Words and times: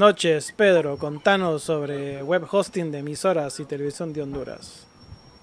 Noches, 0.00 0.54
Pedro. 0.56 0.96
Contanos 0.96 1.62
sobre 1.62 2.22
web 2.22 2.46
hosting 2.50 2.90
de 2.90 3.00
emisoras 3.00 3.60
y 3.60 3.66
televisión 3.66 4.14
de 4.14 4.22
Honduras. 4.22 4.88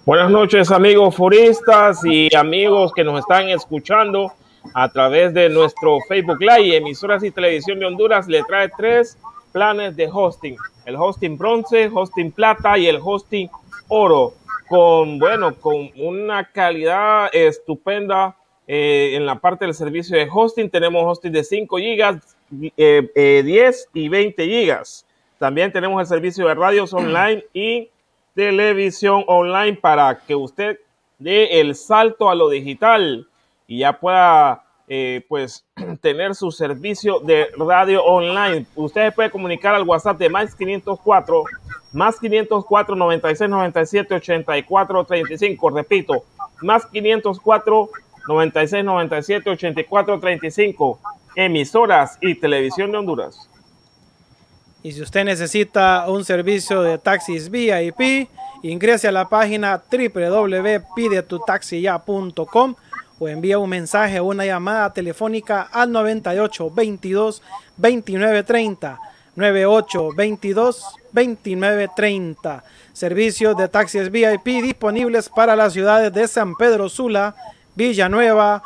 Buenas 0.04 0.32
noches, 0.32 0.72
amigos 0.72 1.16
foristas 1.16 2.04
y 2.04 2.36
amigos 2.36 2.92
que 2.92 3.04
nos 3.04 3.20
están 3.20 3.50
escuchando 3.50 4.34
a 4.74 4.90
través 4.90 5.36
de 5.36 5.48
nuestro 5.50 6.00
Facebook 6.08 6.42
Live. 6.42 6.76
Emisoras 6.76 7.24
y 7.24 7.30
televisión 7.30 7.78
de 7.78 7.86
Honduras 7.86 8.28
le 8.28 8.42
trae 8.46 8.68
tres 8.76 9.20
planes 9.52 9.96
de 9.96 10.10
hosting: 10.12 10.58
el 10.88 10.96
hosting 10.96 11.38
bronce, 11.38 11.92
hosting 11.94 12.32
plata 12.32 12.80
y 12.80 12.88
el 12.88 13.00
hosting 13.02 13.48
oro. 13.90 14.34
Con, 14.68 15.20
bueno, 15.20 15.54
con 15.56 15.92
una 15.98 16.52
calidad 16.52 17.30
estupenda 17.32 18.36
eh, 18.66 19.12
en 19.14 19.28
la 19.28 19.36
parte 19.40 19.66
del 19.66 19.76
servicio 19.76 20.18
de 20.18 20.28
hosting. 20.34 20.72
Tenemos 20.72 21.04
hosting 21.06 21.32
de 21.32 21.44
5 21.44 21.78
gigas, 21.78 22.37
10 22.50 22.74
eh, 22.78 23.12
eh, 23.16 23.72
y 23.94 24.10
20 24.10 24.46
gigas. 24.46 25.06
También 25.38 25.72
tenemos 25.72 26.02
el 26.02 26.08
servicio 26.08 26.48
de 26.48 26.56
radios 26.56 26.94
online 26.94 27.46
y 27.54 27.90
televisión 28.34 29.24
online 29.28 29.78
para 29.78 30.20
que 30.20 30.36
usted 30.36 30.80
dé 31.20 31.60
el 31.60 31.76
salto 31.76 32.30
a 32.30 32.36
lo 32.36 32.50
digital 32.50 33.28
y 33.68 33.80
ya 33.80 34.00
pueda 34.00 34.64
eh, 34.88 35.26
pues 35.28 35.66
tener 36.02 36.36
su 36.36 36.52
servicio 36.52 37.20
de 37.20 37.48
radio 37.58 38.04
online. 38.04 38.66
Usted 38.76 39.14
puede 39.14 39.30
comunicar 39.30 39.76
al 39.76 39.84
WhatsApp 39.84 40.18
de 40.18 40.30
más 40.30 40.56
504 40.56 41.44
más 41.94 42.20
504 42.20 42.96
96 42.96 43.50
97 43.50 44.16
84 44.16 45.04
35. 45.06 45.70
Repito, 45.70 46.24
más 46.62 46.86
504 46.86 47.90
96 48.28 48.86
97 48.86 49.50
84 49.50 50.20
35 50.20 51.00
emisoras 51.38 52.18
y 52.20 52.36
televisión 52.36 52.92
de 52.92 52.98
Honduras. 52.98 53.50
Y 54.82 54.92
si 54.92 55.02
usted 55.02 55.24
necesita 55.24 56.10
un 56.10 56.26
servicio 56.26 56.82
de 56.82 56.98
taxis 56.98 57.52
VIP, 57.52 58.28
ingrese 58.64 59.08
a 59.08 59.12
la 59.12 59.30
página 59.30 59.84
www.pidetutaxiya.com 59.92 62.76
o 63.20 63.28
envía 63.28 63.60
un 63.60 63.70
mensaje 63.70 64.20
o 64.20 64.26
una 64.26 64.46
llamada 64.46 64.92
telefónica 64.94 65.62
al 65.72 65.92
98 65.92 66.72
22 66.72 67.44
29 67.78 68.44
30 68.44 69.00
98 69.36 70.10
22 70.16 70.86
29 71.12 71.90
30. 71.96 72.64
Servicios 72.94 73.56
de 73.58 73.68
taxis 73.68 74.10
VIP 74.10 74.64
disponibles 74.64 75.30
para 75.30 75.56
las 75.56 75.74
ciudades 75.74 76.12
de 76.14 76.28
San 76.28 76.56
Pedro 76.56 76.90
Sula, 76.90 77.36
Villanueva, 77.76 78.64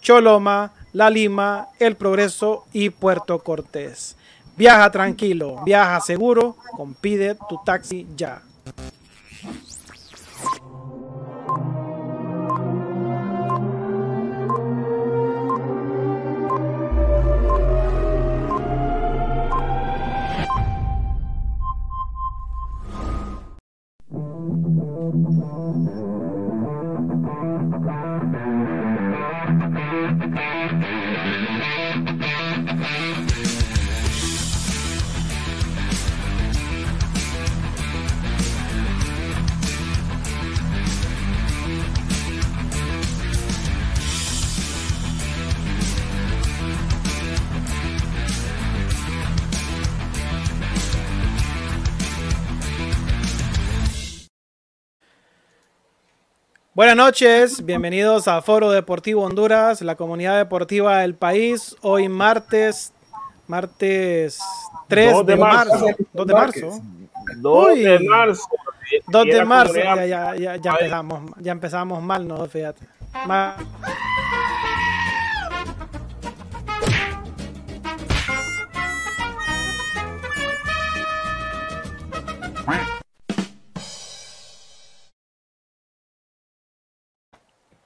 Choloma, 0.00 0.72
la 0.98 1.10
Lima, 1.10 1.68
El 1.78 1.94
Progreso 1.94 2.66
y 2.72 2.90
Puerto 2.90 3.38
Cortés. 3.38 4.16
Viaja 4.56 4.90
tranquilo, 4.90 5.62
viaja 5.64 6.00
seguro, 6.00 6.56
compide 6.76 7.36
tu 7.48 7.60
taxi 7.64 8.04
ya. 8.16 8.42
Buenas 56.78 56.94
noches, 56.94 57.66
bienvenidos 57.66 58.28
a 58.28 58.40
Foro 58.40 58.70
Deportivo 58.70 59.24
Honduras, 59.24 59.82
la 59.82 59.96
comunidad 59.96 60.38
deportiva 60.38 61.00
del 61.00 61.16
país. 61.16 61.74
Hoy 61.80 62.08
martes, 62.08 62.92
martes 63.48 64.38
3 64.86 65.26
de, 65.26 65.36
marzo. 65.36 65.86
2 66.12 66.26
de 66.28 66.32
marzo. 66.32 66.80
2 67.38 67.74
de 67.74 67.98
marzo. 68.08 68.48
2 69.08 69.24
de 69.24 69.44
marzo, 69.44 69.74
ya, 69.74 70.06
ya, 70.06 70.36
ya, 70.36 70.54
ya 70.54 70.70
empezamos, 70.70 71.32
ya 71.40 71.50
empezamos 71.50 72.00
mal, 72.00 72.28
¿no? 72.28 72.46
Fíjate. 72.46 72.86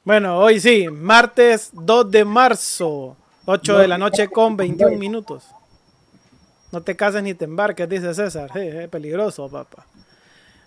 Bueno, 0.04 0.38
hoy 0.38 0.58
sí, 0.58 0.88
martes 0.90 1.70
2 1.74 2.10
de 2.10 2.24
marzo, 2.24 3.16
8 3.44 3.78
de 3.78 3.86
la 3.86 3.98
noche 3.98 4.26
con 4.26 4.56
21 4.56 4.96
minutos. 4.98 5.44
No 6.72 6.82
te 6.82 6.96
cases 6.96 7.22
ni 7.22 7.34
te 7.34 7.44
embarques, 7.44 7.88
dice 7.88 8.12
César. 8.12 8.50
Es 8.56 8.88
peligroso, 8.88 9.48
papá. 9.48 9.86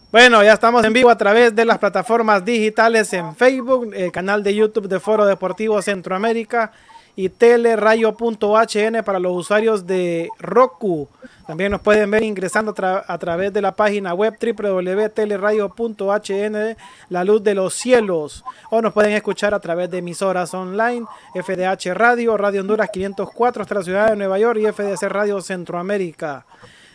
Bueno, 0.10 0.42
ya 0.42 0.54
estamos 0.54 0.86
en 0.86 0.94
vivo 0.94 1.10
a 1.10 1.18
través 1.18 1.54
de 1.54 1.66
las 1.66 1.80
plataformas 1.80 2.46
digitales 2.46 3.12
en 3.12 3.36
Facebook, 3.36 3.92
el 3.94 4.10
canal 4.14 4.42
de 4.42 4.56
YouTube 4.56 4.88
de 4.88 5.02
Foro 5.02 5.26
Deportivo 5.26 5.81
Centroamérica 5.81 6.72
y 7.16 7.30
telerayo.hn 7.30 9.04
para 9.04 9.20
los 9.20 9.34
usuarios 9.34 9.88
de 9.88 10.30
Roku. 10.40 11.08
También 11.48 11.72
nos 11.72 11.82
pueden 11.82 12.10
ver 12.10 12.24
ingresando 12.24 12.74
a 13.08 13.18
través 13.20 13.54
de 13.54 13.62
la 13.62 13.76
página 13.76 14.14
web 14.14 14.36
www.telerayo.hn, 14.42 16.78
la 17.10 17.24
luz 17.24 17.44
de 17.44 17.54
los 17.54 17.76
cielos. 17.76 18.44
O 18.72 18.82
nos 18.82 18.94
pueden 18.94 19.12
escuchar 19.12 19.54
a 19.54 19.60
través 19.60 19.92
de 19.92 20.00
emisoras 20.00 20.56
online, 20.56 21.06
FDH 21.36 21.94
Radio, 21.94 22.36
Radio 22.36 22.62
Honduras 22.62 22.90
504 22.92 23.62
hasta 23.62 23.76
la 23.76 23.84
ciudad 23.84 24.10
de 24.10 24.16
Nueva 24.16 24.40
York 24.40 24.60
y 24.60 24.66
FDC 24.72 25.04
Radio 25.04 25.40
Centroamérica. 25.40 26.48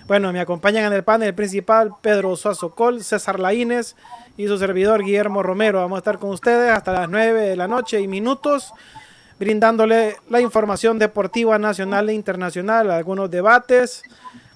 Bueno, 0.09 0.33
me 0.33 0.41
acompañan 0.41 0.87
en 0.87 0.95
el 0.95 1.05
panel 1.05 1.33
principal 1.35 1.93
Pedro 2.03 2.35
Suazo 2.35 2.75
Col, 2.75 3.05
César 3.05 3.39
Laínez 3.39 3.95
y 4.37 4.49
su 4.49 4.59
servidor 4.59 5.05
Guillermo 5.05 5.45
Romero. 5.45 5.79
Vamos 5.79 5.99
a 5.99 6.01
estar 6.01 6.19
con 6.19 6.31
ustedes 6.31 6.73
hasta 6.73 6.93
las 6.93 7.09
9 7.09 7.41
de 7.41 7.55
la 7.55 7.69
noche 7.69 8.01
y 8.01 8.09
minutos 8.09 8.73
brindándole 9.41 10.19
la 10.29 10.39
información 10.39 10.99
deportiva 10.99 11.59
nacional 11.59 12.11
e 12.11 12.13
internacional, 12.13 12.91
algunos 12.91 13.31
debates, 13.31 14.03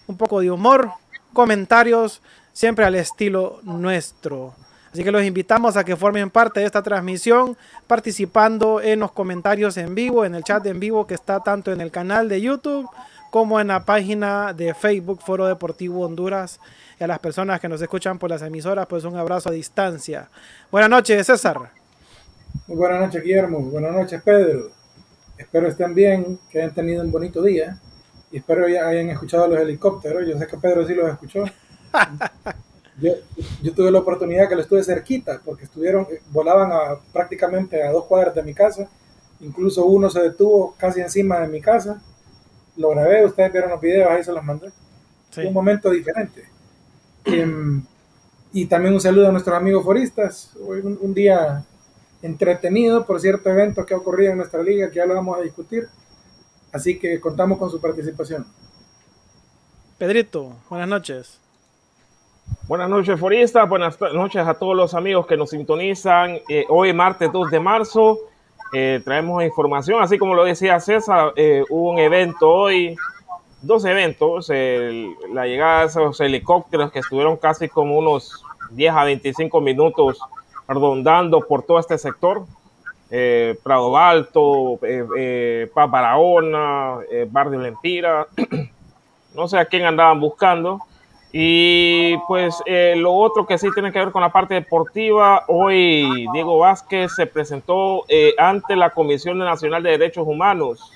un 0.07 0.19
poco 0.19 0.41
de 0.41 0.51
humor, 0.51 0.91
comentarios, 1.33 2.21
siempre 2.53 2.85
al 2.85 2.95
estilo 2.95 3.61
nuestro. 3.63 4.55
Así 4.93 5.03
que 5.03 5.11
los 5.11 5.25
invitamos 5.25 5.79
a 5.79 5.85
que 5.85 5.97
formen 5.97 6.29
parte 6.29 6.61
de 6.61 6.67
esta 6.67 6.83
transmisión 6.83 7.57
participando 7.87 8.83
en 8.83 9.01
los 9.01 9.11
comentarios 9.11 9.79
en 9.79 9.95
vivo, 9.95 10.27
en 10.27 10.35
el 10.35 10.45
chat 10.45 10.65
en 10.67 10.79
vivo 10.79 11.07
que 11.07 11.15
está 11.15 11.41
tanto 11.41 11.73
en 11.73 11.81
el 11.81 11.91
canal 11.91 12.29
de 12.29 12.43
YouTube 12.43 12.87
como 13.31 13.61
en 13.61 13.69
la 13.69 13.87
página 13.87 14.53
de 14.53 14.75
Facebook 14.75 15.23
Foro 15.25 15.47
Deportivo 15.47 16.05
Honduras. 16.05 16.61
Y 17.01 17.05
a 17.05 17.07
las 17.07 17.21
personas 17.21 17.59
que 17.59 17.71
nos 17.71 17.81
escuchan 17.81 18.19
por 18.19 18.29
las 18.29 18.43
emisoras, 18.43 18.87
pues 18.87 19.05
un 19.05 19.17
abrazo 19.17 19.49
a 19.49 19.53
distancia. 19.53 20.29
Buenas 20.71 20.91
noches, 20.91 21.27
César. 21.27 21.84
Muy 22.67 22.79
buenas 22.79 23.01
noches, 23.01 23.23
Guillermo. 23.23 23.59
Buenas 23.59 23.93
noches, 23.93 24.23
Pedro. 24.23 24.71
Espero 25.37 25.69
estén 25.69 25.95
bien, 25.95 26.39
que 26.49 26.63
hayan 26.63 26.73
tenido 26.73 27.03
un 27.03 27.11
bonito 27.11 27.43
día 27.43 27.79
y 28.31 28.39
espero 28.39 28.67
ya 28.69 28.87
hayan 28.87 29.11
escuchado 29.11 29.49
los 29.49 29.59
helicópteros. 29.59 30.27
Yo 30.27 30.39
sé 30.39 30.47
que 30.47 30.57
Pedro 30.57 30.87
sí 30.87 30.95
los 30.95 31.11
escuchó. 31.11 31.45
Yo, 33.01 33.75
tuve 33.75 33.91
la 33.91 33.99
oportunidad 33.99 34.49
que 34.49 34.55
lo 34.55 34.63
estuve 34.63 34.83
cerquita 34.83 35.43
porque 35.45 35.65
estuvieron, 35.65 36.07
volaban 36.31 36.73
a, 36.73 36.97
prácticamente 37.13 37.83
a 37.83 37.91
dos 37.91 38.05
cuadras 38.05 38.35
de 38.35 38.43
mi 38.43 38.55
casa. 38.55 38.89
Incluso 39.41 39.85
uno 39.85 40.09
se 40.09 40.23
detuvo 40.23 40.75
casi 40.79 41.01
encima 41.01 41.41
de 41.41 41.49
mi 41.49 41.61
casa. 41.61 42.01
Lo 42.77 42.91
grabé, 42.91 43.27
ustedes 43.27 43.53
vieron 43.53 43.71
los 43.71 43.81
videos, 43.81 44.11
ahí 44.11 44.25
se 44.25 44.33
los 44.33 44.43
mandé. 44.43 44.71
Fue 45.31 45.47
un 45.47 45.53
momento 45.53 45.91
diferente. 45.91 46.45
Em, 47.25 47.85
y 48.53 48.67
también 48.67 48.95
un 48.95 49.01
saludo 49.01 49.29
a 49.29 49.33
nuestros 49.33 49.57
amigos 49.57 49.85
foristas. 49.85 50.53
Hoy 50.65 50.81
un 50.81 51.13
día 51.13 51.65
entretenido 52.25 53.05
por 53.05 53.21
cierto 53.21 53.51
evento 53.51 53.85
que 53.85 53.93
ha 53.93 53.99
ocurrido 53.99 54.33
en 54.33 54.39
nuestra 54.39 54.63
liga, 54.63 54.89
que 54.89 54.97
ya 54.97 55.07
lo 55.07 55.15
vamos 55.15 55.39
a 55.39 55.43
discutir. 55.43 55.87
Así 56.73 56.99
que 56.99 57.21
contamos 57.21 57.59
con 57.59 57.71
su 57.71 57.81
participación. 57.81 58.47
Pedrito, 59.99 60.57
buenas 60.71 60.89
noches. 60.89 61.41
Buenas 62.67 62.89
noches, 62.89 63.21
Forista. 63.21 63.65
Buenas 63.65 64.01
noches 64.01 64.47
a 64.47 64.55
todos 64.55 64.75
los 64.75 64.95
amigos 64.95 65.27
que 65.27 65.37
nos 65.37 65.51
sintonizan. 65.51 66.39
Eh, 66.49 66.65
hoy, 66.71 66.95
martes 66.95 67.31
2 67.31 67.51
de 67.51 67.61
marzo, 67.61 68.19
eh, 68.73 69.03
traemos 69.05 69.45
información. 69.45 70.03
Así 70.03 70.17
como 70.17 70.35
lo 70.35 70.45
decía 70.45 70.81
César, 70.81 71.35
eh, 71.37 71.63
hubo 71.69 71.91
un 71.91 71.99
evento 71.99 72.51
hoy, 72.51 72.97
dos 73.61 73.85
eventos. 73.85 74.49
la 74.49 75.47
llegada 75.47 75.81
de 75.81 75.87
esos 75.89 76.19
helicópteros 76.21 76.91
que 76.91 77.01
estuvieron 77.01 77.37
casi 77.37 77.69
como 77.69 77.99
unos 77.99 78.43
10 78.71 78.95
a 78.95 79.05
25 79.05 79.61
minutos 79.61 80.19
rondando 80.69 81.41
por 81.41 81.63
todo 81.63 81.79
este 81.79 81.99
sector. 81.99 82.45
Eh, 83.11 83.57
Prado 83.63 83.97
Alto, 83.97 84.79
eh, 84.83 85.07
eh 85.17 85.71
Barahona, 85.75 86.99
eh, 87.11 87.29
Barrio 87.31 87.61
Lempira, 87.61 88.27
no 89.35 89.47
sé 89.47 89.59
a 89.59 89.67
quién 89.67 89.85
andaban 89.85 90.21
buscando. 90.21 90.81
Y 91.37 92.17
pues 92.29 92.63
lo 92.95 93.13
otro 93.13 93.45
que 93.45 93.59
sí 93.59 93.67
tiene 93.75 93.91
que 93.91 93.99
ver 93.99 94.13
con 94.13 94.23
la 94.23 94.31
parte 94.31 94.55
deportiva, 94.55 95.43
hoy 95.49 96.29
Diego 96.33 96.59
Vázquez 96.59 97.13
se 97.17 97.27
presentó 97.27 98.05
ante 98.39 98.77
la 98.77 98.91
Comisión 98.91 99.39
Nacional 99.39 99.83
de 99.83 99.91
Derechos 99.91 100.29
Humanos 100.29 100.93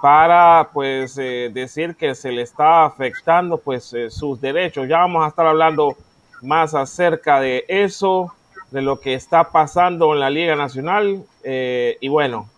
para 0.00 0.70
pues 0.72 1.16
decir 1.16 1.94
que 1.94 2.14
se 2.14 2.32
le 2.32 2.40
está 2.40 2.86
afectando 2.86 3.58
pues 3.58 3.94
sus 4.08 4.40
derechos. 4.40 4.88
Ya 4.88 5.00
vamos 5.00 5.26
a 5.26 5.28
estar 5.28 5.46
hablando 5.46 5.94
más 6.44 6.74
acerca 6.74 7.40
de 7.40 7.64
eso, 7.68 8.32
de 8.70 8.82
lo 8.82 9.00
que 9.00 9.14
está 9.14 9.50
pasando 9.50 10.12
en 10.14 10.20
la 10.20 10.30
Liga 10.30 10.56
Nacional 10.56 11.24
eh, 11.42 11.96
y 12.00 12.08
bueno, 12.08 12.48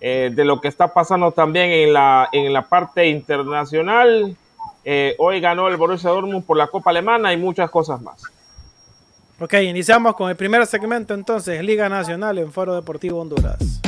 eh, 0.00 0.30
de 0.32 0.44
lo 0.44 0.60
que 0.60 0.68
está 0.68 0.92
pasando 0.92 1.32
también 1.32 1.70
en 1.70 1.92
la, 1.92 2.28
en 2.32 2.52
la 2.52 2.62
parte 2.62 3.08
internacional. 3.08 4.36
Eh, 4.84 5.14
hoy 5.18 5.40
ganó 5.40 5.68
el 5.68 5.76
Borussia 5.76 6.10
Dortmund 6.10 6.44
por 6.44 6.56
la 6.56 6.68
Copa 6.68 6.90
Alemana 6.90 7.32
y 7.32 7.36
muchas 7.36 7.70
cosas 7.70 8.00
más. 8.00 8.22
Ok, 9.40 9.54
iniciamos 9.54 10.14
con 10.14 10.30
el 10.30 10.36
primer 10.36 10.66
segmento 10.66 11.14
entonces, 11.14 11.62
Liga 11.62 11.88
Nacional 11.88 12.38
en 12.38 12.52
Foro 12.52 12.74
Deportivo 12.74 13.20
Honduras. 13.20 13.80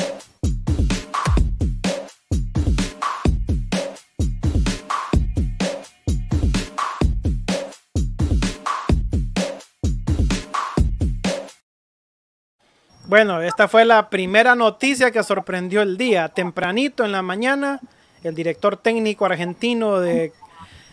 Bueno, 13.11 13.43
esta 13.43 13.67
fue 13.67 13.85
la 13.85 14.09
primera 14.09 14.55
noticia 14.55 15.11
que 15.11 15.25
sorprendió 15.25 15.83
el 15.83 15.97
día. 15.97 16.29
Tempranito 16.29 17.05
en 17.05 17.11
la 17.11 17.23
mañana, 17.23 17.81
el 18.23 18.37
director 18.37 18.77
técnico 18.77 19.25
argentino 19.25 19.99
de, 19.99 20.33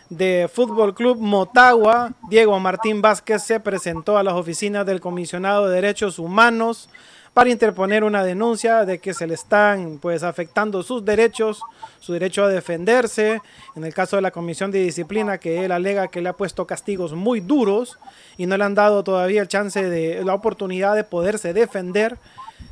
de 0.09 0.49
Fútbol 0.51 0.95
Club 0.95 1.19
Motagua, 1.19 2.13
Diego 2.27 2.59
Martín 2.59 3.03
Vázquez, 3.03 3.43
se 3.43 3.59
presentó 3.59 4.17
a 4.17 4.23
las 4.23 4.33
oficinas 4.33 4.83
del 4.87 4.99
Comisionado 4.99 5.67
de 5.67 5.75
Derechos 5.75 6.17
Humanos 6.17 6.89
para 7.37 7.51
interponer 7.51 8.03
una 8.03 8.23
denuncia 8.23 8.83
de 8.83 8.97
que 8.97 9.13
se 9.13 9.27
le 9.27 9.35
están 9.35 9.99
pues 9.99 10.23
afectando 10.23 10.81
sus 10.81 11.05
derechos, 11.05 11.61
su 11.99 12.13
derecho 12.13 12.45
a 12.45 12.47
defenderse, 12.47 13.43
en 13.75 13.83
el 13.83 13.93
caso 13.93 14.15
de 14.15 14.23
la 14.23 14.31
Comisión 14.31 14.71
de 14.71 14.79
Disciplina 14.79 15.37
que 15.37 15.63
él 15.63 15.71
alega 15.71 16.07
que 16.07 16.19
le 16.19 16.29
ha 16.29 16.33
puesto 16.33 16.65
castigos 16.65 17.13
muy 17.13 17.39
duros 17.39 17.99
y 18.37 18.47
no 18.47 18.57
le 18.57 18.63
han 18.63 18.73
dado 18.73 19.03
todavía 19.03 19.43
el 19.43 19.47
chance 19.47 19.87
de 19.87 20.25
la 20.25 20.33
oportunidad 20.33 20.95
de 20.95 21.03
poderse 21.03 21.53
defender 21.53 22.17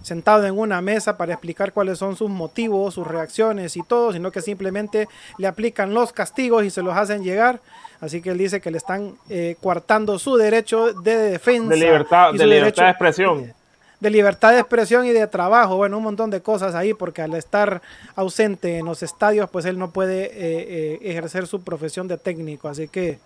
sentado 0.01 0.47
en 0.47 0.57
una 0.57 0.81
mesa 0.81 1.15
para 1.15 1.33
explicar 1.33 1.71
cuáles 1.71 1.99
son 1.99 2.15
sus 2.15 2.31
motivos, 2.31 2.95
sus 2.95 3.05
reacciones 3.05 3.77
y 3.77 3.83
todo, 3.83 4.13
sino 4.13 4.31
que 4.31 4.41
simplemente 4.41 5.07
le 5.37 5.45
aplican 5.45 5.93
los 5.93 6.11
castigos 6.11 6.65
y 6.65 6.71
se 6.71 6.81
los 6.81 6.97
hacen 6.97 7.23
llegar. 7.23 7.59
Así 8.01 8.19
que 8.19 8.31
él 8.31 8.39
dice 8.39 8.61
que 8.61 8.71
le 8.71 8.79
están 8.79 9.13
eh, 9.29 9.57
coartando 9.61 10.17
su 10.17 10.37
derecho 10.37 10.91
de 10.91 11.17
defensa. 11.17 11.69
De 11.69 11.77
libertad, 11.77 12.33
de 12.33 12.47
libertad 12.47 12.85
de 12.85 12.89
expresión 12.89 13.64
de 14.05 14.11
libertad 14.11 14.51
de 14.51 14.59
expresión 14.59 15.03
y 15.07 15.09
de 15.09 15.25
trabajo, 15.25 15.77
bueno, 15.77 15.97
un 15.97 16.03
montón 16.03 16.29
de 16.29 16.39
cosas 16.39 16.75
ahí, 16.75 16.93
porque 16.93 17.23
al 17.23 17.33
estar 17.33 17.81
ausente 18.15 18.77
en 18.77 18.85
los 18.85 19.01
estadios, 19.01 19.49
pues 19.49 19.65
él 19.65 19.79
no 19.79 19.89
puede 19.89 20.25
eh, 20.25 20.29
eh, 20.35 20.99
ejercer 21.01 21.47
su 21.47 21.63
profesión 21.63 22.07
de 22.07 22.19
técnico. 22.19 22.67
Así 22.67 22.87
que, 22.87 23.17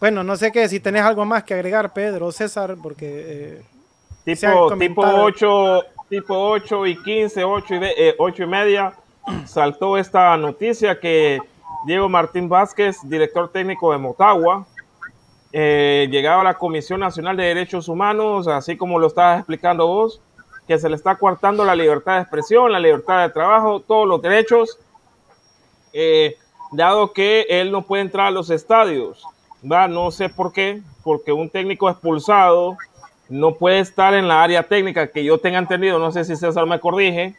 bueno, 0.00 0.24
no 0.24 0.34
sé 0.36 0.50
qué, 0.50 0.66
si 0.66 0.80
tenés 0.80 1.02
algo 1.02 1.26
más 1.26 1.44
que 1.44 1.52
agregar, 1.52 1.92
Pedro 1.92 2.32
César, 2.32 2.76
porque... 2.82 3.60
Eh, 4.24 4.34
tipo, 4.34 4.78
tipo 4.78 5.02
8, 5.02 5.82
tipo 6.08 6.38
8 6.38 6.86
y 6.86 7.02
15, 7.02 7.44
8 7.44 7.74
y, 7.74 7.80
8 8.16 8.42
y 8.42 8.46
media, 8.46 8.94
saltó 9.44 9.98
esta 9.98 10.34
noticia 10.38 10.98
que 10.98 11.38
Diego 11.84 12.08
Martín 12.08 12.48
Vázquez, 12.48 12.96
director 13.04 13.52
técnico 13.52 13.92
de 13.92 13.98
Motagua, 13.98 14.66
eh, 15.52 16.08
llegaba 16.10 16.40
a 16.40 16.44
la 16.44 16.54
Comisión 16.54 17.00
Nacional 17.00 17.36
de 17.36 17.44
Derechos 17.44 17.88
Humanos, 17.88 18.48
así 18.48 18.76
como 18.76 18.98
lo 18.98 19.08
estabas 19.08 19.38
explicando 19.38 19.86
vos, 19.86 20.20
que 20.66 20.78
se 20.78 20.88
le 20.88 20.96
está 20.96 21.16
coartando 21.16 21.64
la 21.64 21.74
libertad 21.74 22.16
de 22.16 22.22
expresión, 22.22 22.72
la 22.72 22.80
libertad 22.80 23.22
de 23.22 23.32
trabajo, 23.32 23.80
todos 23.80 24.08
los 24.08 24.22
derechos, 24.22 24.78
eh, 25.92 26.36
dado 26.70 27.12
que 27.12 27.46
él 27.48 27.70
no 27.70 27.82
puede 27.82 28.02
entrar 28.02 28.28
a 28.28 28.30
los 28.30 28.48
estadios. 28.50 29.24
No 29.62 30.10
sé 30.10 30.28
por 30.28 30.52
qué, 30.52 30.82
porque 31.04 31.32
un 31.32 31.48
técnico 31.48 31.88
expulsado 31.88 32.76
no 33.28 33.54
puede 33.54 33.80
estar 33.80 34.14
en 34.14 34.28
la 34.28 34.42
área 34.42 34.62
técnica 34.62 35.06
que 35.06 35.22
yo 35.22 35.38
tenga 35.38 35.58
entendido, 35.58 35.98
no 35.98 36.10
sé 36.10 36.24
si 36.24 36.34
César 36.34 36.66
me 36.66 36.80
corrige, 36.80 37.36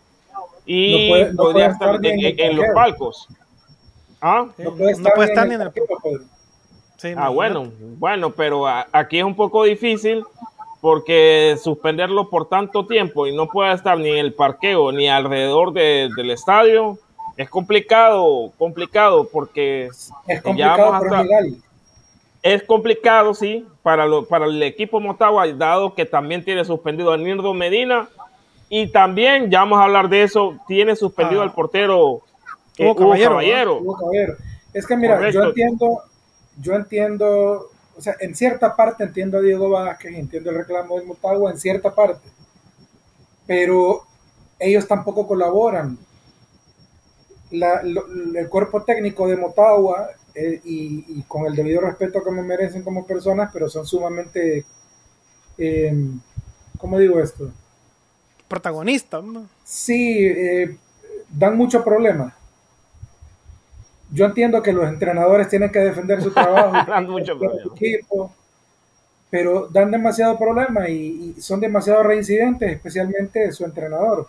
y 0.65 1.25
podría 1.36 1.67
estar, 1.67 2.00
en, 2.03 2.55
los 2.55 2.65
palcos. 2.74 3.27
¿Ah? 4.22 4.48
No 4.58 4.72
puede 4.75 4.91
estar, 4.91 5.48
en 5.51 5.62
el, 5.62 5.72
ah, 7.17 7.29
bueno, 7.29 7.72
bueno, 7.98 8.31
pero 8.31 8.67
aquí 8.67 9.19
es 9.19 9.25
un 9.25 9.36
poco 9.36 9.63
difícil 9.63 10.24
porque 10.81 11.57
suspenderlo 11.62 12.29
por 12.29 12.50
tanto 12.50 12.86
tiempo 12.86 13.25
y 13.27 13.36
no 13.36 13.48
pueda 13.48 13.74
estar 13.74 13.98
ni 13.98 14.10
en 14.10 14.17
el 14.17 14.33
parqueo 14.33 14.91
ni 14.91 15.07
alrededor 15.07 15.74
del 15.74 16.29
estadio 16.29 16.98
es 17.38 17.50
complicado, 17.50 18.51
complicado 18.57 19.27
porque 19.31 19.89
es 20.27 20.41
complicado, 20.41 20.93
es 22.43 22.63
complicado, 22.63 23.33
sí, 23.33 23.65
para, 23.81 24.05
lo, 24.05 24.25
para 24.25 24.45
el 24.45 24.62
equipo 24.62 25.00
Motagua, 25.00 25.48
dado 25.53 25.95
que 25.95 26.05
también 26.05 26.43
tiene 26.43 26.65
suspendido 26.65 27.12
a 27.12 27.17
Nirdo 27.17 27.53
Medina 27.53 28.10
y 28.69 28.88
también, 28.88 29.50
ya 29.50 29.60
vamos 29.60 29.79
a 29.79 29.83
hablar 29.83 30.10
de 30.10 30.24
eso, 30.24 30.57
tiene 30.67 30.95
suspendido 30.95 31.41
ah. 31.41 31.45
al 31.45 31.53
portero 31.53 32.22
eh, 32.77 32.93
Caballero. 32.95 33.81
Es 34.74 34.86
que 34.86 34.98
mira, 34.98 35.29
yo 35.29 35.43
entiendo, 35.43 36.01
yo 36.62 36.74
entiendo 36.75 37.69
o 37.95 38.01
sea, 38.01 38.15
en 38.19 38.36
cierta 38.36 38.75
parte 38.75 39.03
entiendo 39.03 39.38
a 39.38 39.41
Diego 39.41 39.69
Vázquez, 39.69 40.15
entiendo 40.15 40.50
el 40.50 40.57
reclamo 40.57 40.98
del 40.98 41.07
Motagua, 41.07 41.51
en 41.51 41.60
cierta 41.60 41.93
parte, 41.93 42.27
pero 43.45 44.03
ellos 44.60 44.88
tampoco 44.88 45.27
colaboran. 45.27 45.98
el 47.51 48.50
cuerpo 48.50 48.83
técnico 48.83 49.27
de 49.27 49.38
Motagua, 49.38 50.10
eh, 50.33 50.60
y, 50.63 51.22
con 51.27 51.45
el 51.45 51.55
debido 51.55 51.81
respeto 51.81 52.24
que 52.24 52.31
me 52.31 52.41
merecen 52.41 52.81
como 52.81 53.05
personas, 53.05 53.51
pero 53.53 53.69
son 53.69 53.86
sumamente, 53.86 54.65
eh, 55.60 55.93
¿cómo 56.79 56.98
digo 56.98 57.19
esto? 57.19 57.51
Protagonistas. 58.48 59.24
Sí, 59.63 60.25
eh, 60.25 60.75
dan 61.29 61.55
mucho 61.55 61.83
problema 61.83 62.36
yo 64.13 64.25
entiendo 64.25 64.62
que 64.62 64.72
los 64.72 64.88
entrenadores 64.88 65.50
tienen 65.50 65.72
que 65.72 65.79
defender 65.79 66.22
su 66.22 66.32
trabajo, 66.32 66.72
su 67.63 67.74
equipo, 67.74 68.32
pero 69.29 69.67
dan 69.67 69.89
demasiado 69.89 70.38
problema 70.38 70.88
y, 70.88 71.36
son 71.39 71.60
demasiado 71.60 72.03
reincidentes, 72.03 72.72
especialmente 72.72 73.51
su 73.51 73.65
entrenador. 73.65 74.27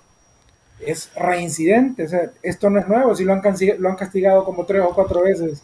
Es 0.80 1.14
reincidente, 1.14 2.04
o 2.04 2.08
sea, 2.08 2.30
esto 2.42 2.70
no 2.70 2.80
es 2.80 2.88
nuevo, 2.88 3.14
si 3.14 3.24
lo 3.24 3.34
han, 3.34 3.42
lo 3.78 3.88
han 3.90 3.96
castigado 3.96 4.44
como 4.44 4.64
tres 4.64 4.82
o 4.82 4.94
cuatro 4.94 5.22
veces 5.22 5.62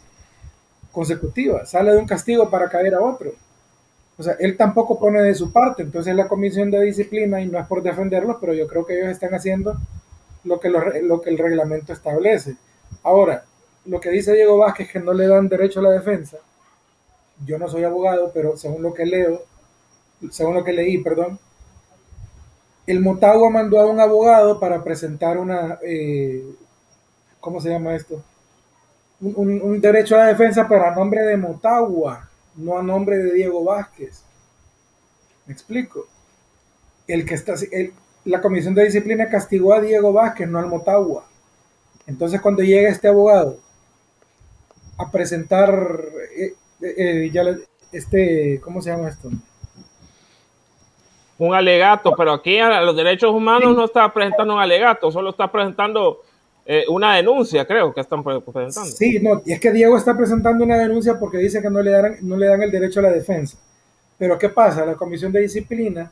consecutivas, 0.91 1.71
sale 1.71 1.91
de 1.91 1.97
un 1.97 2.05
castigo 2.05 2.49
para 2.49 2.69
caer 2.69 2.93
a 2.93 3.01
otro. 3.01 3.31
O 4.17 4.23
sea, 4.23 4.35
él 4.39 4.55
tampoco 4.55 4.99
pone 4.99 5.19
de 5.21 5.33
su 5.33 5.51
parte, 5.51 5.81
entonces 5.81 6.15
la 6.15 6.27
comisión 6.27 6.69
de 6.69 6.79
disciplina, 6.81 7.41
y 7.41 7.47
no 7.47 7.57
es 7.57 7.65
por 7.65 7.81
defenderlo, 7.81 8.37
pero 8.39 8.53
yo 8.53 8.67
creo 8.67 8.85
que 8.85 8.99
ellos 8.99 9.09
están 9.09 9.33
haciendo 9.33 9.77
lo 10.43 10.59
que, 10.59 10.69
lo 10.69 11.21
que 11.21 11.31
el 11.31 11.39
reglamento 11.39 11.91
establece. 11.91 12.55
Ahora, 13.03 13.45
lo 13.85 13.99
que 13.99 14.09
dice 14.09 14.33
Diego 14.33 14.57
Vázquez 14.57 14.91
que 14.91 14.99
no 14.99 15.13
le 15.13 15.27
dan 15.27 15.49
derecho 15.49 15.79
a 15.79 15.83
la 15.83 15.91
defensa. 15.91 16.37
Yo 17.45 17.57
no 17.57 17.67
soy 17.67 17.83
abogado, 17.83 18.31
pero 18.33 18.55
según 18.55 18.83
lo 18.83 18.93
que 18.93 19.05
leo, 19.05 19.41
según 20.29 20.55
lo 20.55 20.63
que 20.63 20.73
leí, 20.73 20.99
perdón, 20.99 21.39
el 22.85 22.99
Motagua 22.99 23.49
mandó 23.49 23.79
a 23.79 23.87
un 23.87 23.99
abogado 23.99 24.59
para 24.59 24.83
presentar 24.83 25.37
una, 25.37 25.79
eh, 25.83 26.43
¿cómo 27.39 27.59
se 27.59 27.69
llama 27.69 27.95
esto? 27.95 28.23
Un, 29.21 29.79
derecho 29.79 30.15
a 30.15 30.19
la 30.19 30.27
defensa, 30.27 30.67
pero 30.67 30.85
a 30.85 30.95
nombre 30.95 31.21
de 31.21 31.37
Motagua, 31.37 32.27
no 32.55 32.77
a 32.77 32.83
nombre 32.83 33.17
de 33.17 33.33
Diego 33.33 33.63
Vázquez. 33.63 34.23
¿Me 35.45 35.53
explico? 35.53 36.07
El 37.07 37.25
que 37.25 37.35
está, 37.35 37.53
la 38.25 38.41
comisión 38.41 38.73
de 38.73 38.85
disciplina 38.85 39.29
castigó 39.29 39.73
a 39.73 39.81
Diego 39.81 40.11
Vázquez, 40.11 40.47
no 40.47 40.57
al 40.57 40.67
Motagua. 40.67 41.25
Entonces, 42.07 42.41
cuando 42.41 42.63
llega 42.63 42.89
este 42.89 43.07
abogado 43.07 43.57
a 45.01 45.11
presentar 45.11 45.69
eh, 46.37 46.53
eh, 46.81 47.31
eh, 47.33 47.65
este, 47.91 48.59
¿cómo 48.61 48.81
se 48.81 48.91
llama 48.91 49.09
esto? 49.09 49.29
Un 51.37 51.55
alegato, 51.55 52.13
pero 52.15 52.33
aquí 52.33 52.59
a 52.59 52.81
los 52.81 52.95
derechos 52.95 53.31
humanos 53.31 53.75
no 53.75 53.85
está 53.85 54.13
presentando 54.13 54.53
un 54.53 54.61
alegato, 54.61 55.11
solo 55.11 55.31
está 55.31 55.51
presentando 55.51 56.21
una 56.87 57.15
denuncia, 57.15 57.65
creo 57.65 57.93
que 57.93 57.99
están 57.99 58.23
presentando. 58.23 58.91
Sí, 58.91 59.19
no, 59.19 59.41
y 59.43 59.51
es 59.51 59.59
que 59.59 59.71
Diego 59.71 59.97
está 59.97 60.15
presentando 60.15 60.63
una 60.63 60.77
denuncia 60.77 61.19
porque 61.19 61.39
dice 61.39 61.61
que 61.61 61.69
no 61.69 61.81
le 61.81 61.91
dan, 61.91 62.17
no 62.21 62.37
le 62.37 62.45
dan 62.45 62.61
el 62.61 62.71
derecho 62.71 62.99
a 62.99 63.03
la 63.03 63.11
defensa. 63.11 63.57
Pero 64.17 64.37
¿qué 64.37 64.47
pasa? 64.49 64.85
La 64.85 64.93
comisión 64.93 65.31
de 65.31 65.41
disciplina 65.41 66.11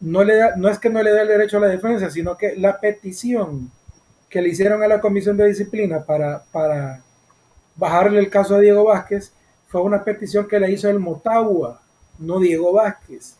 no, 0.00 0.24
le 0.24 0.36
da, 0.36 0.56
no 0.56 0.68
es 0.68 0.78
que 0.78 0.88
no 0.88 1.02
le 1.02 1.12
dé 1.12 1.20
el 1.20 1.28
derecho 1.28 1.58
a 1.58 1.60
la 1.60 1.68
defensa, 1.68 2.10
sino 2.10 2.36
que 2.36 2.56
la 2.56 2.80
petición 2.80 3.70
que 4.30 4.40
le 4.40 4.48
hicieron 4.48 4.82
a 4.82 4.88
la 4.88 5.00
comisión 5.00 5.36
de 5.36 5.46
disciplina 5.46 6.04
para, 6.04 6.42
para 6.50 7.02
bajarle 7.80 8.20
el 8.20 8.30
caso 8.30 8.54
a 8.54 8.60
Diego 8.60 8.84
Vázquez 8.84 9.32
fue 9.66 9.80
una 9.80 10.04
petición 10.04 10.46
que 10.46 10.60
le 10.60 10.70
hizo 10.70 10.88
el 10.88 11.00
Motagua, 11.00 11.80
no 12.18 12.38
Diego 12.38 12.72
Vázquez. 12.72 13.36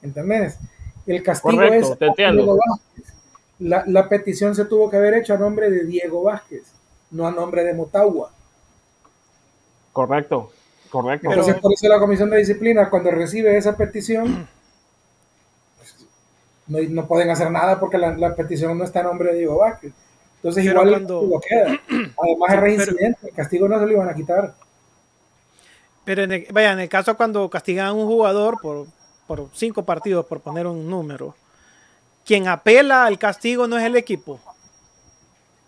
¿Entendés? 0.00 0.56
El 1.06 1.22
castigo 1.22 1.62
es 1.62 1.98
Diego 2.16 2.56
Vázquez. 2.56 3.14
La, 3.58 4.08
petición 4.08 4.54
se 4.54 4.64
tuvo 4.64 4.88
que 4.88 4.96
haber 4.96 5.14
hecho 5.14 5.34
a 5.34 5.38
nombre 5.38 5.70
de 5.70 5.84
Diego 5.84 6.22
Vázquez, 6.22 6.62
no 7.10 7.26
a 7.26 7.30
nombre 7.30 7.64
de 7.64 7.74
Motagua. 7.74 8.30
Correcto, 9.92 10.50
correcto. 10.90 11.28
Entonces, 11.30 11.56
por 11.56 11.72
eso 11.72 11.88
la 11.88 11.98
Comisión 11.98 12.30
de 12.30 12.38
Disciplina, 12.38 12.88
cuando 12.88 13.10
recibe 13.10 13.56
esa 13.56 13.76
petición, 13.76 14.48
pues, 15.78 16.90
no, 16.90 17.06
pueden 17.06 17.30
hacer 17.30 17.50
nada 17.50 17.78
porque 17.78 17.98
la, 17.98 18.16
la, 18.16 18.34
petición 18.34 18.78
no 18.78 18.84
está 18.84 19.00
a 19.00 19.04
nombre 19.04 19.32
de 19.32 19.38
Diego 19.38 19.58
Vázquez. 19.58 19.92
Entonces 20.42 20.64
igual 20.64 20.88
cuando... 20.90 21.40
queda. 21.48 21.80
Además 21.88 22.50
es 22.50 22.60
reincidente, 22.60 23.28
el 23.28 23.34
castigo 23.34 23.68
no 23.68 23.78
se 23.78 23.86
lo 23.86 23.92
iban 23.92 24.08
a 24.08 24.14
quitar. 24.14 24.54
Pero 26.04 26.24
en 26.24 26.32
el, 26.32 26.46
vaya, 26.50 26.72
en 26.72 26.80
el 26.80 26.88
caso 26.88 27.16
cuando 27.16 27.48
castigan 27.48 27.86
a 27.86 27.92
un 27.92 28.06
jugador 28.06 28.58
por, 28.60 28.86
por 29.28 29.48
cinco 29.52 29.84
partidos, 29.84 30.26
por 30.26 30.40
poner 30.40 30.66
un 30.66 30.90
número, 30.90 31.36
quien 32.24 32.48
apela 32.48 33.06
al 33.06 33.18
castigo 33.18 33.68
no 33.68 33.78
es 33.78 33.84
el 33.84 33.94
equipo. 33.96 34.40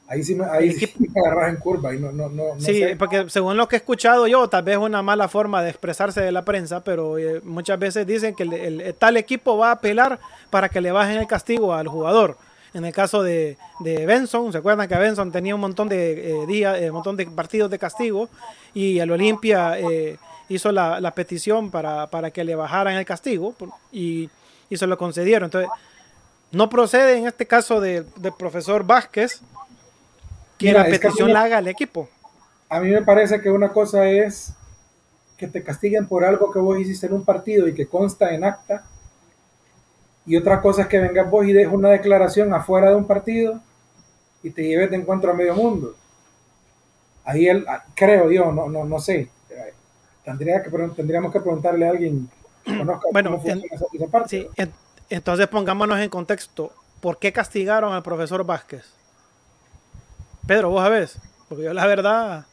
Ahí 0.07 0.23
sí 0.23 0.35
me, 0.35 0.45
ahí 0.45 0.71
sí 0.73 0.93
me 0.99 1.09
agarras 1.19 1.55
en 1.55 1.57
curva 1.57 1.95
y 1.95 1.99
no, 1.99 2.13
no, 2.13 2.29
no, 2.29 2.61
sí, 2.61 2.83
porque 2.99 3.31
según 3.31 3.57
lo 3.57 3.69
que 3.69 3.77
he 3.77 3.79
escuchado 3.79 4.27
yo, 4.27 4.49
tal 4.49 4.63
vez 4.63 4.75
es 4.75 4.83
una 4.83 5.03
mala 5.03 5.29
forma 5.29 5.63
de 5.63 5.71
expresarse 5.71 6.21
de 6.21 6.31
la 6.31 6.43
prensa, 6.43 6.85
pero 6.85 7.17
eh, 7.17 7.41
muchas 7.43 7.79
veces 7.79 8.07
dicen 8.07 8.35
que 8.35 8.43
el, 8.43 8.95
tal 8.99 9.17
equipo 9.17 9.57
va 9.57 9.69
a 9.69 9.73
apelar 9.73 10.21
para 10.51 10.69
que 10.69 10.83
le 10.83 10.93
bajen 10.93 11.17
el 11.17 11.27
castigo 11.27 11.73
al 11.73 11.89
jugador. 11.89 12.37
En 12.75 12.85
el 12.85 12.93
caso 12.93 13.23
de, 13.23 13.57
Benson, 13.81 14.51
¿se 14.51 14.59
acuerdan 14.59 14.89
que 14.89 14.97
Benson 14.97 15.31
tenía 15.31 15.55
un 15.55 15.61
montón 15.61 15.89
de 15.89 16.43
eh, 16.43 16.47
días, 16.47 16.77
eh, 16.81 16.91
un 16.91 16.95
montón 16.95 17.17
de 17.17 17.25
partidos 17.25 17.71
de 17.71 17.79
castigo 17.79 18.29
y 18.75 18.99
el 18.99 19.13
Olimpia 19.13 19.79
eh, 19.79 20.19
hizo 20.49 20.73
la, 20.73 21.13
petición 21.15 21.71
para, 21.71 22.09
que 22.33 22.43
le 22.43 22.57
bajaran 22.57 22.97
el 22.97 23.05
castigo 23.05 23.55
y, 23.93 24.29
se 24.73 24.89
lo 24.89 24.99
concedieron. 24.99 25.47
Entonces, 25.47 25.71
no 26.51 26.69
procede 26.69 27.17
en 27.17 27.29
este 27.29 27.47
caso 27.47 27.81
del 27.81 28.07
profesor 28.37 28.85
Vázquez 28.85 29.41
que 30.59 30.73
la 30.73 30.85
petición 30.85 31.33
la 31.33 31.43
haga 31.43 31.61
el 31.61 31.69
equipo. 31.69 32.09
A 32.69 32.81
mí 32.81 32.91
me 32.91 33.03
parece 33.03 33.41
que 33.41 33.51
una 33.51 33.73
cosa 33.73 34.09
es 34.09 34.53
que 35.37 35.47
te 35.47 35.63
castiguen 35.63 36.09
por 36.09 36.25
algo 36.25 36.51
que 36.51 36.59
vos 36.59 36.77
hiciste 36.81 37.07
en 37.07 37.13
un 37.13 37.25
partido 37.25 37.69
y 37.69 37.75
que 37.75 37.87
consta 37.87 38.35
en 38.35 38.43
acta 38.43 38.85
y 40.27 40.37
otra 40.37 40.61
cosa 40.61 40.83
es 40.83 40.89
que 40.89 40.99
vengas 40.99 41.31
vos 41.31 41.47
y 41.47 41.53
dejes 41.53 41.73
una 41.73 41.91
declaración 41.91 42.53
afuera 42.55 42.89
de 42.89 42.97
un 42.97 43.07
partido 43.07 43.61
y 44.43 44.51
te 44.51 44.63
lleves 44.63 44.91
de 44.91 44.97
encuentro 44.97 45.31
a 45.31 45.35
medio 45.35 45.55
mundo. 45.55 45.95
Ahí 47.25 47.47
él, 47.47 47.65
ah, 47.69 47.85
creo 47.95 48.31
yo, 48.31 48.53
no, 48.53 48.69
no, 48.69 48.85
no 48.85 48.99
sé. 48.99 49.29
Tendría 50.25 50.63
que, 50.63 50.71
tendríamos 50.97 51.33
que 51.33 51.41
preguntarle 51.41 51.87
a 51.87 51.91
alguien 51.91 52.29
que 52.65 52.79
conozca 52.79 53.09
bueno, 53.13 53.41
esa, 53.45 54.07
parte. 54.11 54.49
entonces 55.11 55.47
pongámonos 55.49 55.99
en 55.99 56.09
contexto. 56.09 56.73
¿Por 57.01 57.19
qué 57.19 57.33
castigaron 57.33 57.93
al 57.93 58.03
profesor 58.03 58.45
Vázquez? 58.45 58.85
Pedro, 60.47 60.71
vos 60.71 60.83
sabés. 60.83 61.19
Porque 61.49 61.65
yo 61.65 61.75
la 61.75 61.87
verdad, 61.87 62.47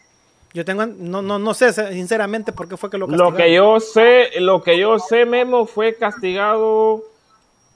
yo 0.54 0.66
tengo, 0.66 0.86
no, 0.86 1.22
no, 1.22 1.40
no 1.40 1.54
sé 1.54 1.72
sinceramente 1.94 2.52
por 2.52 2.68
qué 2.68 2.76
fue 2.76 2.90
que 2.90 2.98
lo 2.98 3.08
castigaron. 3.08 3.34
Lo 3.34 3.38
que 3.38 3.54
yo 3.54 3.80
sé, 3.80 4.40
lo 4.42 4.62
que 4.62 4.78
yo 4.78 5.00
sé, 5.00 5.26
Memo, 5.26 5.66
fue 5.66 5.96
castigado 5.96 7.11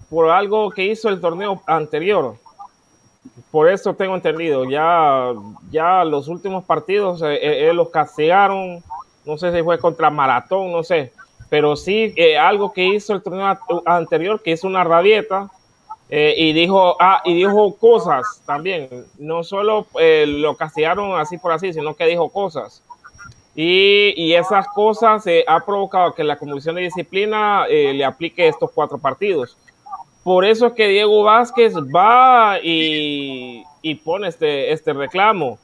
por 0.09 0.29
algo 0.29 0.69
que 0.71 0.85
hizo 0.85 1.09
el 1.09 1.19
torneo 1.19 1.61
anterior. 1.65 2.35
Por 3.51 3.69
eso 3.69 3.93
tengo 3.93 4.15
entendido, 4.15 4.69
ya, 4.69 5.33
ya 5.71 6.03
los 6.03 6.27
últimos 6.27 6.63
partidos 6.65 7.21
eh, 7.21 7.35
eh, 7.35 7.69
eh, 7.69 7.73
los 7.73 7.89
castigaron, 7.89 8.83
no 9.25 9.37
sé 9.37 9.51
si 9.51 9.63
fue 9.63 9.79
contra 9.79 10.09
Maratón, 10.09 10.71
no 10.71 10.83
sé, 10.83 11.11
pero 11.49 11.75
sí 11.75 12.13
algo 12.39 12.73
que 12.73 12.85
hizo 12.85 13.13
el 13.13 13.23
torneo 13.23 13.57
anterior, 13.85 14.41
que 14.41 14.51
hizo 14.51 14.67
una 14.67 14.83
rabieta 14.83 15.49
y 16.09 16.53
dijo 16.53 16.95
ah, 16.99 17.21
y 17.25 17.33
dijo 17.33 17.75
cosas 17.77 18.41
también, 18.45 18.89
no 19.17 19.43
solo 19.43 19.87
lo 19.95 20.55
castigaron 20.55 21.19
así 21.19 21.37
por 21.37 21.51
así, 21.51 21.73
sino 21.73 21.95
que 21.95 22.05
dijo 22.05 22.29
cosas. 22.29 22.83
Y, 23.55 24.13
y 24.17 24.35
esas 24.35 24.67
cosas 24.67 25.23
ha 25.47 25.59
provocado 25.61 26.13
que 26.13 26.23
la 26.23 26.37
Comisión 26.37 26.75
de 26.75 26.81
Disciplina 26.81 27.65
le 27.67 28.03
aplique 28.03 28.47
estos 28.47 28.71
cuatro 28.71 28.97
partidos. 28.97 29.57
Por 30.25 30.43
eso 30.43 30.65
es 30.65 30.73
que 30.73 30.87
Diego 30.87 31.21
Vázquez 31.21 31.75
va 31.75 32.57
y, 32.59 33.63
pone 34.03 34.27
este, 34.27 34.71
este 34.71 34.91
reclamo, 34.91 35.59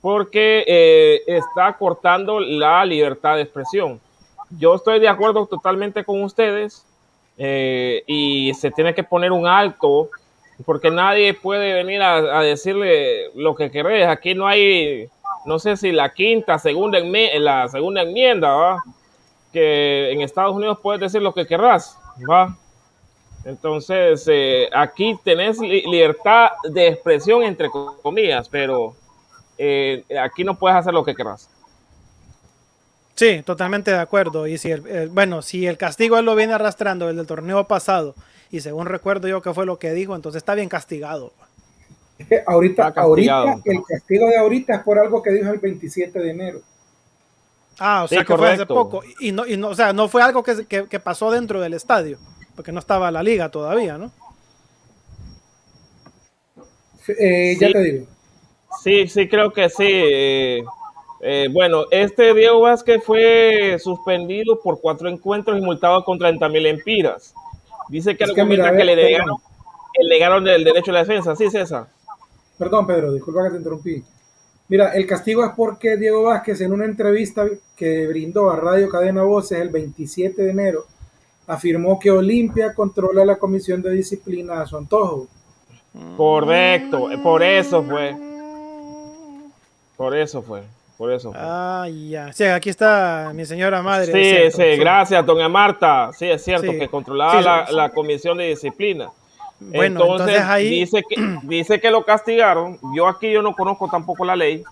porque 0.00 0.64
eh, 0.66 1.20
está 1.28 1.74
cortando 1.74 2.40
la 2.40 2.84
libertad 2.84 3.36
de 3.36 3.42
expresión. 3.42 4.00
Yo 4.58 4.74
estoy 4.74 4.98
de 4.98 5.06
acuerdo 5.06 5.46
totalmente 5.46 6.02
con 6.02 6.24
ustedes 6.24 6.84
eh, 7.38 8.02
y 8.08 8.52
se 8.54 8.72
tiene 8.72 8.94
que 8.94 9.04
poner 9.04 9.30
un 9.30 9.46
alto 9.46 10.10
porque 10.66 10.90
nadie 10.90 11.32
puede 11.32 11.72
venir 11.72 12.02
a, 12.02 12.40
decirle 12.40 13.30
lo 13.36 13.54
que 13.54 13.70
querés. 13.70 14.08
Aquí 14.08 14.34
no 14.34 14.48
hay, 14.48 15.08
no 15.44 15.60
sé 15.60 15.76
si 15.76 15.92
la 15.92 16.12
quinta, 16.12 16.58
segunda, 16.58 16.98
la 16.98 17.68
segunda 17.68 18.02
enmienda, 18.02 18.52
¿va? 18.56 18.82
que 19.52 20.10
en 20.10 20.20
Estados 20.20 20.56
Unidos 20.56 20.80
puedes 20.82 21.00
decir 21.00 21.22
lo 21.22 21.32
que 21.32 21.46
querrás, 21.46 21.96
¿va? 22.28 22.56
Entonces, 23.44 24.24
eh, 24.30 24.68
aquí 24.72 25.18
tenés 25.24 25.58
libertad 25.58 26.50
de 26.70 26.88
expresión, 26.88 27.42
entre 27.42 27.70
comillas, 28.02 28.48
pero 28.48 28.94
eh, 29.56 30.04
aquí 30.22 30.44
no 30.44 30.58
puedes 30.58 30.76
hacer 30.76 30.92
lo 30.92 31.04
que 31.04 31.14
querrás. 31.14 31.48
Sí, 33.14 33.42
totalmente 33.42 33.90
de 33.90 33.98
acuerdo. 33.98 34.46
Y 34.46 34.58
si 34.58 34.70
el, 34.70 35.08
bueno, 35.08 35.42
si 35.42 35.66
el 35.66 35.78
castigo 35.78 36.18
él 36.18 36.26
lo 36.26 36.34
viene 36.34 36.52
arrastrando 36.52 37.06
desde 37.06 37.20
el 37.20 37.26
torneo 37.26 37.66
pasado, 37.66 38.14
y 38.50 38.60
según 38.60 38.86
recuerdo 38.86 39.28
yo 39.28 39.40
que 39.40 39.54
fue 39.54 39.64
lo 39.64 39.78
que 39.78 39.92
dijo, 39.92 40.14
entonces 40.14 40.40
está 40.40 40.54
bien 40.54 40.68
castigado. 40.68 41.32
ahorita, 42.46 42.92
ahorita, 42.94 43.58
el 43.64 43.82
castigo 43.86 44.26
de 44.26 44.36
ahorita 44.36 44.76
es 44.76 44.82
por 44.82 44.98
algo 44.98 45.22
que 45.22 45.30
dijo 45.30 45.50
el 45.50 45.58
27 45.58 46.18
de 46.18 46.30
enero. 46.30 46.60
Ah, 47.78 48.04
o 48.04 48.08
sea 48.08 48.22
que 48.22 48.36
fue 48.36 48.52
hace 48.52 48.66
poco. 48.66 49.02
Y 49.20 49.32
no, 49.32 49.46
y 49.46 49.56
no, 49.56 49.68
o 49.68 49.74
sea, 49.74 49.94
no 49.94 50.08
fue 50.08 50.22
algo 50.22 50.42
que, 50.42 50.66
que 50.66 51.00
pasó 51.00 51.30
dentro 51.30 51.62
del 51.62 51.72
estadio 51.72 52.18
porque 52.60 52.72
no 52.72 52.80
estaba 52.80 53.10
la 53.10 53.22
liga 53.22 53.48
todavía, 53.48 53.96
¿no? 53.96 54.12
Eh, 57.08 57.56
ya 57.58 57.72
te 57.72 57.82
digo. 57.82 58.06
Sí, 58.82 59.08
sí, 59.08 59.30
creo 59.30 59.50
que 59.50 59.70
sí. 59.70 59.88
Eh, 59.88 60.62
eh, 61.22 61.48
bueno, 61.50 61.84
este 61.90 62.34
Diego 62.34 62.60
Vázquez 62.60 63.02
fue 63.02 63.78
suspendido 63.82 64.60
por 64.60 64.78
cuatro 64.78 65.08
encuentros 65.08 65.56
y 65.56 65.62
multado 65.62 66.04
con 66.04 66.18
30 66.18 66.50
mil 66.50 66.66
empiras. 66.66 67.32
Dice 67.88 68.14
que, 68.14 68.26
que, 68.26 68.34
que 68.34 68.44
le 68.44 68.94
negaron, 68.94 69.38
le 69.98 70.08
negaron 70.10 70.46
el 70.46 70.62
derecho 70.62 70.90
a 70.90 70.94
la 70.94 71.00
defensa. 71.00 71.34
Sí, 71.34 71.48
César. 71.48 71.86
Perdón, 72.58 72.86
Pedro, 72.86 73.14
disculpa 73.14 73.44
que 73.44 73.52
te 73.52 73.56
interrumpí. 73.56 74.04
Mira, 74.68 74.92
el 74.92 75.06
castigo 75.06 75.46
es 75.46 75.52
porque 75.56 75.96
Diego 75.96 76.24
Vázquez 76.24 76.60
en 76.60 76.74
una 76.74 76.84
entrevista 76.84 77.46
que 77.74 78.06
brindó 78.06 78.50
a 78.50 78.56
Radio 78.56 78.90
Cadena 78.90 79.22
Voces 79.22 79.62
el 79.62 79.70
27 79.70 80.42
de 80.42 80.50
enero 80.50 80.84
afirmó 81.50 81.98
que 81.98 82.10
Olimpia 82.10 82.72
controla 82.74 83.24
la 83.24 83.36
comisión 83.36 83.82
de 83.82 83.90
disciplina 83.90 84.62
a 84.62 84.66
su 84.66 84.76
antojo. 84.76 85.26
Correcto, 86.16 87.08
por 87.22 87.42
eso 87.42 87.82
fue. 87.82 88.14
Por 89.96 90.16
eso 90.16 90.42
fue. 90.42 90.62
Por 90.96 91.12
eso. 91.12 91.32
Ah, 91.34 91.88
ya. 91.88 92.32
Sí, 92.32 92.44
aquí 92.44 92.70
está 92.70 93.32
mi 93.34 93.44
señora 93.44 93.82
madre. 93.82 94.12
Sí, 94.12 94.50
sí, 94.54 94.76
gracias, 94.76 95.24
doña 95.26 95.48
Marta. 95.48 96.10
Sí, 96.12 96.26
es 96.26 96.44
cierto 96.44 96.70
que 96.72 96.88
controlaba 96.88 97.66
la, 97.70 97.88
comisión 97.88 98.38
de 98.38 98.48
disciplina. 98.48 99.10
Bueno, 99.58 100.02
entonces, 100.02 100.40
ahí... 100.40 100.68
dice, 100.70 101.02
que, 101.08 101.38
dice 101.42 101.80
que 101.80 101.90
lo 101.90 102.04
castigaron. 102.04 102.78
Yo 102.94 103.08
aquí 103.08 103.32
yo 103.32 103.42
no 103.42 103.54
conozco 103.54 103.88
tampoco 103.88 104.24
la 104.24 104.36
ley, 104.36 104.62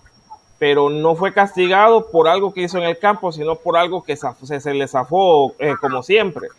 pero 0.59 0.89
no 0.89 1.15
fue 1.15 1.33
castigado 1.33 2.11
por 2.11 2.27
algo 2.27 2.53
que 2.53 2.61
hizo 2.61 2.77
en 2.77 2.83
el 2.83 2.99
campo, 2.99 3.31
sino 3.31 3.55
por 3.55 3.77
algo 3.77 4.03
que 4.03 4.17
se, 4.17 4.73
le 4.73 4.87
zafó 4.87 5.55
eh, 5.57 5.73
como 5.79 6.03
siempre. 6.03 6.49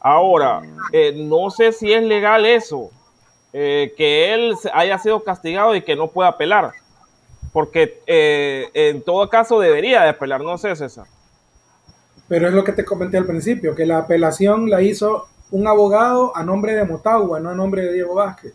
Ahora, 0.00 0.62
eh, 0.92 1.14
no 1.16 1.50
sé 1.50 1.72
si 1.72 1.92
es 1.92 2.02
legal 2.02 2.44
eso, 2.44 2.90
eh, 3.52 3.94
que 3.96 4.34
él 4.34 4.56
haya 4.74 4.98
sido 4.98 5.22
castigado 5.22 5.76
y 5.76 5.82
que 5.82 5.94
no 5.94 6.08
pueda 6.08 6.30
apelar, 6.30 6.72
porque 7.52 8.00
en 8.74 9.02
todo 9.02 9.28
caso 9.28 9.60
debería 9.60 10.02
de 10.02 10.08
apelar, 10.08 10.40
no 10.40 10.58
sé 10.58 10.74
César. 10.74 11.06
Pero 12.26 12.48
es 12.48 12.54
lo 12.54 12.64
que 12.64 12.72
te 12.72 12.84
comenté 12.84 13.16
al 13.16 13.26
principio, 13.26 13.74
que 13.74 13.86
la 13.86 13.98
apelación 13.98 14.70
la 14.70 14.82
hizo 14.82 15.26
un 15.52 15.66
abogado 15.66 16.36
a 16.36 16.42
nombre 16.42 16.74
de 16.74 16.84
Motagua, 16.84 17.38
no 17.38 17.50
a 17.50 17.54
nombre 17.54 17.82
de 17.82 17.92
Diego 17.92 18.14
Vázquez. 18.14 18.54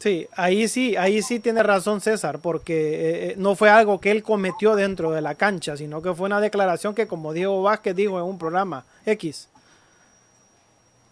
Sí, 0.00 0.26
ahí 0.34 0.66
sí, 0.66 0.96
ahí 0.96 1.20
sí 1.20 1.40
tiene 1.40 1.62
razón 1.62 2.00
César, 2.00 2.38
porque 2.38 2.72
eh, 2.72 3.26
eh, 3.26 3.34
no 3.36 3.54
fue 3.54 3.68
algo 3.68 4.00
que 4.00 4.10
él 4.10 4.22
cometió 4.22 4.74
dentro 4.74 5.10
de 5.10 5.20
la 5.20 5.34
cancha, 5.34 5.76
sino 5.76 6.00
que 6.00 6.14
fue 6.14 6.24
una 6.24 6.40
declaración 6.40 6.94
que 6.94 7.06
como 7.06 7.34
Diego 7.34 7.62
Vázquez 7.62 7.94
dijo 7.94 8.18
en 8.18 8.24
un 8.24 8.38
programa 8.38 8.86
X. 9.04 9.50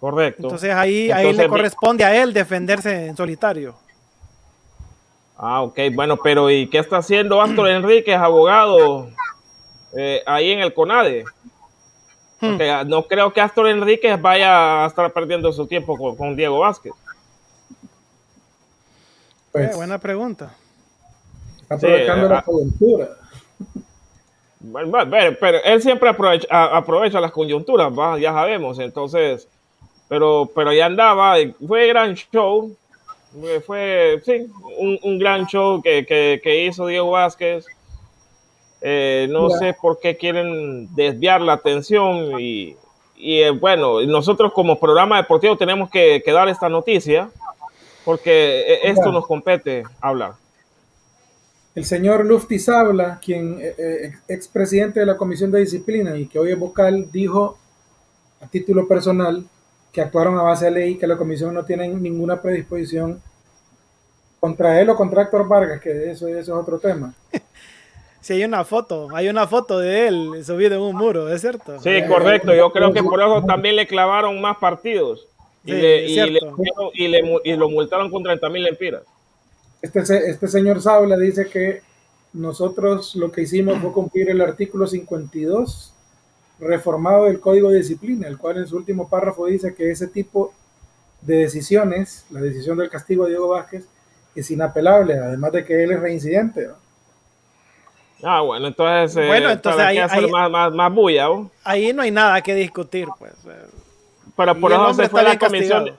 Correcto. 0.01 0.45
Entonces 0.45 0.73
ahí, 0.73 1.11
ahí 1.11 1.35
le 1.35 1.49
corresponde 1.49 2.03
a 2.03 2.17
él 2.23 2.33
defenderse 2.33 3.09
en 3.09 3.15
solitario. 3.15 3.75
Ah, 5.37 5.61
ok, 5.61 5.79
bueno, 5.93 6.17
pero 6.17 6.49
¿y 6.51 6.67
qué 6.71 6.79
está 6.79 6.97
haciendo 6.97 7.43
Astor 7.43 7.69
Enríquez, 7.69 8.17
abogado, 8.17 9.11
eh, 9.95 10.23
ahí 10.25 10.51
en 10.51 10.61
el 10.61 10.73
CONADE? 10.73 11.27
Hmm. 12.41 12.57
no 12.87 13.03
creo 13.03 13.35
que 13.35 13.41
Astor 13.43 13.69
Enríquez 13.69 14.19
vaya 14.23 14.85
a 14.85 14.87
estar 14.87 15.13
perdiendo 15.13 15.53
su 15.53 15.67
tiempo 15.67 16.17
con 16.17 16.35
Diego 16.37 16.61
Vázquez. 16.61 16.95
Pues, 19.65 19.77
buena 19.77 19.99
pregunta. 19.99 20.55
Aprovechando 21.69 22.29
la 22.29 22.43
coyuntura. 22.43 23.09
pero 25.41 25.59
él 25.65 25.83
siempre 25.83 26.09
aprovecha, 26.09 26.77
aprovecha 26.77 27.21
las 27.21 27.33
coyunturas, 27.33 27.93
ya 28.21 28.33
sabemos, 28.33 28.79
entonces, 28.79 29.49
pero, 30.09 30.51
pero 30.55 30.73
ya 30.73 30.87
andaba, 30.87 31.37
fue 31.67 31.89
gran 31.89 32.15
show, 32.15 32.75
fue, 33.67 34.21
sí, 34.25 34.47
un, 34.79 35.19
gran 35.19 35.47
show 35.47 35.83
que, 35.83 36.65
hizo 36.67 36.87
Diego 36.87 37.11
Vázquez. 37.11 37.67
Eh, 38.81 39.27
no 39.29 39.51
sé 39.51 39.75
por 39.75 39.99
qué 39.99 40.17
quieren 40.17 40.95
desviar 40.95 41.41
la 41.41 41.55
atención 41.55 42.41
y, 42.41 42.77
eh, 43.17 43.51
bueno, 43.51 44.01
nosotros 44.03 44.53
como 44.53 44.79
programa 44.79 45.17
deportivo 45.17 45.57
tenemos 45.57 45.91
que, 45.91 46.23
que 46.25 46.31
dar 46.31 46.49
esta 46.49 46.69
noticia 46.69 47.29
porque 48.09 48.61
e, 48.61 48.91
esto 48.91 49.13
nos 49.13 49.27
compete 49.27 49.83
hablar. 50.01 50.33
El 51.75 51.85
señor 51.85 52.25
Luftis 52.25 52.67
habla, 52.71 53.21
quien 53.23 53.59
eh, 53.61 53.75
eh, 53.77 54.13
expresidente 54.29 55.01
de 55.01 55.05
la 55.05 55.19
Comisión 55.19 55.51
de 55.51 55.61
Disciplina 55.61 56.17
y 56.17 56.27
que 56.27 56.39
hoy 56.39 56.53
es 56.53 56.59
vocal, 56.59 57.13
dijo 57.13 57.59
a 58.41 58.47
título 58.47 58.89
personal 58.89 59.45
que 59.93 60.01
actuaron 60.01 60.39
a 60.39 60.43
base 60.43 60.65
de 60.65 60.71
ley, 60.71 60.97
que 60.97 61.07
la 61.07 61.19
comisión 61.19 61.53
no 61.53 61.67
tiene 61.67 61.87
ninguna 61.87 62.41
predisposición 62.41 63.21
contra 64.41 64.81
él 64.81 64.89
o 64.89 64.97
contra 64.97 65.25
Héctor 65.25 65.47
Vargas, 65.47 65.79
que 65.79 66.11
eso, 66.11 66.29
eso 66.29 66.39
es 66.39 66.49
otro 66.49 66.79
tema. 66.79 67.13
Sí, 68.21 68.33
hay 68.33 68.45
una 68.45 68.65
foto, 68.65 69.09
hay 69.15 69.29
una 69.29 69.47
foto 69.47 69.79
de 69.79 70.09
él 70.09 70.45
subido 70.45 70.75
en 70.75 70.81
un 70.81 70.97
muro, 70.97 71.33
¿es 71.33 71.41
cierto? 71.41 71.79
Sí, 71.79 71.91
correcto. 72.09 72.53
Yo 72.53 72.73
creo 72.73 72.93
que 72.93 73.03
por 73.03 73.21
eso 73.21 73.45
también 73.45 73.77
le 73.77 73.87
clavaron 73.87 74.41
más 74.41 74.57
partidos 74.59 75.29
y, 75.75 77.57
lo 77.57 77.69
multaron 77.69 78.11
con 78.11 78.23
30 78.23 78.49
mil 78.49 78.63
lempiras. 78.63 79.03
Este, 79.83 80.01
este 80.01 80.49
señor 80.49 80.83
Saula 80.83 81.17
dice 81.17 81.47
que 81.47 81.83
nosotros 82.33 83.15
lo 83.15 83.31
que 83.31 83.43
hicimos 83.43 83.79
fue 83.81 83.93
cumplir 83.93 84.31
el 84.31 84.41
artículo 84.41 84.87
52 84.87 85.95
reformado 86.61 87.25
del 87.25 87.41
Código 87.41 87.71
de 87.71 87.79
Disciplina, 87.79 88.27
el 88.27 88.39
cual 88.39 88.59
en 88.59 88.67
su 88.67 88.77
último 88.77 89.09
párrafo 89.09 89.47
dice 89.47 89.75
que 89.75 89.91
ese 89.91 90.09
tipo 90.09 90.53
de 91.23 91.37
decisiones, 91.37 92.27
la 92.31 92.41
decisión 92.41 92.79
del 92.79 92.91
castigo 92.91 93.25
de 93.25 93.31
Diego 93.31 93.49
Vázquez, 93.49 93.87
es 94.35 94.51
inapelable, 94.51 95.15
además 95.15 95.53
de 95.53 95.65
que 95.65 95.83
él 95.83 95.93
es 95.93 96.01
reincidente. 96.01 96.69
Ah, 98.23 98.41
bueno, 98.41 98.67
entonces, 98.67 99.17
eh, 99.17 99.27
bueno, 99.27 99.51
entonces 99.51 99.81
ahí, 99.81 99.99
más, 100.29 100.51
más, 100.51 100.73
más 100.73 100.93
bulla. 100.93 101.29
Ahí 101.63 101.93
no 101.93 102.03
hay 102.03 102.11
nada 102.11 102.41
que 102.43 102.55
discutir, 102.55 103.07
pues. 103.19 103.33
Pero 104.39 104.55
por 104.55 104.71
eso 104.71 104.95
se 104.95 105.09
fue 105.09 105.25
la 105.25 105.37
comisión, 105.37 105.97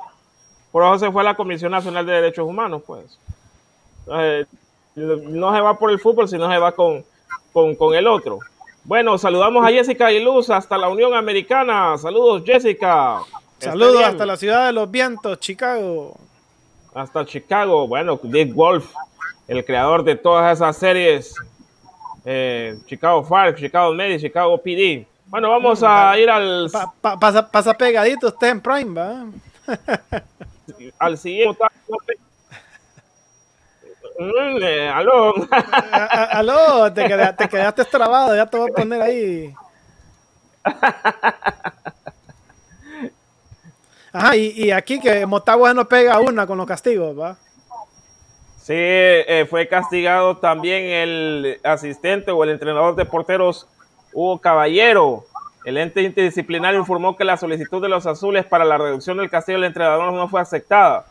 por 0.71 0.85
eso 0.85 0.99
se 0.99 1.11
fue 1.11 1.25
la 1.25 1.35
Comisión 1.35 1.73
Nacional 1.73 2.05
de 2.05 2.13
Derechos 2.13 2.47
Humanos, 2.47 2.81
pues. 2.87 3.19
no 4.95 5.53
se 5.53 5.61
va 5.61 5.77
por 5.77 5.91
el 5.91 5.99
fútbol, 5.99 6.29
sino 6.29 6.49
se 6.49 6.57
va 6.57 6.71
con, 6.71 7.03
con, 7.51 7.93
el 7.93 8.07
otro. 8.07 8.39
Bueno, 8.85 9.17
saludamos 9.17 9.67
a 9.67 9.71
Jessica 9.71 10.09
y 10.13 10.23
Luz 10.23 10.49
hasta 10.49 10.77
la 10.77 10.87
Unión 10.87 11.13
Americana. 11.13 11.97
Saludos, 11.97 12.43
Jessica. 12.45 13.19
Saludos 13.57 14.03
hasta 14.05 14.25
la 14.25 14.37
ciudad 14.37 14.67
de 14.67 14.71
los 14.71 14.89
vientos, 14.89 15.37
Chicago. 15.41 16.15
Hasta 16.93 17.25
Chicago. 17.25 17.89
Bueno, 17.89 18.17
Dick 18.23 18.53
Wolf, 18.53 18.89
el 19.49 19.65
creador 19.65 20.05
de 20.05 20.15
todas 20.15 20.55
esas 20.55 20.77
series. 20.77 21.35
Eh, 22.23 22.77
Chicago 22.85 23.21
Fire, 23.21 23.53
Chicago 23.53 23.93
Med, 23.93 24.17
Chicago 24.17 24.57
PD. 24.59 25.05
Bueno, 25.29 25.51
vamos 25.51 25.83
a 25.83 26.17
ir 26.17 26.27
al. 26.27 26.71
pasa, 27.01 27.73
pegadito 27.77 28.27
usted 28.27 28.47
en 28.47 28.61
Prime, 28.61 28.99
¿va? 28.99 29.25
al 30.99 31.17
siguiente. 31.19 31.63
Mm, 34.17 34.63
eh, 34.63 34.89
aló. 34.89 35.35
aló, 36.31 36.91
te 36.91 37.05
quedaste, 37.05 37.43
te 37.43 37.49
quedaste 37.49 37.85
trabado, 37.85 38.35
ya 38.35 38.47
te 38.47 38.57
voy 38.57 38.71
a 38.71 38.73
poner 38.73 39.01
ahí. 39.03 39.53
Ajá, 44.11 44.35
y, 44.35 44.71
aquí 44.71 44.99
que 44.99 45.27
Motagua 45.27 45.75
no 45.75 45.87
pega 45.87 46.19
una 46.19 46.47
con 46.47 46.57
los 46.57 46.65
castigos, 46.65 47.17
¿va? 47.17 47.37
Sí, 48.57 48.73
eh, 48.75 49.45
fue 49.47 49.67
castigado 49.67 50.37
también 50.37 50.85
el 50.85 51.59
asistente 51.63 52.31
o 52.31 52.43
el 52.43 52.49
entrenador 52.49 52.95
de 52.95 53.05
porteros 53.05 53.67
Hugo 54.13 54.39
Caballero 54.39 55.25
El 55.65 55.77
ente 55.77 56.01
interdisciplinario 56.01 56.79
informó 56.79 57.15
que 57.15 57.25
la 57.25 57.37
solicitud 57.37 57.81
de 57.81 57.89
los 57.89 58.05
azules 58.05 58.45
para 58.45 58.65
la 58.65 58.77
reducción 58.77 59.17
del 59.17 59.29
castigo 59.29 59.57
del 59.57 59.67
entrenador 59.67 60.13
no 60.13 60.27
fue 60.27 60.41
aceptada 60.41 61.05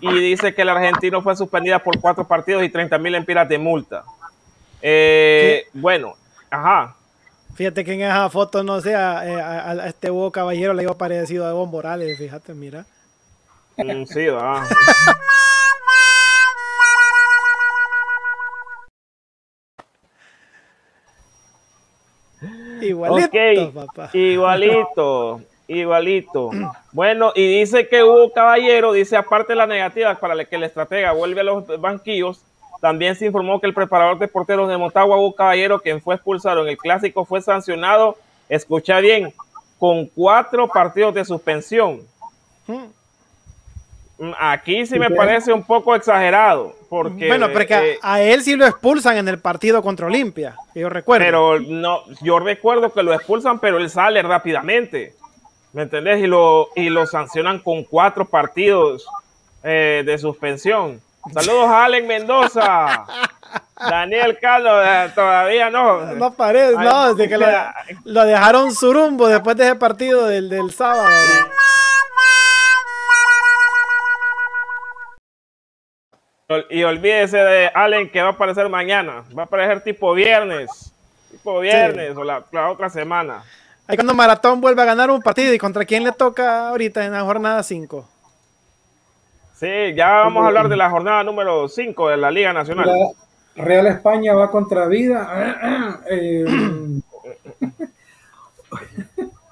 y 0.00 0.12
dice 0.18 0.54
que 0.54 0.62
el 0.62 0.68
argentino 0.68 1.22
fue 1.22 1.36
suspendida 1.36 1.78
por 1.78 1.98
cuatro 2.00 2.26
partidos 2.26 2.62
y 2.62 2.68
30 2.68 2.98
mil 2.98 3.14
empiras 3.14 3.48
de 3.48 3.58
multa. 3.58 4.04
Eh, 4.82 5.66
bueno, 5.72 6.14
ajá. 6.50 6.96
Fíjate 7.54 7.84
que 7.84 7.92
en 7.94 8.02
esa 8.02 8.30
foto, 8.30 8.62
no 8.62 8.80
sé, 8.80 8.94
a, 8.94 9.86
este 9.86 10.10
Hugo 10.10 10.30
Caballero 10.30 10.72
le 10.72 10.84
iba 10.84 10.96
parecido 10.96 11.46
a 11.46 11.50
Evo 11.50 11.66
Morales, 11.66 12.16
fíjate, 12.16 12.54
mira. 12.54 12.86
Mm, 13.76 14.04
sí, 14.04 14.26
va. 14.26 14.66
Igualito, 22.86 23.72
papá. 23.72 24.10
Igualito, 24.12 25.40
igualito. 25.68 26.50
Bueno, 26.92 27.32
y 27.34 27.60
dice 27.60 27.88
que 27.88 28.02
Hugo 28.02 28.32
Caballero, 28.32 28.92
dice 28.92 29.16
aparte 29.16 29.52
de 29.52 29.56
las 29.56 29.68
negativas 29.68 30.18
para 30.18 30.44
que 30.44 30.56
el 30.56 30.64
estratega 30.64 31.12
vuelve 31.12 31.40
a 31.40 31.44
los 31.44 31.80
banquillos, 31.80 32.44
también 32.80 33.14
se 33.14 33.26
informó 33.26 33.60
que 33.60 33.66
el 33.66 33.74
preparador 33.74 34.18
de 34.18 34.28
porteros 34.28 34.68
de 34.68 34.78
Motagua, 34.78 35.18
Hugo 35.18 35.34
Caballero, 35.34 35.80
quien 35.80 36.00
fue 36.00 36.14
expulsado 36.14 36.62
en 36.62 36.68
el 36.68 36.78
clásico, 36.78 37.24
fue 37.24 37.42
sancionado, 37.42 38.16
escucha 38.48 39.00
bien, 39.00 39.32
con 39.78 40.06
cuatro 40.06 40.66
partidos 40.68 41.14
de 41.14 41.24
suspensión. 41.24 42.00
Aquí 44.38 44.84
sí 44.86 44.98
me 44.98 45.10
parece 45.10 45.52
un 45.52 45.62
poco 45.64 45.94
exagerado. 45.94 46.74
Porque, 46.88 47.28
bueno, 47.28 47.48
porque 47.52 47.92
eh, 47.92 47.98
a, 48.02 48.20
él 48.20 48.42
sí 48.42 48.56
lo 48.56 48.66
expulsan 48.66 49.16
en 49.16 49.28
el 49.28 49.38
partido 49.38 49.80
contra 49.80 50.06
Olimpia, 50.06 50.56
yo 50.74 50.88
recuerdo. 50.88 51.24
Pero 51.24 51.60
no, 51.60 52.02
yo 52.20 52.40
recuerdo 52.40 52.92
que 52.92 53.02
lo 53.02 53.14
expulsan, 53.14 53.60
pero 53.60 53.78
él 53.78 53.88
sale 53.88 54.20
rápidamente. 54.22 55.14
¿Me 55.72 55.82
entendés? 55.82 56.20
Y 56.20 56.26
lo, 56.26 56.68
y 56.74 56.90
lo 56.90 57.06
sancionan 57.06 57.60
con 57.60 57.84
cuatro 57.84 58.24
partidos 58.24 59.06
eh, 59.62 60.02
de 60.04 60.18
suspensión. 60.18 61.00
Saludos 61.32 61.68
a 61.68 61.84
Allen 61.84 62.06
Mendoza. 62.08 63.06
Daniel 63.78 64.36
Carlos, 64.40 64.84
eh, 64.84 65.12
todavía 65.14 65.70
no. 65.70 66.14
No 66.14 66.32
parece, 66.34 66.74
no, 66.74 67.14
desde 67.14 67.28
que 67.28 67.38
lo, 68.04 68.24
dejaron 68.24 68.74
surumbo 68.74 69.28
después 69.28 69.56
de 69.56 69.66
ese 69.66 69.74
partido 69.76 70.26
del, 70.26 70.48
del 70.50 70.72
sábado. 70.72 71.08
Y 76.68 76.82
olvídese 76.82 77.36
de 77.38 77.70
Allen 77.74 78.10
que 78.10 78.20
va 78.20 78.28
a 78.28 78.32
aparecer 78.32 78.68
mañana. 78.68 79.22
Va 79.36 79.42
a 79.42 79.46
aparecer 79.46 79.82
tipo 79.82 80.12
viernes. 80.14 80.92
Tipo 81.30 81.60
viernes 81.60 82.16
o 82.16 82.24
la, 82.24 82.44
otra 82.68 82.90
semana. 82.90 83.44
Ahí 83.86 83.96
cuando 83.96 84.14
Maratón 84.14 84.60
vuelve 84.60 84.82
a 84.82 84.84
ganar 84.84 85.10
un 85.10 85.22
partido. 85.22 85.54
¿Y 85.54 85.58
contra 85.58 85.84
quién 85.84 86.02
le 86.02 86.12
toca 86.12 86.68
ahorita 86.68 87.04
en 87.04 87.12
la 87.12 87.22
jornada 87.22 87.62
5? 87.62 88.08
Sí, 89.54 89.94
ya 89.94 90.08
vamos 90.08 90.42
a 90.42 90.48
hablar 90.48 90.68
de 90.68 90.76
la 90.76 90.90
jornada 90.90 91.22
número 91.22 91.68
5 91.68 92.08
de 92.08 92.16
la 92.16 92.30
Liga 92.30 92.52
Nacional. 92.52 92.90
Real 93.54 93.86
España 93.86 94.34
va 94.34 94.50
contra 94.50 94.86
Vida. 94.86 96.00
Eh, 96.10 96.44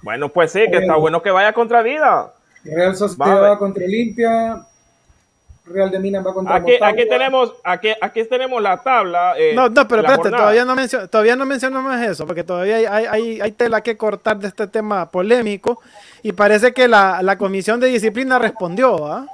bueno, 0.02 0.28
pues 0.30 0.50
sí, 0.50 0.64
que 0.70 0.78
está 0.78 0.94
eh, 0.94 0.98
bueno 0.98 1.22
que 1.22 1.30
vaya 1.30 1.52
contra 1.52 1.82
Vida. 1.82 2.32
Real 2.64 2.96
Sociedad 2.96 3.42
va 3.42 3.58
contra 3.58 3.84
Olimpia. 3.84 4.66
Real 5.68 5.90
de 5.90 5.98
Minas 5.98 6.26
va 6.26 6.32
contra 6.32 6.56
aquí, 6.56 6.72
aquí 6.80 7.08
tenemos 7.08 7.54
aquí, 7.62 7.88
aquí 8.00 8.24
tenemos 8.24 8.62
la 8.62 8.82
tabla. 8.82 9.34
Eh, 9.38 9.52
no, 9.54 9.68
no, 9.68 9.88
pero 9.88 10.02
espérate, 10.02 10.30
todavía 10.30 10.64
no, 10.64 11.08
todavía 11.08 11.36
no 11.36 11.46
mencionamos 11.46 12.00
eso, 12.00 12.26
porque 12.26 12.44
todavía 12.44 12.76
hay, 12.76 13.06
hay, 13.06 13.40
hay, 13.40 13.52
tela 13.52 13.82
que 13.82 13.96
cortar 13.96 14.38
de 14.38 14.48
este 14.48 14.66
tema 14.66 15.10
polémico 15.10 15.80
y 16.22 16.32
parece 16.32 16.72
que 16.72 16.88
la, 16.88 17.22
la 17.22 17.36
comisión 17.38 17.80
de 17.80 17.88
disciplina 17.88 18.38
respondió. 18.38 19.06
¿ah? 19.06 19.26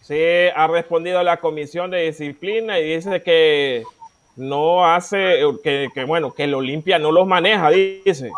Sí, 0.00 0.22
ha 0.54 0.66
respondido 0.66 1.22
la 1.22 1.38
comisión 1.38 1.90
de 1.90 2.02
disciplina 2.02 2.78
y 2.78 2.94
dice 2.94 3.22
que 3.22 3.84
no 4.36 4.86
hace, 4.86 5.40
que, 5.62 5.88
que 5.94 6.04
bueno, 6.04 6.32
que 6.32 6.44
el 6.44 6.54
Olimpia 6.54 6.98
no 6.98 7.12
los 7.12 7.26
maneja, 7.26 7.70
dice. 7.70 8.30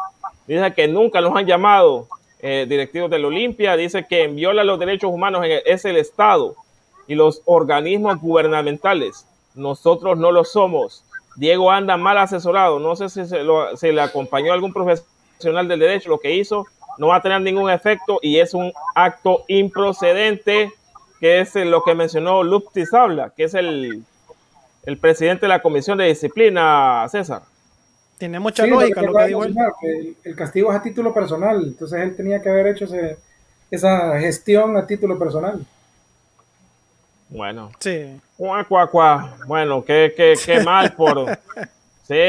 Dice 0.46 0.74
que 0.74 0.88
nunca 0.88 1.20
los 1.20 1.34
han 1.36 1.46
llamado 1.46 2.08
eh, 2.40 2.66
directivos 2.68 3.08
del 3.08 3.24
Olimpia, 3.24 3.76
dice 3.76 4.04
que 4.08 4.26
viola 4.26 4.64
los 4.64 4.78
derechos 4.78 5.12
humanos 5.12 5.46
es 5.64 5.84
el 5.84 5.96
Estado 5.96 6.56
y 7.06 7.14
los 7.14 7.42
organismos 7.44 8.20
gubernamentales. 8.20 9.26
Nosotros 9.54 10.18
no 10.18 10.32
lo 10.32 10.44
somos. 10.44 11.04
Diego 11.36 11.70
anda 11.70 11.96
mal 11.96 12.18
asesorado. 12.18 12.78
No 12.78 12.96
sé 12.96 13.08
si 13.08 13.24
se, 13.26 13.92
le 13.92 14.00
acompañó 14.00 14.52
algún 14.52 14.72
profesional 14.72 15.68
del 15.68 15.80
derecho. 15.80 16.10
Lo 16.10 16.20
que 16.20 16.34
hizo 16.34 16.66
no 16.98 17.08
va 17.08 17.16
a 17.16 17.22
tener 17.22 17.40
ningún 17.40 17.70
efecto 17.70 18.18
y 18.22 18.38
es 18.38 18.54
un 18.54 18.72
acto 18.94 19.44
improcedente, 19.48 20.72
que 21.20 21.40
es 21.40 21.54
lo 21.54 21.82
que 21.84 21.94
mencionó 21.94 22.42
Luptis 22.42 22.92
Habla, 22.92 23.32
que 23.36 23.44
es 23.44 23.54
el, 23.54 24.04
el 24.84 24.98
presidente 24.98 25.42
de 25.42 25.48
la 25.48 25.62
Comisión 25.62 25.98
de 25.98 26.06
Disciplina, 26.06 27.06
César. 27.08 27.42
Tiene 28.18 28.38
mucha 28.38 28.66
lógica 28.66 29.02
lo 29.02 29.14
que, 29.14 29.26
dijo 29.26 29.44
él. 29.44 29.56
El, 30.22 30.36
castigo 30.36 30.70
es 30.70 30.78
a 30.78 30.82
título 30.82 31.12
personal, 31.12 31.60
entonces 31.64 32.00
él 32.00 32.14
tenía 32.14 32.40
que 32.40 32.50
haber 32.50 32.68
hecho 32.68 32.86
esa 33.70 34.20
gestión 34.20 34.76
a 34.76 34.86
título 34.86 35.18
personal. 35.18 35.66
Bueno. 37.32 37.72
Sí. 37.78 38.20
Bueno, 39.46 39.84
qué, 39.84 40.12
qué, 40.16 40.34
qué 40.44 40.60
mal 40.64 40.92
por. 40.94 41.38
Sí, 42.02 42.20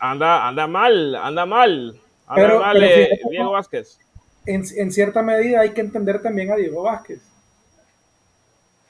anda, 0.00 0.48
anda 0.48 0.66
mal, 0.66 1.14
anda 1.14 1.46
mal. 1.46 2.00
Anda 2.26 2.42
pero, 2.42 2.60
mal 2.60 2.82
eh, 2.82 3.20
Diego 3.30 3.52
Vázquez. 3.52 3.98
En, 4.46 4.64
en, 4.76 4.92
cierta 4.92 5.22
medida 5.22 5.60
hay 5.60 5.70
que 5.70 5.80
entender 5.80 6.22
también 6.22 6.50
a 6.50 6.56
Diego 6.56 6.82
Vázquez. 6.82 7.20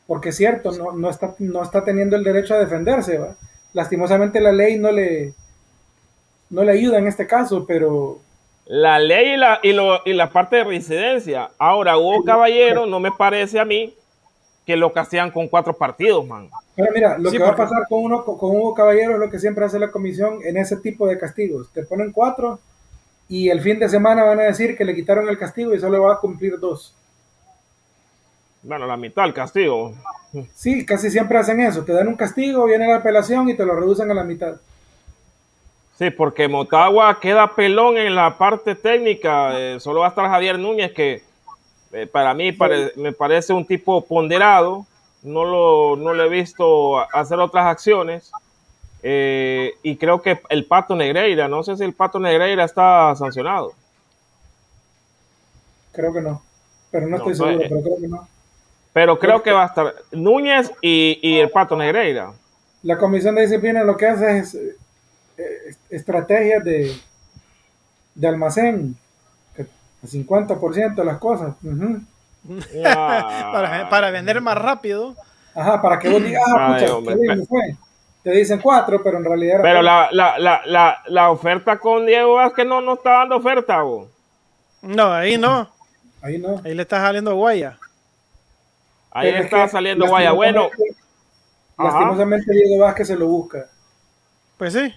Porque 0.07 0.31
es 0.31 0.37
cierto, 0.37 0.73
no, 0.73 0.93
no, 0.93 1.11
está, 1.11 1.35
no 1.39 1.63
está 1.63 1.85
teniendo 1.85 2.17
el 2.17 2.25
derecho 2.25 2.55
a 2.55 2.59
defenderse. 2.59 3.19
¿va? 3.19 3.37
Lastimosamente 3.73 4.41
la 4.41 4.53
ley 4.53 4.79
no 4.79 4.91
le, 4.93 5.35
no 6.49 6.65
le 6.65 6.73
ayuda 6.73 6.99
en 6.99 7.07
este 7.07 7.27
caso, 7.27 7.67
pero... 7.67 8.21
La 8.67 8.99
ley 8.99 9.35
y 9.35 9.37
la, 9.37 9.61
y, 9.63 9.73
lo, 9.73 10.01
y 10.05 10.13
la 10.13 10.31
parte 10.31 10.57
de 10.57 10.65
residencia. 10.65 11.51
Ahora, 11.59 11.99
Hugo 11.99 12.25
Caballero 12.25 12.87
no 12.87 13.01
me 13.01 13.11
parece 13.11 13.59
a 13.59 13.65
mí 13.65 13.95
que 14.67 14.77
lo 14.77 14.93
castigan 14.93 15.31
con 15.31 15.49
cuatro 15.49 15.73
partidos, 15.73 16.27
man. 16.27 16.49
Pero 16.77 16.93
mira, 16.95 17.19
lo 17.19 17.31
que 17.31 17.39
va 17.39 17.51
a 17.51 17.57
pasar 17.57 17.87
con 17.89 18.05
uno, 18.05 18.25
con 18.25 18.51
Hugo 18.57 18.75
Caballero 18.75 19.15
es 19.15 19.19
lo 19.19 19.31
que 19.31 19.39
siempre 19.39 19.65
hace 19.65 19.79
la 19.79 19.91
comisión 19.91 20.39
en 20.45 20.57
ese 20.57 20.77
tipo 20.77 21.07
de 21.07 21.19
castigos. 21.19 21.71
Te 21.73 21.85
ponen 21.85 22.13
cuatro 22.13 22.61
y 23.29 23.49
el 23.49 23.61
fin 23.61 23.79
de 23.79 23.89
semana 23.89 24.25
van 24.25 24.41
a 24.41 24.45
decir 24.45 24.77
que 24.77 24.85
le 24.85 24.95
quitaron 24.95 25.29
el 25.29 25.39
castigo 25.39 25.75
y 25.75 25.81
solo 25.81 26.03
va 26.03 26.15
a 26.15 26.19
cumplir 26.19 26.59
dos. 26.59 26.95
Bueno, 28.63 28.87
la 28.87 28.97
mitad 28.97 29.23
del 29.23 29.35
castigo. 29.35 29.95
Sí, 30.55 30.85
casi 30.85 31.11
siempre 31.11 31.39
hacen 31.39 31.61
eso. 31.61 31.83
Te 31.85 31.93
dan 31.93 32.09
un 32.09 32.17
castigo, 32.17 32.67
viene 32.67 32.87
la 32.87 32.97
apelación 32.97 33.49
y 33.49 33.57
te 33.57 33.65
lo 33.65 33.75
reducen 33.75 34.11
a 34.11 34.15
la 34.15 34.25
mitad. 34.25 34.57
Sí, 35.99 36.11
porque 36.11 36.49
Motagua 36.49 37.21
queda 37.21 37.55
pelón 37.55 37.99
en 37.99 38.15
la 38.15 38.37
parte 38.39 38.75
técnica. 38.75 39.59
Eh, 39.59 39.81
solo 39.81 40.01
va 40.01 40.07
a 40.07 40.09
estar 40.11 40.29
Javier 40.29 40.59
Núñez 40.59 40.93
que 40.93 41.23
eh, 41.93 42.07
para 42.07 42.35
mí 42.35 42.57
me 42.97 43.13
parece 43.13 43.53
un 43.53 43.67
tipo 43.67 44.05
ponderado, 44.05 44.87
no 45.23 45.45
lo, 45.45 45.97
no 45.97 46.15
lo 46.15 46.25
he 46.25 46.29
visto 46.29 46.99
hacer 47.13 47.39
otras 47.39 47.67
acciones. 47.67 48.31
Eh, 49.03 49.73
y 49.83 49.97
creo 49.97 50.21
que 50.21 50.41
el 50.51 50.67
Pato 50.67 50.95
Negreira, 50.95 51.49
no 51.49 51.63
sé 51.63 51.77
si 51.77 51.85
el 51.85 51.95
Pato 51.95 52.19
Negreira 52.19 52.65
está 52.65 53.15
sancionado. 53.17 53.73
Creo 55.93 56.13
que 56.13 56.21
no, 56.21 56.43
pero 56.91 57.07
no, 57.09 57.17
estoy 57.17 57.35
seguro, 57.35 57.59
pero 57.59 57.83
creo 57.83 57.97
que 58.01 58.09
no. 58.09 58.29
Pero 58.93 59.19
creo 59.19 59.43
que 59.43 59.53
va 59.53 59.65
a 59.65 59.67
estar 59.67 59.95
Núñez 60.13 60.71
y, 60.83 61.19
y, 61.23 61.39
el 61.39 61.51
Pato 61.51 61.77
Negreira. 61.77 62.33
La 62.83 62.99
comisión 62.99 63.35
de 63.35 63.43
disciplina 63.43 63.85
lo 63.85 63.97
que 63.97 64.07
hace 64.07 64.39
es 64.39 64.55
eh, 64.55 65.75
estrategias 65.89 66.63
de, 66.65 66.95
de 68.15 68.29
almacén 68.29 68.97
50% 70.03 70.95
de 70.95 71.05
las 71.05 71.19
cosas. 71.19 71.55
para, 73.91 74.11
vender 74.11 74.41
más 74.41 74.57
rápido. 74.57 75.15
Ajá, 75.55 75.83
para 75.83 75.99
que 75.99 76.09
vos 76.09 76.23
digas, 76.23 76.43
ah, 76.57 76.79
fue. 77.49 77.77
Te 78.23 78.33
dicen 78.33 78.61
cuatro, 78.61 79.03
pero 79.03 79.19
en 79.19 79.25
realidad. 79.25 79.61
Pero 79.63 79.83
la, 79.83 80.09
la, 80.13 80.39
la, 80.39 81.03
la, 81.07 81.31
oferta 81.31 81.79
con 81.79 82.05
Diego 82.05 82.35
Vázquez 82.35 82.67
no, 82.67 82.81
no 82.81 82.95
está 82.95 83.11
dando 83.11 83.37
oferta, 83.37 83.81
vos. 83.83 84.09
No, 84.83 85.13
ahí 85.13 85.39
no. 85.39 85.69
Ahí 86.21 86.39
no. 86.39 86.61
Ahí 86.63 86.75
le 86.75 86.83
está 86.83 87.01
saliendo 87.01 87.35
guaya. 87.35 87.79
Ahí 89.11 89.33
le 89.33 89.41
está 89.41 89.69
saliendo 89.69 90.07
guaya. 90.07 90.33
Bueno. 90.33 90.69
Lastimosamente 91.79 92.53
Diego 92.53 92.85
Vázquez 92.85 93.07
se 93.07 93.17
lo 93.17 93.27
busca. 93.27 93.67
Pues 94.59 94.75
sí. 94.75 94.95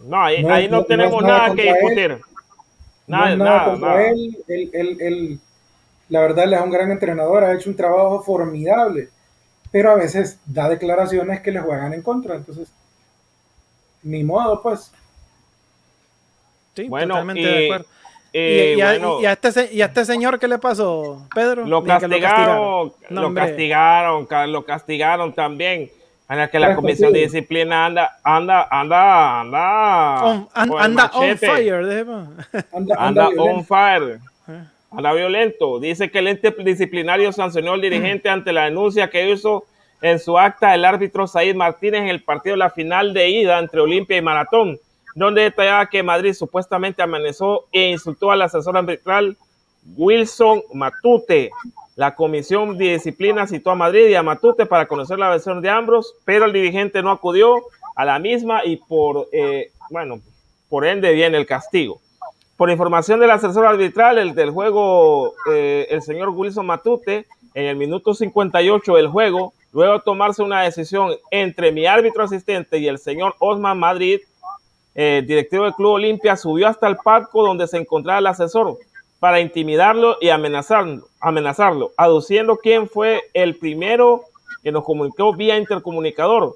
No, 0.00 0.20
ahí 0.20 0.42
no, 0.42 0.52
ahí 0.52 0.68
no, 0.68 0.84
tenemos 0.84 1.22
nada 1.22 1.54
que 1.54 1.62
discutir. 1.62 2.20
Nada, 3.06 3.36
nada, 3.36 4.10
Él, 4.10 4.36
él, 4.48 5.40
la 6.08 6.20
verdad, 6.20 6.44
él 6.44 6.54
es 6.54 6.60
un 6.60 6.70
gran 6.70 6.90
entrenador, 6.90 7.44
ha 7.44 7.54
hecho 7.54 7.70
un 7.70 7.76
trabajo 7.76 8.22
formidable, 8.22 9.08
pero 9.70 9.90
a 9.90 9.94
veces 9.96 10.38
da 10.46 10.68
declaraciones 10.68 11.40
que 11.40 11.52
le 11.52 11.60
juegan 11.60 11.92
en 11.94 12.02
contra, 12.02 12.36
entonces, 12.36 12.72
ni 14.02 14.22
modo, 14.24 14.62
pues. 14.62 14.92
Sí, 16.74 16.88
Bueno, 16.88 17.14
totalmente 17.14 17.40
y- 17.42 17.44
de 17.44 17.64
acuerdo. 17.64 17.86
Eh, 18.38 18.72
y, 18.74 18.78
y 18.78 18.80
a, 18.82 18.86
bueno, 18.90 19.20
y 19.22 19.24
a 19.26 19.32
este, 19.32 19.72
y 19.72 19.80
a 19.80 19.86
este 19.86 20.04
señor 20.04 20.38
qué 20.38 20.46
le 20.46 20.58
pasó, 20.58 21.26
Pedro? 21.34 21.64
lo 21.66 21.82
castigaron, 21.82 22.92
No, 23.08 23.22
lo 23.22 23.34
castigaron, 23.34 24.26
ca- 24.26 24.46
lo 24.46 24.64
castigaron 24.64 25.32
también. 25.32 25.90
En 26.28 26.38
la 26.38 26.48
que 26.50 26.58
la 26.58 26.74
comisión 26.74 27.12
de 27.12 27.20
disciplina 27.20 27.86
anda, 27.86 28.18
anda, 28.24 28.66
anda, 28.70 29.40
anda, 29.40 30.24
On- 30.24 30.48
an- 30.54 30.70
anda 30.78 31.10
on 31.14 31.36
fire, 31.38 31.86
déjeme. 31.86 32.12
Anda, 32.12 32.66
anda, 32.72 32.94
anda 32.98 33.28
violento. 33.28 33.42
on 33.44 33.64
fire, 33.64 34.18
Eh. 34.48 34.64
anda 34.90 35.12
violento. 35.12 35.78
Dice 35.78 36.10
que 36.10 36.18
el 36.18 36.26
ente 36.26 36.50
disciplinario 36.64 37.30
sancionó 37.32 37.74
al 37.74 37.80
dirigente 37.80 38.28
ante 38.28 38.52
la 38.52 38.64
denuncia 38.64 39.08
que 39.08 39.30
hizo 39.30 39.64
en 40.02 40.18
su 40.18 40.36
acta 40.36 40.74
el 40.74 40.84
árbitro 40.84 41.26
Said 41.28 41.54
Martínez 41.54 42.02
en 42.02 42.08
el 42.08 42.22
partido 42.24 42.54
de 42.54 42.58
la 42.58 42.70
final 42.70 43.14
de 43.14 43.28
ida 43.30 43.58
entre 43.60 43.80
Olimpia 43.80 44.16
y 44.16 44.22
Maratón, 44.22 44.78
donde 45.14 45.42
detallaba 45.42 45.86
que 45.86 46.02
Madrid 46.02 46.32
supuestamente 46.34 47.02
amenazó 47.02 47.66
e 47.70 47.90
insultó 47.90 48.32
al 48.32 48.42
asesor 48.42 48.76
arbitral 48.76 49.36
Wilson 49.96 50.62
Matute. 50.74 51.50
La 51.96 52.14
comisión 52.14 52.76
de 52.76 52.92
disciplina 52.92 53.46
citó 53.46 53.70
a 53.70 53.74
Madrid 53.74 54.08
y 54.08 54.14
a 54.14 54.22
Matute 54.22 54.66
para 54.66 54.86
conocer 54.86 55.18
la 55.18 55.30
versión 55.30 55.62
de 55.62 55.70
ambos, 55.70 56.14
pero 56.26 56.44
el 56.44 56.52
dirigente 56.52 57.02
no 57.02 57.10
acudió 57.10 57.62
a 57.94 58.04
la 58.04 58.18
misma 58.18 58.62
y 58.66 58.76
por, 58.76 59.28
eh, 59.32 59.70
bueno, 59.88 60.20
por 60.68 60.86
ende 60.86 61.14
viene 61.14 61.38
el 61.38 61.46
castigo. 61.46 61.98
Por 62.58 62.70
información 62.70 63.18
del 63.18 63.30
asesor 63.30 63.64
arbitral 63.64 64.18
el 64.18 64.34
del 64.34 64.50
juego, 64.50 65.32
eh, 65.50 65.86
el 65.88 66.02
señor 66.02 66.28
Wilson 66.28 66.66
Matute, 66.66 67.24
en 67.54 67.64
el 67.64 67.76
minuto 67.76 68.12
58 68.12 68.96
del 68.96 69.08
juego, 69.08 69.54
luego 69.72 69.94
de 69.94 70.00
tomarse 70.00 70.42
una 70.42 70.62
decisión 70.62 71.14
entre 71.30 71.72
mi 71.72 71.86
árbitro 71.86 72.24
asistente 72.24 72.76
y 72.76 72.88
el 72.88 72.98
señor 72.98 73.36
Osman 73.38 73.78
Madrid, 73.78 74.20
eh, 74.94 75.24
directivo 75.26 75.64
del 75.64 75.72
Club 75.72 75.92
Olimpia, 75.92 76.36
subió 76.36 76.68
hasta 76.68 76.88
el 76.88 76.96
palco 76.96 77.42
donde 77.42 77.66
se 77.66 77.78
encontraba 77.78 78.18
el 78.18 78.26
asesor 78.26 78.76
para 79.26 79.40
intimidarlo 79.40 80.18
y 80.20 80.28
amenazarlo, 80.28 81.08
amenazarlo, 81.18 81.90
aduciendo 81.96 82.58
quién 82.58 82.88
fue 82.88 83.22
el 83.34 83.56
primero 83.56 84.22
que 84.62 84.70
nos 84.70 84.84
comunicó 84.84 85.34
vía 85.34 85.58
intercomunicador. 85.58 86.54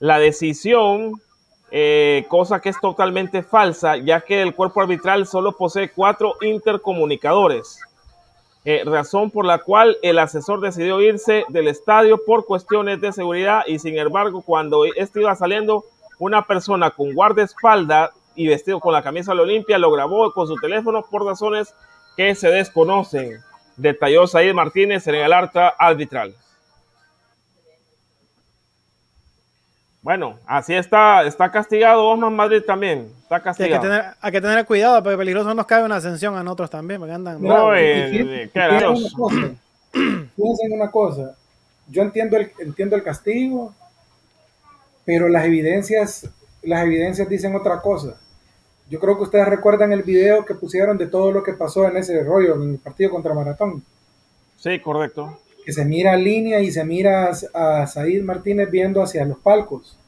La 0.00 0.18
decisión, 0.18 1.22
eh, 1.70 2.26
cosa 2.26 2.58
que 2.58 2.70
es 2.70 2.80
totalmente 2.80 3.44
falsa, 3.44 3.98
ya 3.98 4.20
que 4.20 4.42
el 4.42 4.52
cuerpo 4.52 4.80
arbitral 4.80 5.28
solo 5.28 5.52
posee 5.52 5.92
cuatro 5.92 6.34
intercomunicadores, 6.40 7.78
eh, 8.64 8.82
razón 8.84 9.30
por 9.30 9.44
la 9.44 9.58
cual 9.58 9.96
el 10.02 10.18
asesor 10.18 10.60
decidió 10.60 11.00
irse 11.00 11.44
del 11.50 11.68
estadio 11.68 12.18
por 12.26 12.46
cuestiones 12.46 13.00
de 13.00 13.12
seguridad 13.12 13.62
y 13.68 13.78
sin 13.78 13.96
embargo 13.96 14.42
cuando 14.42 14.86
este 14.86 15.20
iba 15.20 15.36
saliendo, 15.36 15.84
una 16.18 16.42
persona 16.46 16.90
con 16.90 17.14
guardaespaldas 17.14 18.10
y 18.36 18.46
vestido 18.46 18.78
con 18.80 18.92
la 18.92 19.02
camisa 19.02 19.32
de 19.32 19.36
la 19.36 19.42
Olimpia 19.42 19.78
lo 19.78 19.90
grabó 19.90 20.32
con 20.32 20.46
su 20.46 20.54
teléfono 20.56 21.04
por 21.10 21.24
razones 21.24 21.74
que 22.16 22.34
se 22.34 22.48
desconocen, 22.48 23.40
detalló 23.76 24.26
Said 24.26 24.54
Martínez 24.54 25.06
en 25.06 25.16
el 25.16 25.32
acta 25.32 25.68
arbitral. 25.68 26.34
Bueno, 30.02 30.38
así 30.46 30.72
está, 30.72 31.24
está 31.24 31.50
castigado 31.50 32.06
Osman 32.06 32.32
Madrid 32.32 32.62
también, 32.64 33.10
está 33.22 33.38
Sí, 33.38 33.64
hay, 33.64 33.70
que 33.70 33.74
castigado. 33.74 33.82
tener, 33.82 34.04
hay 34.20 34.32
que 34.32 34.40
tener 34.40 34.64
cuidado, 34.64 35.02
porque 35.02 35.18
peligroso 35.18 35.52
nos 35.52 35.66
cae 35.66 35.82
una 35.82 35.96
ascensión 35.96 36.36
a 36.36 36.44
nosotros 36.44 36.70
también, 36.70 37.00
porque 37.00 37.14
andan... 37.14 37.42
No, 37.42 37.74
eh, 37.74 38.48
claro. 38.52 38.94
Fíjense 38.96 40.66
en 40.66 40.72
una 40.72 40.90
cosa. 40.92 41.34
Yo 41.88 42.02
entiendo 42.02 42.36
el, 42.36 42.52
entiendo 42.60 42.94
el 42.94 43.02
castigo, 43.02 43.74
pero 45.04 45.28
las 45.28 45.44
evidencias, 45.44 46.28
las 46.62 46.84
evidencias 46.84 47.28
dicen 47.28 47.56
otra 47.56 47.80
cosa. 47.80 48.16
Yo 48.88 49.00
creo 49.00 49.16
que 49.16 49.24
ustedes 49.24 49.48
recuerdan 49.48 49.92
el 49.92 50.02
video 50.02 50.44
que 50.44 50.54
pusieron 50.54 50.96
de 50.96 51.06
todo 51.08 51.32
lo 51.32 51.42
que 51.42 51.54
pasó 51.54 51.86
en 51.88 51.96
ese 51.96 52.22
rollo, 52.22 52.54
en 52.62 52.70
el 52.70 52.78
partido 52.78 53.10
contra 53.10 53.34
Maratón. 53.34 53.82
Sí, 54.58 54.78
correcto. 54.80 55.38
Que 55.64 55.72
se 55.72 55.84
mira 55.84 56.12
a 56.12 56.16
línea 56.16 56.60
y 56.60 56.70
se 56.70 56.84
mira 56.84 57.30
a, 57.54 57.82
a 57.82 57.86
Said 57.86 58.22
Martínez 58.22 58.70
viendo 58.70 59.02
hacia 59.02 59.24
los 59.24 59.38
palcos. 59.38 59.98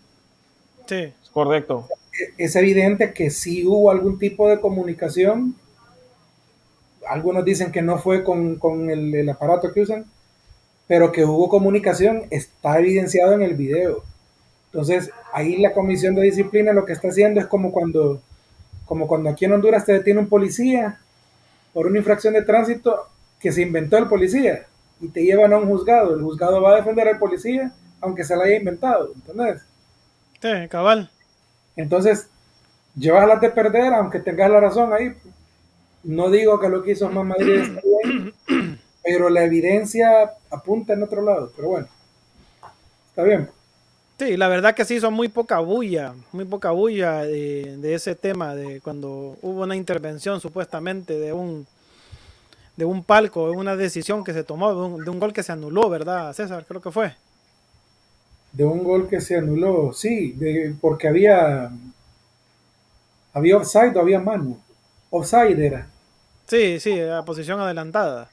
Sí, 0.87 1.13
Es 1.23 1.31
correcto. 1.33 1.87
E- 2.13 2.45
Es 2.45 2.55
evidente 2.57 3.13
que 3.13 3.31
sí 3.31 3.67
hubo 3.67 3.91
algún 3.91 4.19
tipo 4.19 4.49
de 4.49 4.61
comunicación. 4.61 5.57
Algunos 7.09 7.45
dicen 7.45 7.73
que 7.73 7.83
no 7.83 7.99
fue 7.99 8.23
con, 8.23 8.57
con 8.57 8.91
el, 8.91 9.15
el 9.15 9.29
aparato 9.29 9.73
que 9.73 9.81
usan, 9.83 10.05
pero 10.87 11.11
que 11.13 11.25
hubo 11.25 11.49
comunicación 11.49 12.25
está 12.31 12.79
evidenciado 12.79 13.33
en 13.33 13.43
el 13.43 13.55
video. 13.55 14.03
Entonces, 14.67 15.11
ahí 15.33 15.57
la 15.57 15.73
comisión 15.73 16.15
de 16.15 16.23
disciplina 16.23 16.73
lo 16.73 16.85
que 16.85 16.93
está 16.93 17.09
haciendo 17.09 17.41
es 17.41 17.47
como 17.47 17.73
cuando, 17.73 18.21
como 18.89 19.07
cuando 19.07 19.29
aquí 19.29 19.45
en 19.45 19.53
Honduras 19.53 19.85
te 19.85 19.93
detiene 19.93 20.19
un 20.19 20.29
policía 20.29 20.99
por 21.75 21.87
una 21.87 21.99
infracción 21.99 22.33
de 22.33 22.43
tránsito 22.43 23.07
que 23.39 23.53
se 23.53 23.61
inventó 23.63 23.99
el 23.99 24.09
policía 24.09 24.67
y 25.01 25.09
te 25.09 25.23
llevan 25.23 25.53
a 25.53 25.59
un 25.59 25.69
juzgado. 25.69 26.15
El 26.15 26.23
juzgado 26.23 26.63
va 26.63 26.73
a 26.73 26.77
defender 26.77 27.07
al 27.07 27.19
policía 27.19 27.73
aunque 28.01 28.25
se 28.25 28.35
la 28.35 28.45
haya 28.45 28.57
inventado, 28.57 29.13
¿entendés? 29.15 29.63
sí, 30.41 30.69
cabal. 30.69 31.11
Entonces, 31.77 32.29
llevas 32.97 33.27
las 33.27 33.41
de 33.41 33.51
perder, 33.51 33.93
aunque 33.93 34.21
tengas 34.21 34.51
la 34.51 34.61
razón 34.61 34.93
ahí. 34.93 35.15
No 36.05 36.31
digo 36.31 36.61
que 36.61 36.69
lo 36.69 36.83
que 36.83 36.93
hizo 36.93 37.07
Osman 37.07 37.29
Madrid 37.29 37.61
está 37.61 37.81
bien, 37.83 38.35
pero 39.03 39.29
la 39.29 39.45
evidencia 39.45 40.33
apunta 40.51 40.95
en 40.95 41.03
otro 41.03 41.23
lado. 41.23 41.53
Pero 41.55 41.69
bueno, 41.69 41.89
está 43.11 43.25
bien. 43.25 43.51
Sí, 44.19 44.37
la 44.37 44.49
verdad 44.49 44.75
que 44.75 44.85
se 44.85 44.95
hizo 44.95 45.11
muy 45.13 45.29
poca 45.29 45.61
bulla, 45.61 46.13
muy 46.33 46.45
poca 46.45 46.73
bulla 46.73 47.23
de, 47.23 47.77
de 47.79 47.95
ese 47.95 48.17
tema, 48.17 48.55
de 48.55 48.81
cuando 48.81 49.39
hubo 49.43 49.63
una 49.63 49.77
intervención 49.77 50.41
supuestamente 50.41 51.19
de 51.19 51.33
un 51.33 51.67
de 52.77 52.85
un 52.87 53.03
palco, 53.05 53.51
de 53.51 53.57
una 53.57 53.77
decisión 53.77 54.25
que 54.25 54.33
se 54.33 54.45
tomó, 54.45 54.71
de 54.75 54.81
un, 54.81 55.05
de 55.05 55.11
un 55.11 55.19
gol 55.19 55.33
que 55.33 55.43
se 55.43 55.53
anuló, 55.53 55.89
¿verdad, 55.91 56.33
César? 56.33 56.65
Creo 56.67 56.81
que 56.81 56.91
fue. 56.91 57.15
De 58.53 58.63
un 58.65 58.85
gol 58.85 59.09
que 59.09 59.23
se 59.23 59.37
anuló, 59.37 59.93
sí, 59.95 60.33
de- 60.33 60.75
porque 60.81 61.09
había 61.09 61.71
había 63.33 63.57
offside 63.57 63.97
o 63.97 64.01
había 64.01 64.21
mano. 64.21 64.59
Offside 65.11 65.59
era. 65.65 65.87
Sí, 66.49 66.81
sí, 66.81 66.97
la 66.97 67.25
posición 67.25 67.61
adelantada. 67.61 68.29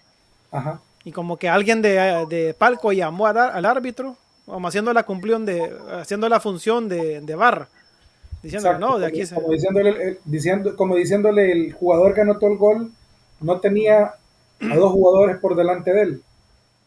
Ajá. 0.52 0.82
Y 1.04 1.12
como 1.12 1.38
que 1.38 1.48
alguien 1.50 1.82
de, 1.82 2.26
de 2.30 2.54
palco 2.54 2.92
llamó 2.92 3.28
al 3.28 3.66
árbitro, 3.66 4.18
como 4.46 4.68
haciendo 4.68 4.94
la 4.94 5.04
cumplión 5.04 5.46
de, 5.46 5.74
haciendo 6.02 6.30
la 6.30 6.40
función 6.40 6.88
de, 6.90 7.22
de 7.22 7.36
bar, 7.36 7.70
diciendo 8.44 8.74
Exacto, 8.74 8.80
no, 8.80 9.00
de 9.00 9.08
aquí 9.08 9.26
se... 9.26 9.36
como, 9.36 9.52
diciéndole, 9.52 9.90
eh, 10.10 10.20
diciendo, 10.26 10.76
como 10.76 10.96
diciéndole 10.96 11.52
el 11.52 11.74
jugador 11.74 12.14
que 12.14 12.22
anotó 12.22 12.48
el 12.48 12.58
gol 12.58 12.92
no 13.40 13.60
tenía 13.60 14.16
a 14.70 14.76
dos 14.76 14.92
jugadores 14.92 15.38
por 15.40 15.56
delante 15.56 15.92
de 15.94 16.02
él, 16.04 16.24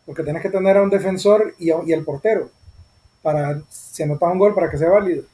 porque 0.06 0.24
tenés 0.24 0.42
que 0.42 0.50
tener 0.50 0.76
a 0.76 0.82
un 0.82 0.90
defensor 0.90 1.54
y, 1.58 1.70
a- 1.70 1.82
y 1.86 1.92
al 1.94 2.04
portero 2.04 2.50
para 3.22 3.62
si 3.70 4.02
anotaba 4.04 4.32
un 4.32 4.38
gol 4.38 4.54
para 4.54 4.70
que 4.70 4.78
sea 4.78 4.90
válido. 4.90 5.24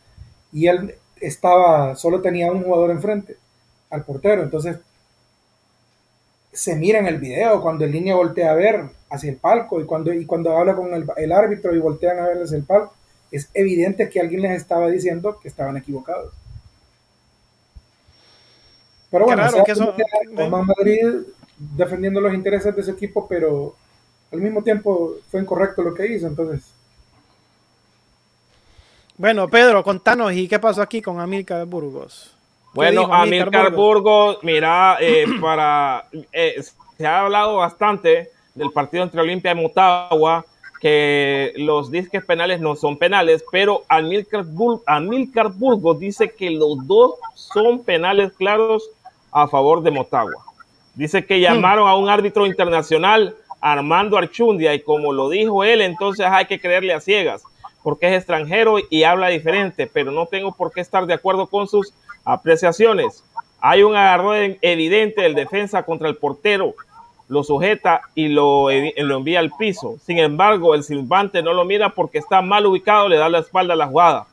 Y 0.53 0.69
él 0.69 0.97
estaba, 1.21 1.97
solo 1.97 2.23
tenía 2.23 2.53
un 2.53 2.63
jugador 2.65 2.91
enfrente, 2.91 3.37
al 3.91 4.05
portero. 4.05 4.43
Entonces, 4.43 4.79
se 6.55 6.77
mira 6.77 6.99
en 7.01 7.07
el 7.07 7.19
video 7.19 7.61
cuando 7.61 7.85
el 7.85 7.93
línea 7.93 8.15
voltea 8.17 8.53
a 8.53 8.55
ver 8.55 8.85
hacia 9.11 9.31
el 9.31 9.37
palco 9.37 9.81
y 9.81 9.85
cuando, 9.85 10.13
y 10.13 10.25
cuando 10.25 10.57
habla 10.57 10.75
con 10.75 10.95
el, 10.95 11.05
el 11.17 11.33
árbitro 11.33 11.75
y 11.75 11.79
voltean 11.81 12.19
a 12.19 12.29
ver 12.29 12.43
hacia 12.43 12.57
el 12.57 12.65
palco, 12.65 12.95
es 13.31 13.51
evidente 13.53 14.09
que 14.09 14.21
alguien 14.21 14.43
les 14.43 14.53
estaba 14.53 14.89
diciendo 14.89 15.39
que 15.41 15.49
estaban 15.49 15.77
equivocados. 15.77 16.33
Pero 19.11 19.27
bueno, 19.27 19.43
Claro, 19.43 19.65
que 19.65 19.73
eso- 19.73 19.95
Osman 20.37 20.67
Madrid 20.67 21.03
defendiendo 21.57 22.21
los 22.21 22.35
intereses 22.35 22.75
de 22.75 22.83
su 22.83 22.91
equipo, 22.93 23.27
pero 23.29 23.75
al 24.33 24.41
mismo 24.41 24.63
tiempo 24.63 25.17
fue 25.31 25.41
incorrecto 25.41 25.83
lo 25.83 25.95
que 25.95 26.07
hizo, 26.07 26.27
entonces 26.27 26.63
Bueno, 29.17 29.49
Pedro, 29.49 29.85
contanos, 29.85 30.33
¿y 30.33 30.49
qué 30.49 30.59
pasó 30.59 30.83
aquí 30.83 31.01
con 31.01 31.21
Amílcar 31.21 31.65
Burgos? 31.67 32.37
¿Qué 32.75 32.79
Bueno, 32.79 33.01
dijo 33.03 33.13
Amílcar 33.23 33.51
Burgos, 33.77 34.39
mira, 34.43 34.97
eh, 35.01 35.27
para 35.41 36.05
eh, 36.33 36.63
se 36.99 37.07
ha 37.07 37.21
hablado 37.21 37.57
bastante 37.57 38.31
del 38.55 38.71
partido 38.71 39.05
entre 39.05 39.21
Olimpia 39.21 39.53
y 39.53 39.55
Motagua, 39.55 40.45
que 40.81 41.53
los 41.57 41.91
disques 41.91 42.25
penales 42.25 42.61
no 42.61 42.77
son 42.77 42.99
penales, 42.99 43.45
pero 43.51 43.85
Amílcar, 43.89 44.45
Bur- 44.45 44.83
Amílcar 44.87 45.53
Burgos 45.53 45.99
dice 45.99 46.31
que 46.37 46.51
los 46.51 46.87
dos 46.87 47.15
son 47.35 47.83
penales 47.85 48.33
claros 48.33 48.91
a 49.33 49.49
favor 49.49 49.83
de 49.83 49.91
Motagua. 49.91 50.45
Dice 50.95 51.25
que 51.25 51.41
llamaron 51.41 51.89
a 51.89 51.97
un 51.97 52.09
árbitro 52.09 52.47
internacional, 52.47 53.35
Armando 53.61 54.19
Archundia, 54.19 54.75
y 54.75 54.81
como 54.83 55.13
lo 55.13 55.29
dijo 55.31 55.65
él, 55.65 55.81
entonces 55.81 56.27
hay 56.29 56.45
que 56.45 56.61
creerle 56.61 56.93
a 56.93 57.01
ciegas, 57.01 57.43
porque 57.83 58.09
es 58.09 58.15
extranjero 58.19 58.77
y 58.91 59.05
habla 59.05 59.29
diferente, 59.29 59.87
pero 59.87 60.13
no 60.13 60.27
tengo 60.27 60.53
por 60.53 60.71
qué 60.71 60.81
estar 60.83 61.07
de 61.07 61.15
acuerdo 61.15 61.47
con 61.47 61.67
sus 61.67 61.93
apreciaciones. 62.25 63.25
Hay 63.61 63.83
un 63.83 63.97
agarrón 63.97 64.59
evidente 64.61 65.23
del 65.23 65.35
defensa 65.35 65.85
contra 65.85 66.09
el 66.09 66.17
portero, 66.17 66.75
lo 67.29 67.43
sujeta 67.43 68.03
y 68.15 68.29
lo, 68.29 68.71
envía 68.71 69.41
al 69.41 69.53
piso. 69.59 69.97
Sin 70.05 70.19
embargo, 70.19 70.75
el 70.75 70.85
silbante 70.85 71.43
no 71.43 71.55
lo 71.55 71.65
mira 71.65 71.91
porque 71.91 72.19
está 72.19 72.43
mal 72.43 72.67
ubicado, 72.67 73.09
le 73.09 73.17
da 73.17 73.29
la 73.29 73.39
espalda 73.39 73.75
a 73.75 73.77
la 73.77 73.87
jugada. 73.87 74.27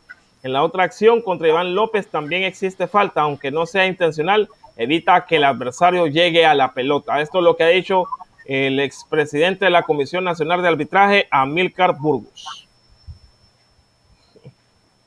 En 0.44 0.54
la 0.54 0.64
otra 0.64 0.84
acción 0.84 1.22
contra 1.22 1.48
Iván 1.48 1.76
López 1.76 2.08
también 2.08 2.44
existe 2.44 2.88
falta, 2.88 3.22
aunque 3.22 3.52
no 3.52 3.66
sea 3.66 3.86
intencional, 3.86 4.50
evita 4.76 5.26
que 5.26 5.38
el 5.38 5.44
adversario 5.44 6.08
llegue 6.08 6.46
a 6.46 6.56
la 6.56 6.74
pelota. 6.74 7.22
Esto 7.22 7.38
es 7.38 7.44
lo 7.44 7.56
que 7.56 7.64
ha 7.64 7.68
dicho 7.68 8.08
el 8.46 8.80
expresidente 8.80 9.66
de 9.66 9.72
la 9.72 9.84
Comisión 9.84 10.24
Nacional 10.24 10.62
de 10.62 10.68
Arbitraje, 10.68 11.28
Amilcar 11.30 11.96
Burgos. 11.98 12.68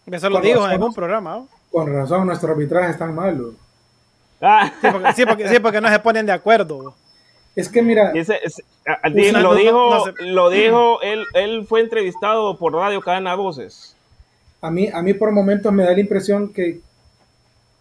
Eso 0.07 0.31
lo 0.31 0.41
dijo 0.41 0.65
en 0.65 0.71
algún 0.71 0.95
programa. 0.95 1.45
Con 1.75 1.93
razón, 1.93 2.29
nuestro 2.29 2.53
arbitraje 2.53 2.93
es 2.93 2.99
tan 2.99 3.13
malo. 3.13 3.53
Ah. 4.41 4.73
Sí, 4.81 5.27
porque, 5.27 5.49
sí, 5.49 5.59
porque, 5.59 5.81
no 5.81 5.89
se 5.89 5.99
ponen 5.99 6.25
de 6.25 6.31
acuerdo. 6.31 6.95
Es 7.57 7.69
que 7.69 7.83
mira, 7.83 8.13
lo 8.13 9.55
dijo, 9.57 10.05
lo 10.21 10.51
dijo, 10.51 11.03
él, 11.03 11.25
él 11.35 11.67
fue 11.69 11.81
entrevistado 11.81 12.57
por 12.59 12.75
Radio 12.75 13.01
Cadena 13.01 13.35
Voces. 13.35 13.97
A 14.61 14.71
mí, 14.71 14.89
a 14.95 15.03
mí 15.03 15.15
por 15.15 15.33
momentos 15.33 15.73
me 15.73 15.83
da 15.83 15.91
la 15.91 15.99
impresión 15.99 16.53
que, 16.53 16.79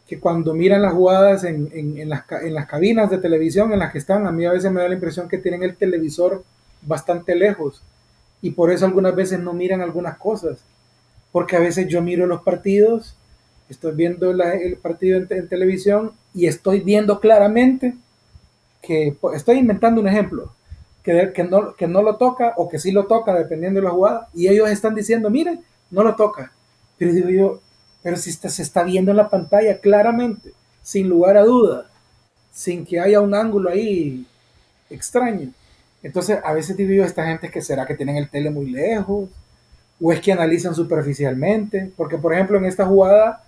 que 0.08 0.19
cuando 0.19 0.56
miran 0.56 0.82
las 0.82 0.93
jugadas 0.93 1.43
en, 1.43 1.69
en, 1.71 2.10
las, 2.10 2.23
en 2.41 2.56
las 2.56 2.65
cabinas 2.65 3.12
de 3.12 3.19
televisión 3.19 3.73
en 3.73 3.77
las 3.77 3.91
que 3.91 3.99
están, 3.99 4.25
a 4.25 4.32
mí 4.32 4.43
a 4.43 4.53
veces 4.53 4.71
me 4.71 4.82
da 4.82 4.88
la 4.88 4.95
impresión 4.95 5.29
que 5.29 5.38
tienen 5.38 5.62
el 5.62 5.75
televisor 5.75 6.43
bastante 6.82 7.36
lejos 7.36 7.84
y 8.41 8.49
por 8.49 8.71
eso 8.71 8.88
algunas 8.88 9.15
veces 9.15 9.39
no 9.39 9.53
miran 9.53 9.82
algunas 9.82 10.17
cosas. 10.17 10.63
Porque 11.32 11.58
a 11.58 11.60
veces 11.60 11.88
yo 11.88 12.01
miro 12.01 12.25
los 12.25 12.41
partidos, 12.41 13.15
estoy 13.69 13.93
viendo 13.93 14.32
el 14.32 14.78
partido 14.78 15.17
en 15.30 15.47
televisión 15.47 16.12
y 16.34 16.47
estoy 16.47 16.82
viendo 16.82 17.19
claramente 17.19 17.95
que 18.82 19.15
estoy 19.34 19.60
inventando 19.60 20.02
un 20.02 20.08
ejemplo, 20.08 20.52
que, 21.04 21.32
que, 21.34 21.43
no, 21.43 21.73
que 21.73 21.88
no 21.88 22.02
lo 22.02 22.17
toca 22.17 22.54
o 22.58 22.67
que 22.67 22.80
sí 22.80 22.91
lo 22.91 23.06
toca 23.06 23.34
dependiendo 23.34 23.80
de 23.80 23.86
la 23.86 23.91
jugada, 23.91 24.28
y 24.34 24.47
ellos 24.47 24.69
están 24.69 24.93
diciendo, 24.93 25.30
miren, 25.30 25.62
no 25.89 26.04
lo 26.04 26.15
toca. 26.15 26.52
Pero 26.97 27.13
yo, 27.30 27.62
pero 28.02 28.17
si 28.17 28.30
está, 28.30 28.49
se 28.49 28.62
está 28.62 28.84
viendo 28.84 29.12
en 29.12 29.17
la 29.17 29.30
pantalla 29.30 29.80
claramente, 29.80 30.52
sin 30.82 31.08
lugar 31.08 31.38
a 31.38 31.43
duda, 31.43 31.89
sin 32.52 32.86
que 32.86 32.99
haya 32.99 33.21
un 33.21 33.34
ángulo 33.34 33.69
ahí 33.69 34.28
extraño. 34.89 35.49
Entonces, 36.04 36.39
a 36.43 36.54
veces 36.54 36.76
digo 36.76 36.91
yo, 36.91 37.06
esta 37.06 37.26
gente 37.26 37.49
que 37.49 37.62
será 37.62 37.86
que 37.86 37.95
tienen 37.95 38.17
el 38.17 38.30
tele 38.30 38.49
muy 38.49 38.69
lejos, 38.69 39.30
o 40.02 40.12
es 40.12 40.19
que 40.19 40.34
analizan 40.34 40.76
superficialmente, 40.76 41.91
porque 41.95 42.17
por 42.17 42.34
ejemplo 42.34 42.58
en 42.58 42.65
esta 42.65 42.86
jugada 42.86 43.45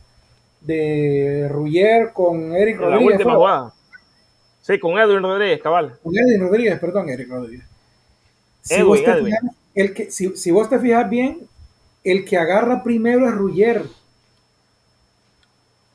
de 0.66 1.48
Ruyer 1.50 2.12
con 2.14 2.56
Eric 2.56 2.80
Rodríguez. 2.80 3.22
Sí, 4.62 4.80
con 4.80 4.98
Edwin 4.98 5.22
Rodríguez, 5.22 5.62
cabal. 5.62 5.98
Con 6.02 6.18
Edwin 6.18 6.42
Rodríguez, 6.42 6.80
perdón, 6.80 7.10
Eric 7.10 7.30
Rodríguez. 7.30 7.66
Si, 8.62 8.82
vos, 8.82 9.04
te 9.04 9.14
Fijas, 9.24 9.44
el 9.76 9.94
que, 9.94 10.10
si, 10.10 10.52
vos 10.52 10.70
te 10.70 10.80
fijas 10.80 11.08
bien, 11.08 11.48
el 12.04 12.26
que 12.26 12.38
agarra 12.38 12.82
primero 12.82 13.28
es 13.28 13.36
Ruggier. 13.36 13.84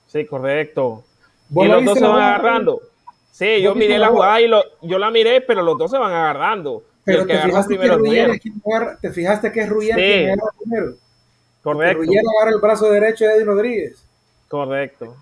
Sí, 0.07 0.25
correcto. 0.25 1.03
Y 1.51 1.65
los 1.65 1.85
dos 1.85 1.99
se 1.99 2.07
van 2.07 2.23
agarrando. 2.23 2.81
Sí, 3.33 3.61
yo 3.61 3.75
miré 3.75 3.99
la 3.99 4.09
jugada 4.09 4.41
y 4.41 4.47
lo, 4.47 4.63
yo 4.83 4.99
la 4.99 5.11
miré, 5.11 5.41
pero 5.41 5.63
los 5.63 5.77
dos 5.77 5.91
se 5.91 5.99
van 5.99 6.13
agarrando. 6.13 6.85
Pero 7.03 7.27
te 7.27 7.39
fijaste, 7.39 7.77
que 7.77 7.89
Ruggier 7.89 8.41
te 9.01 9.11
fijaste 9.11 9.51
que 9.51 9.61
es 9.63 9.69
Ruggier 9.69 9.97
quien 9.97 10.31
agarra 10.31 10.53
primero. 10.59 10.95
Correcto. 11.63 12.03
Ruggier 12.03 12.23
agarra 12.37 12.55
el 12.55 12.61
brazo 12.61 12.91
derecho 12.91 13.25
de 13.25 13.33
Edwin 13.33 13.47
Rodríguez. 13.47 14.05
Correcto. 14.51 15.17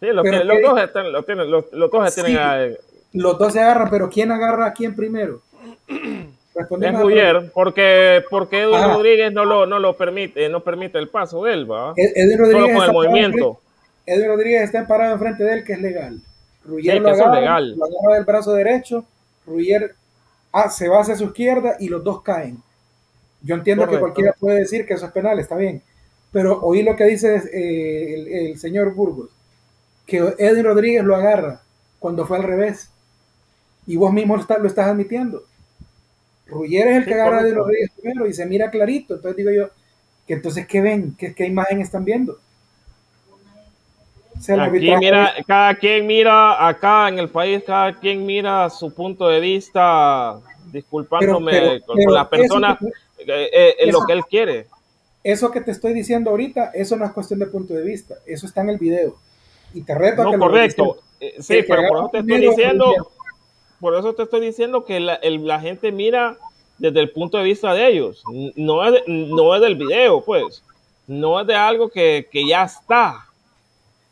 Sí, 0.00 0.06
los, 0.06 0.24
que, 0.24 0.44
los, 0.44 0.62
dos 0.62 0.80
están, 0.80 1.12
los, 1.12 1.26
tienen, 1.26 1.50
los, 1.50 1.70
los 1.72 1.90
dos 1.90 2.14
tienen 2.14 2.38
a, 2.38 2.68
Los 3.12 3.38
dos 3.38 3.52
se 3.52 3.60
agarran, 3.60 3.90
pero 3.90 4.08
¿quién 4.08 4.32
agarra 4.32 4.66
a 4.66 4.72
quién 4.72 4.96
primero? 4.96 5.42
es 5.88 7.50
porque, 7.52 8.24
porque 8.30 8.62
Edwin 8.62 8.94
Rodríguez 8.94 9.30
no 9.30 9.44
lo, 9.44 9.66
no 9.66 9.78
lo 9.78 9.94
permite, 9.94 10.48
no 10.48 10.64
permite 10.64 10.98
el 10.98 11.08
paso 11.08 11.44
de 11.44 11.52
él, 11.52 11.70
¿va? 11.70 11.92
Edwin 11.96 12.38
Rodríguez 12.38 12.72
Solo 12.72 12.78
con 12.78 12.84
el 12.84 12.92
movimiento. 12.92 13.60
Edwin 14.06 14.28
Rodríguez 14.28 14.62
está 14.62 14.86
parado 14.86 15.12
enfrente 15.12 15.44
de 15.44 15.52
él, 15.52 15.64
que 15.64 15.74
es 15.74 15.80
legal. 15.82 16.20
Ruyer 16.64 17.00
lo, 17.00 17.10
agarra, 17.10 17.40
legal. 17.40 17.76
lo 17.76 17.84
agarra 17.84 18.14
del 18.14 18.24
brazo 18.24 18.54
derecho, 18.54 19.04
Ruyer 19.46 19.94
ah, 20.50 20.70
se 20.70 20.88
va 20.88 21.00
hacia 21.00 21.14
su 21.14 21.24
izquierda 21.24 21.76
y 21.78 21.88
los 21.88 22.02
dos 22.02 22.22
caen. 22.22 22.56
Yo 23.42 23.54
entiendo 23.54 23.86
que 23.86 23.98
cualquiera 23.98 24.32
puede 24.38 24.60
decir 24.60 24.86
que 24.86 24.94
eso 24.94 25.04
es 25.04 25.12
penal, 25.12 25.38
está 25.38 25.56
bien. 25.56 25.82
Pero 26.32 26.60
oí 26.62 26.82
lo 26.82 26.96
que 26.96 27.04
dice 27.04 27.36
eh, 27.36 28.14
el, 28.14 28.28
el 28.28 28.58
señor 28.58 28.94
Burgos 28.94 29.30
que 30.06 30.18
Edwin 30.38 30.64
Rodríguez 30.64 31.04
lo 31.04 31.16
agarra 31.16 31.62
cuando 31.98 32.26
fue 32.26 32.36
al 32.36 32.42
revés. 32.42 32.90
Y 33.86 33.96
vos 33.96 34.12
mismo 34.12 34.36
lo, 34.36 34.58
lo 34.58 34.68
estás 34.68 34.86
admitiendo. 34.88 35.44
Ruggier 36.46 36.88
es 36.88 36.96
el 36.98 37.04
que 37.04 37.14
agarra 37.14 37.38
a 37.38 37.40
Edwin 37.42 37.54
Rodríguez 37.54 37.90
primero 37.98 38.26
y 38.26 38.34
se 38.34 38.46
mira 38.46 38.70
clarito. 38.70 39.14
Entonces 39.14 39.36
digo 39.36 39.50
yo, 39.50 39.70
que 40.26 40.34
entonces, 40.34 40.66
¿qué 40.66 40.80
ven? 40.80 41.16
¿Qué, 41.16 41.34
qué 41.34 41.46
imagen 41.46 41.80
están 41.80 42.04
viendo? 42.04 42.38
Aquí 44.58 44.96
mira, 44.96 45.34
cada 45.46 45.74
quien 45.76 46.06
mira 46.06 46.66
acá 46.66 47.08
en 47.08 47.18
el 47.18 47.28
país, 47.28 47.62
cada 47.64 47.98
quien 47.98 48.26
mira 48.26 48.68
su 48.70 48.92
punto 48.92 49.28
de 49.28 49.38
vista, 49.38 50.40
disculpándome 50.72 51.80
con, 51.82 51.96
la 52.12 52.28
persona, 52.28 52.76
eh, 53.18 53.76
eh, 53.78 53.92
lo 53.92 54.04
que 54.04 54.12
él 54.12 54.24
quiere. 54.24 54.66
Eso 55.24 55.50
que 55.50 55.60
te 55.60 55.70
estoy 55.70 55.94
diciendo 55.94 56.30
ahorita, 56.30 56.70
eso 56.74 56.96
no 56.96 57.04
es 57.04 57.12
cuestión 57.12 57.38
de 57.40 57.46
punto 57.46 57.74
de 57.74 57.82
vista, 57.82 58.16
eso 58.26 58.46
está 58.46 58.62
en 58.62 58.70
el 58.70 58.78
video. 58.78 59.16
Y 59.72 59.82
te 59.82 59.94
reto 59.94 60.24
no, 60.24 60.30
a 60.30 60.32
que 60.32 60.38
correcto. 60.38 60.98
Eh, 61.20 61.36
sí, 61.40 61.60
pero 61.66 61.82
por 61.88 61.98
eso 61.98 62.08
te 62.10 62.18
estoy 62.18 62.40
diciendo, 62.40 63.12
por 63.80 63.94
eso 63.94 64.14
te 64.14 64.22
estoy 64.24 64.40
diciendo 64.40 64.84
que 64.84 64.98
la, 64.98 65.14
el, 65.14 65.46
la, 65.46 65.60
gente 65.60 65.92
mira 65.92 66.36
desde 66.78 66.98
el 66.98 67.12
punto 67.12 67.38
de 67.38 67.44
vista 67.44 67.72
de 67.72 67.86
ellos, 67.86 68.24
no 68.56 68.84
es, 68.84 69.02
no 69.06 69.54
es 69.54 69.60
del 69.60 69.76
video, 69.76 70.24
pues, 70.24 70.64
no 71.06 71.40
es 71.40 71.46
de 71.46 71.54
algo 71.54 71.88
que, 71.88 72.28
que 72.30 72.46
ya 72.46 72.64
está. 72.64 73.26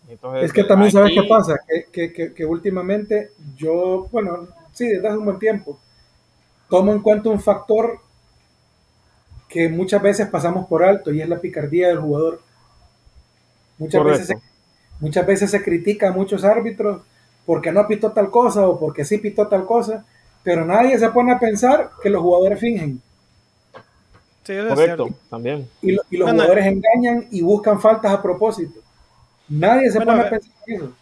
Entonces, 0.08 0.44
es 0.44 0.52
que 0.52 0.64
también 0.64 0.88
aquí... 0.88 0.92
sabes 0.96 1.12
qué 1.14 1.22
pasa, 1.24 1.58
que, 1.92 2.12
que, 2.12 2.32
que, 2.32 2.44
últimamente 2.44 3.30
yo, 3.56 4.06
bueno, 4.12 4.48
sí, 4.72 4.86
desde 4.86 5.08
hace 5.08 5.18
un 5.18 5.24
buen 5.24 5.38
tiempo, 5.40 5.78
tomo 6.68 6.92
en 6.92 7.00
cuenta 7.00 7.30
un 7.30 7.40
factor 7.40 8.00
que 9.50 9.68
muchas 9.68 10.00
veces 10.00 10.28
pasamos 10.28 10.66
por 10.66 10.82
alto 10.82 11.12
y 11.12 11.20
es 11.20 11.28
la 11.28 11.38
picardía 11.38 11.88
del 11.88 11.98
jugador. 11.98 12.40
Muchas 13.78 14.00
Correcto. 14.00 14.20
veces 14.20 14.50
Muchas 15.00 15.26
veces 15.26 15.50
se 15.50 15.62
critica 15.62 16.08
a 16.08 16.12
muchos 16.12 16.44
árbitros 16.44 17.02
porque 17.46 17.72
no 17.72 17.86
pitó 17.88 18.12
tal 18.12 18.30
cosa 18.30 18.68
o 18.68 18.78
porque 18.78 19.04
sí 19.04 19.18
pitó 19.18 19.48
tal 19.48 19.64
cosa, 19.64 20.04
pero 20.42 20.64
nadie 20.64 20.98
se 20.98 21.08
pone 21.08 21.32
a 21.32 21.38
pensar 21.38 21.90
que 22.02 22.10
los 22.10 22.22
jugadores 22.22 22.60
fingen. 22.60 23.00
Sí, 24.44 24.54
Correcto, 24.68 25.08
también. 25.28 25.68
Y, 25.80 25.96
y 26.10 26.16
los 26.18 26.30
jugadores 26.30 26.66
engañan 26.66 27.26
y 27.30 27.40
buscan 27.40 27.80
faltas 27.80 28.12
a 28.12 28.22
propósito. 28.22 28.80
Nadie 29.48 29.90
se 29.90 29.98
bueno, 29.98 30.12
pone 30.12 30.24
a 30.24 30.30
pensar 30.30 30.52
en 30.66 30.76
eso. 30.76 30.92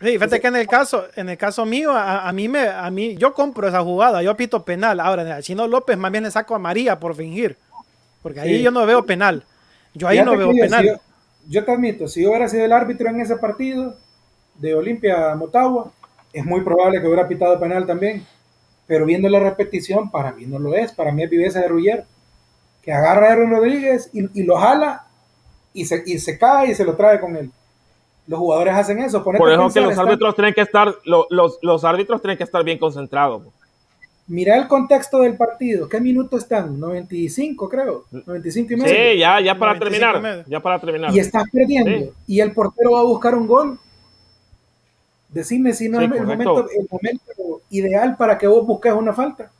Sí, 0.00 0.06
fíjate 0.12 0.40
que 0.40 0.46
en 0.46 0.56
el 0.56 0.68
caso, 0.68 1.06
en 1.16 1.28
el 1.28 1.38
caso 1.38 1.66
mío, 1.66 1.90
a, 1.92 2.28
a, 2.28 2.32
mí 2.32 2.48
me, 2.48 2.68
a 2.68 2.88
mí, 2.90 3.16
yo 3.16 3.34
compro 3.34 3.66
esa 3.66 3.82
jugada, 3.82 4.22
yo 4.22 4.36
pito 4.36 4.64
penal. 4.64 5.00
Ahora, 5.00 5.22
en 5.22 5.28
el 5.28 5.42
Chino 5.42 5.66
López 5.66 5.98
más 5.98 6.12
bien 6.12 6.24
le 6.24 6.30
saco 6.30 6.54
a 6.54 6.58
María 6.58 7.00
por 7.00 7.16
fingir, 7.16 7.56
porque 8.28 8.40
ahí 8.40 8.56
sí. 8.58 8.62
yo 8.62 8.70
no 8.70 8.84
veo 8.86 9.04
penal. 9.04 9.44
Yo 9.94 10.08
ahí 10.08 10.18
Fíjate 10.18 10.36
no 10.36 10.38
veo 10.38 10.50
penal. 10.52 10.86
Yo, 10.86 10.94
yo 11.48 11.64
te 11.64 11.72
admito, 11.72 12.08
si 12.08 12.22
yo 12.22 12.30
hubiera 12.30 12.48
sido 12.48 12.64
el 12.64 12.72
árbitro 12.72 13.08
en 13.08 13.20
ese 13.20 13.36
partido 13.36 13.96
de 14.56 14.74
Olimpia 14.74 15.34
Motagua, 15.34 15.90
es 16.32 16.44
muy 16.44 16.60
probable 16.60 17.00
que 17.00 17.06
hubiera 17.06 17.26
pitado 17.26 17.58
penal 17.58 17.86
también. 17.86 18.26
Pero 18.86 19.04
viendo 19.04 19.28
la 19.28 19.40
repetición, 19.40 20.10
para 20.10 20.32
mí 20.32 20.46
no 20.46 20.58
lo 20.58 20.74
es. 20.74 20.92
Para 20.92 21.12
mí 21.12 21.22
es 21.22 21.30
viveza 21.30 21.60
de 21.60 21.68
Ruggier, 21.68 22.06
que 22.82 22.92
agarra 22.92 23.28
a 23.28 23.32
Aaron 23.32 23.50
Rodríguez 23.50 24.10
y, 24.12 24.40
y, 24.40 24.44
lo 24.44 24.56
jala 24.56 25.06
y 25.72 25.84
se, 25.84 26.02
y 26.06 26.18
se 26.18 26.38
cae 26.38 26.70
y 26.70 26.74
se 26.74 26.84
lo 26.84 26.96
trae 26.96 27.20
con 27.20 27.36
él. 27.36 27.50
Los 28.26 28.38
jugadores 28.40 28.74
hacen 28.74 28.98
eso. 28.98 29.22
Por 29.24 29.36
eso 29.36 29.70
que 29.72 29.80
los 29.80 29.98
árbitros 29.98 30.34
tienen 30.34 30.54
que 30.54 30.60
estar, 30.60 30.94
los, 31.04 31.26
los, 31.30 31.58
los 31.62 31.84
árbitros 31.84 32.20
tienen 32.20 32.36
que 32.36 32.44
estar 32.44 32.62
bien 32.64 32.78
concentrados. 32.78 33.42
Mira 34.28 34.58
el 34.58 34.68
contexto 34.68 35.20
del 35.22 35.36
partido. 35.38 35.88
¿Qué 35.88 36.00
minutos 36.02 36.42
están? 36.42 36.78
95, 36.78 37.66
creo. 37.66 38.04
95 38.10 38.72
y 38.74 38.76
medio. 38.76 38.94
Sí, 38.94 39.18
ya, 39.18 39.40
ya 39.40 39.58
para 39.58 39.78
terminar. 39.78 40.44
Ya 40.46 40.60
para 40.60 40.78
terminar. 40.78 41.14
Y 41.14 41.18
estás 41.18 41.44
perdiendo. 41.50 41.90
Sí. 41.98 42.12
Y 42.26 42.40
el 42.40 42.52
portero 42.52 42.92
va 42.92 43.00
a 43.00 43.04
buscar 43.04 43.34
un 43.34 43.46
gol. 43.46 43.78
Decime 45.30 45.72
si 45.72 45.88
no 45.88 45.98
sí, 45.98 46.04
es 46.04 46.10
el 46.10 46.26
momento, 46.26 46.68
el 46.68 46.88
momento, 46.90 47.62
ideal 47.70 48.16
para 48.16 48.36
que 48.36 48.46
vos 48.46 48.66
busques 48.66 48.92
una 48.92 49.14
falta. 49.14 49.50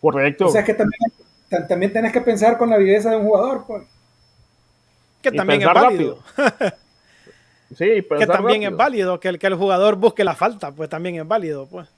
Correcto. 0.00 0.46
O 0.46 0.48
sea, 0.48 0.62
es 0.62 0.66
que 0.66 0.74
también, 0.74 1.68
también 1.68 1.92
tenés 1.92 2.12
que 2.12 2.20
pensar 2.20 2.58
con 2.58 2.68
la 2.68 2.78
viveza 2.78 3.10
de 3.10 3.16
un 3.16 3.26
jugador. 3.26 3.64
Pues. 3.64 3.84
Que 5.22 5.30
también 5.30 5.62
es 5.62 5.66
válido. 5.68 6.18
sí, 7.76 8.02
que 8.02 8.26
también 8.26 8.62
rápido. 8.62 8.70
es 8.70 8.76
válido 8.76 9.20
que 9.20 9.28
el, 9.28 9.38
que 9.38 9.46
el 9.46 9.54
jugador 9.54 9.94
busque 9.94 10.24
la 10.24 10.34
falta, 10.34 10.72
pues 10.72 10.88
también 10.88 11.14
es 11.14 11.28
válido. 11.28 11.66
pues 11.66 11.88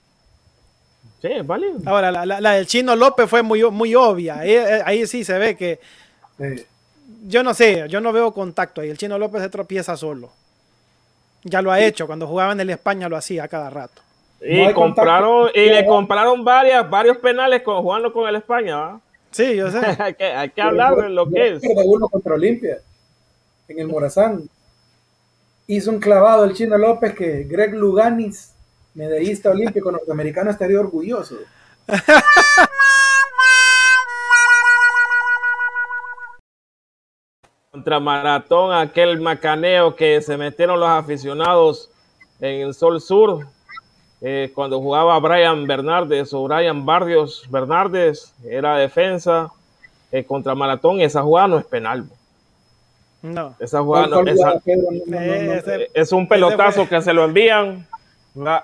Sí, 1.23 1.29
es 1.31 1.47
válido. 1.47 1.79
Ahora, 1.87 2.11
la, 2.11 2.27
la, 2.27 2.41
la, 2.41 2.53
del 2.55 2.67
Chino 2.67 2.97
López 2.97 3.31
fue 3.31 3.43
muy, 3.43 3.63
muy 3.71 3.95
obvia. 3.95 4.41
Ahí, 4.41 4.57
ahí 4.57 5.07
sí 5.07 5.23
se 5.23 5.39
ve 5.39 5.57
que. 5.57 5.79
Sí. 6.37 6.67
Yo 7.29 7.45
no 7.45 7.55
sé, 7.55 7.85
yo 7.89 8.01
no 8.01 8.13
veo 8.13 8.33
contacto 8.33 8.81
ahí. 8.81 8.91
El 8.91 8.99
Chino 8.99 9.17
López 9.17 9.41
se 9.41 9.49
tropieza 9.49 9.97
solo. 9.97 10.31
Ya 11.45 11.63
lo 11.63 11.71
ha 11.71 11.79
sí. 11.79 11.85
hecho. 11.85 12.09
Cuando 12.09 12.27
jugaba 12.27 12.53
en 12.53 12.61
el 12.61 12.71
España 12.71 13.09
lo 13.09 13.17
hacía 13.17 13.47
cada 13.47 13.71
rato. 13.71 14.03
Y, 14.45 14.63
no 14.63 14.75
compraron, 14.75 15.51
y 15.55 15.67
le 15.67 15.87
compraron 15.87 16.45
varias, 16.45 16.91
varios 16.91 17.19
penales 17.19 17.63
con, 17.63 17.81
jugando 17.81 18.13
con 18.13 18.29
el 18.29 18.35
España. 18.35 18.77
¿va? 18.77 19.01
Sí, 19.31 19.55
yo 19.55 19.71
sé. 19.71 19.79
hay, 20.01 20.15
que, 20.15 20.25
hay 20.25 20.51
que 20.51 20.61
hablar 20.61 20.97
de 20.97 21.09
lo 21.09 21.31
que 21.31 21.55
es. 21.55 21.63
De 21.63 21.69
uno 21.85 22.09
contra 22.09 22.35
Olimpia. 22.35 22.79
en 23.69 23.79
el 23.79 23.87
Morazán. 23.87 24.49
Hizo 25.69 25.93
un 25.93 26.01
clavado 26.01 26.45
el 26.45 26.55
Chino 26.55 26.77
López 26.77 27.15
que 27.15 27.45
Greg 27.45 27.75
Luganis, 27.75 28.52
medallista 28.95 29.51
olímpico 29.51 29.91
norteamericano, 29.91 30.51
estaría 30.51 30.81
orgulloso. 30.81 31.37
Contra 37.71 38.01
Maratón, 38.01 38.75
aquel 38.75 39.21
macaneo 39.21 39.97
que 39.97 40.21
se 40.21 40.37
metieron 40.37 40.79
los 40.79 40.89
aficionados 40.91 41.91
en 42.41 42.67
el 42.67 42.75
Sol 42.75 43.01
Sur, 43.01 43.47
eh, 44.21 44.53
cuando 44.55 44.81
jugaba 44.81 45.19
Brian 45.19 45.67
Bernardes 45.67 46.33
o 46.35 46.45
Brian 46.45 46.85
Barrios 46.85 47.45
Bernardes, 47.51 48.35
era 48.45 48.77
defensa 48.77 49.51
eh, 50.13 50.25
contra 50.25 50.55
Maratón, 50.55 51.01
esa 51.01 51.23
jugada 51.23 51.49
no 51.49 51.59
es 51.59 51.65
penal. 51.65 52.05
No. 53.23 53.55
Esa 53.59 53.81
jugada 53.81 54.09
no, 54.09 54.21
esa, 54.21 54.61
Eh, 54.67 55.89
es 55.95 56.13
un 56.13 56.29
pelotazo 56.29 56.89
que 56.89 57.01
se 57.01 57.13
lo 57.13 57.25
envían. 57.25 57.87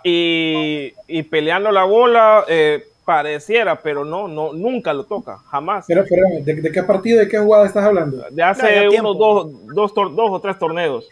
Y, 0.05 0.93
y 1.07 1.23
peleando 1.25 1.71
la 1.71 1.85
bola 1.85 2.45
eh, 2.49 2.85
pareciera, 3.05 3.77
pero 3.81 4.05
no, 4.05 4.29
no, 4.29 4.53
nunca 4.53 4.93
lo 4.93 5.05
toca, 5.05 5.39
jamás. 5.51 5.85
Pero, 5.89 6.05
pero 6.09 6.23
¿de, 6.43 6.55
de 6.55 6.73
qué 6.73 6.83
partido, 6.83 7.19
de 7.21 7.29
qué 7.29 7.39
jugada 7.39 7.67
estás 7.67 7.85
hablando? 7.85 8.25
De 8.31 8.43
hace 8.43 8.89
unos 8.89 9.19
dos, 9.19 9.47
dos, 9.75 9.95
tor- 9.95 10.15
dos 10.15 10.31
o 10.31 10.41
tres 10.41 10.59
torneos. 10.59 11.09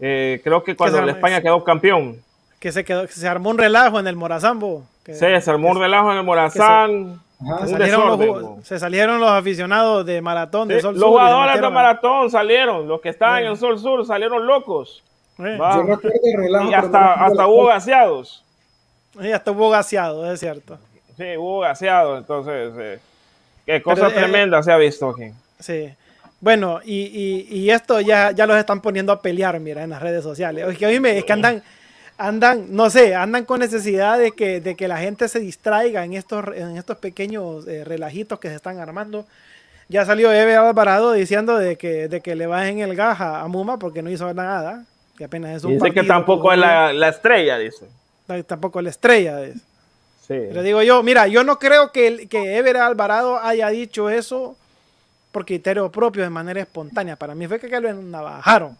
Eh, 0.00 0.40
creo 0.42 0.62
que 0.64 0.74
cuando 0.76 1.00
la 1.02 1.12
España 1.12 1.40
quedó 1.40 1.62
campeón. 1.64 2.16
Que 2.58 2.70
se 2.72 2.84
quedó, 2.84 3.06
que 3.06 3.12
se 3.12 3.26
armó 3.28 3.50
un 3.50 3.58
relajo 3.58 3.98
en 3.98 4.06
el 4.06 4.16
Morazambo. 4.16 4.84
Que, 5.04 5.14
Sí, 5.14 5.26
se 5.40 5.50
armó 5.50 5.70
un 5.70 5.80
relajo 5.80 6.12
en 6.12 6.18
el 6.18 6.24
Morazán. 6.24 7.20
Se 8.62 8.78
salieron 8.78 9.18
los 9.20 9.30
aficionados 9.30 10.06
de 10.06 10.22
maratón 10.22 10.68
de 10.68 10.76
Sí, 10.76 10.82
Sol 10.82 10.94
los 10.94 11.00
Sur 11.00 11.10
jugadores 11.10 11.60
de 11.60 11.70
maratón 11.70 12.30
salieron, 12.30 12.86
los 12.86 13.00
que 13.00 13.08
estaban 13.08 13.42
en 13.44 13.56
Sol 13.56 13.78
Sur 13.80 14.06
salieron 14.06 14.46
locos. 14.46 15.02
Eh. 15.38 15.56
Yo 15.58 15.82
recuerdo 15.82 16.20
el 16.22 16.38
relajo. 16.38 16.70
Y 16.70 16.74
hasta, 16.74 17.14
hasta 17.14 17.46
hubo 17.46 17.66
gaseados. 17.66 18.44
y 19.20 19.30
hasta 19.32 19.50
hubo 19.50 19.70
gaseado, 19.70 20.32
es 20.32 20.40
cierto. 20.40 20.78
Sí, 21.16 21.36
hubo 21.36 21.60
gaseados. 21.60 22.18
Entonces, 22.18 22.72
eh, 22.78 22.98
qué 23.66 23.82
cosa 23.82 24.08
Pero, 24.08 24.18
eh, 24.18 24.22
tremenda 24.22 24.62
se 24.62 24.72
ha 24.72 24.76
visto 24.76 25.10
aquí. 25.10 25.32
Sí. 25.58 25.92
Bueno, 26.40 26.80
y, 26.84 27.46
y, 27.50 27.56
y 27.56 27.70
esto 27.70 28.00
ya, 28.00 28.32
ya 28.32 28.46
los 28.46 28.56
están 28.56 28.80
poniendo 28.80 29.12
a 29.12 29.22
pelear, 29.22 29.60
mira, 29.60 29.84
en 29.84 29.90
las 29.90 30.02
redes 30.02 30.24
sociales. 30.24 30.66
Es 30.68 30.76
que, 30.76 30.86
oíme, 30.86 31.16
es 31.16 31.24
que 31.24 31.32
andan, 31.32 31.62
andan, 32.18 32.66
no 32.74 32.90
sé, 32.90 33.14
andan 33.14 33.44
con 33.44 33.60
necesidad 33.60 34.18
de 34.18 34.32
que, 34.32 34.60
de 34.60 34.74
que 34.74 34.88
la 34.88 34.98
gente 34.98 35.28
se 35.28 35.38
distraiga 35.38 36.04
en 36.04 36.14
estos, 36.14 36.44
en 36.56 36.76
estos 36.76 36.98
pequeños 36.98 37.66
eh, 37.68 37.84
relajitos 37.84 38.40
que 38.40 38.48
se 38.48 38.56
están 38.56 38.80
armando. 38.80 39.24
Ya 39.88 40.04
salió 40.04 40.32
Eve 40.32 40.56
Alvarado 40.56 41.12
diciendo 41.12 41.58
de 41.58 41.76
que, 41.76 42.08
de 42.08 42.20
que 42.20 42.34
le 42.34 42.46
bajen 42.46 42.80
el 42.80 42.96
gaja 42.96 43.40
a 43.40 43.48
Muma 43.48 43.78
porque 43.78 44.02
no 44.02 44.10
hizo 44.10 44.32
nada, 44.34 44.84
que 45.22 45.26
apenas 45.26 45.58
es 45.58 45.62
un 45.62 45.74
Dice 45.74 45.92
que 45.92 46.02
tampoco 46.02 46.52
es 46.52 46.58
la, 46.58 46.92
la 46.92 47.08
estrella, 47.10 47.56
dice. 47.56 47.86
tampoco 48.44 48.82
la 48.82 48.90
estrella. 48.90 49.40
es. 49.44 49.54
Sí. 50.26 50.34
Digo 50.34 50.82
yo, 50.82 51.00
mira, 51.04 51.28
yo 51.28 51.44
no 51.44 51.60
creo 51.60 51.92
que, 51.92 52.26
que 52.28 52.56
Ever 52.56 52.76
Alvarado 52.78 53.38
haya 53.38 53.68
dicho 53.68 54.10
eso 54.10 54.56
por 55.30 55.44
criterio 55.46 55.92
propio 55.92 56.24
de 56.24 56.30
manera 56.30 56.60
espontánea. 56.60 57.14
Para 57.14 57.36
mí 57.36 57.46
fue 57.46 57.60
que, 57.60 57.70
que 57.70 57.80
lo 57.80 57.92
navajaron. 57.94 58.76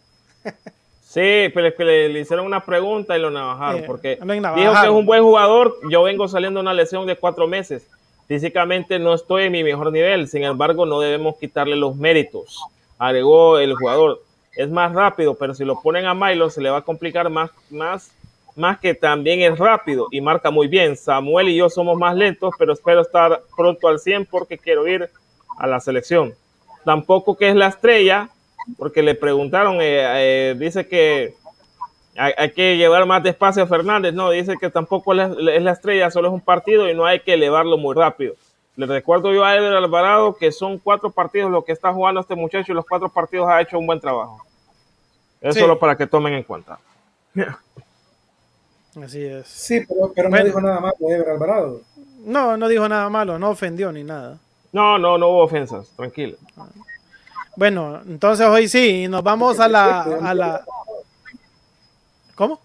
Sí, 1.04 1.48
pero 1.54 1.68
es 1.68 1.74
que 1.74 1.84
le, 1.84 2.08
le 2.08 2.20
hicieron 2.20 2.44
una 2.44 2.64
pregunta 2.64 3.16
y 3.16 3.20
lo 3.20 3.30
navajaron. 3.30 3.82
Eh, 3.82 3.84
porque 3.86 4.18
lo 4.20 4.34
dijo 4.34 4.72
que 4.72 4.86
es 4.86 4.88
un 4.88 5.06
buen 5.06 5.22
jugador. 5.22 5.76
Yo 5.88 6.02
vengo 6.02 6.26
saliendo 6.26 6.58
de 6.58 6.62
una 6.62 6.74
lesión 6.74 7.06
de 7.06 7.14
cuatro 7.14 7.46
meses. 7.46 7.86
Físicamente 8.26 8.98
no 8.98 9.14
estoy 9.14 9.44
en 9.44 9.52
mi 9.52 9.62
mejor 9.62 9.92
nivel. 9.92 10.26
Sin 10.26 10.42
embargo, 10.42 10.86
no 10.86 10.98
debemos 10.98 11.36
quitarle 11.38 11.76
los 11.76 11.94
méritos. 11.94 12.58
Agregó 12.98 13.58
el 13.60 13.74
jugador. 13.76 14.22
Es 14.54 14.68
más 14.70 14.92
rápido, 14.92 15.34
pero 15.34 15.54
si 15.54 15.64
lo 15.64 15.80
ponen 15.80 16.06
a 16.06 16.14
Milo 16.14 16.50
se 16.50 16.60
le 16.60 16.70
va 16.70 16.78
a 16.78 16.82
complicar 16.82 17.30
más, 17.30 17.50
más, 17.70 18.10
más 18.54 18.78
que 18.78 18.94
también 18.94 19.40
es 19.40 19.58
rápido 19.58 20.08
y 20.10 20.20
marca 20.20 20.50
muy 20.50 20.68
bien. 20.68 20.96
Samuel 20.96 21.48
y 21.48 21.56
yo 21.56 21.70
somos 21.70 21.96
más 21.98 22.14
lentos, 22.14 22.54
pero 22.58 22.72
espero 22.72 23.00
estar 23.00 23.42
pronto 23.56 23.88
al 23.88 23.98
100 23.98 24.26
porque 24.26 24.58
quiero 24.58 24.86
ir 24.86 25.08
a 25.58 25.66
la 25.66 25.80
selección. 25.80 26.34
Tampoco 26.84 27.36
que 27.36 27.48
es 27.48 27.54
la 27.54 27.68
estrella, 27.68 28.28
porque 28.76 29.02
le 29.02 29.14
preguntaron, 29.14 29.76
eh, 29.80 30.50
eh, 30.50 30.54
dice 30.58 30.86
que 30.86 31.34
hay, 32.16 32.50
que 32.50 32.76
llevar 32.76 33.06
más 33.06 33.22
despacio 33.22 33.62
a 33.62 33.66
Fernández, 33.66 34.12
no, 34.12 34.30
dice 34.30 34.56
que 34.60 34.68
tampoco 34.68 35.14
es 35.14 35.30
la 35.38 35.72
estrella, 35.72 36.10
solo 36.10 36.28
es 36.28 36.34
un 36.34 36.42
partido 36.42 36.90
y 36.90 36.94
no 36.94 37.06
hay 37.06 37.20
que 37.20 37.34
elevarlo 37.34 37.78
muy 37.78 37.94
rápido. 37.94 38.34
Le 38.76 38.86
recuerdo 38.86 39.32
yo 39.32 39.44
a 39.44 39.54
Eder 39.56 39.74
Alvarado 39.74 40.34
que 40.34 40.50
son 40.50 40.78
cuatro 40.78 41.10
partidos 41.10 41.50
lo 41.50 41.62
que 41.64 41.72
está 41.72 41.92
jugando 41.92 42.20
este 42.20 42.34
muchacho 42.34 42.72
y 42.72 42.74
los 42.74 42.86
cuatro 42.86 43.08
partidos 43.10 43.48
ha 43.48 43.60
hecho 43.60 43.78
un 43.78 43.86
buen 43.86 44.00
trabajo. 44.00 44.40
Es 45.40 45.54
Sí. 45.54 45.60
solo 45.60 45.78
para 45.78 45.96
que 45.96 46.06
tomen 46.06 46.32
en 46.34 46.42
cuenta. 46.42 46.78
Así 49.02 49.22
es. 49.24 49.46
Sí, 49.48 49.80
pero, 49.86 50.12
pero 50.14 50.28
Bueno. 50.28 50.44
no 50.44 50.48
dijo 50.48 50.60
nada 50.60 50.92
de 50.98 51.14
Ever 51.14 51.28
Alvarado. 51.30 51.80
No, 52.24 52.56
no 52.56 52.68
dijo 52.68 52.88
nada 52.88 53.08
malo, 53.08 53.38
no 53.38 53.50
ofendió 53.50 53.90
ni 53.92 54.04
nada. 54.04 54.38
No, 54.72 54.98
no, 54.98 55.18
no 55.18 55.28
hubo 55.28 55.42
ofensas, 55.44 55.88
tranquilo. 55.96 56.36
Bueno, 57.56 58.00
entonces 58.06 58.46
hoy 58.46 58.68
sí, 58.68 59.06
nos 59.08 59.22
vamos 59.22 59.60
a 59.60 59.68
la, 59.68 60.02
a 60.02 60.34
la... 60.34 60.64
¿Cómo? 62.34 62.60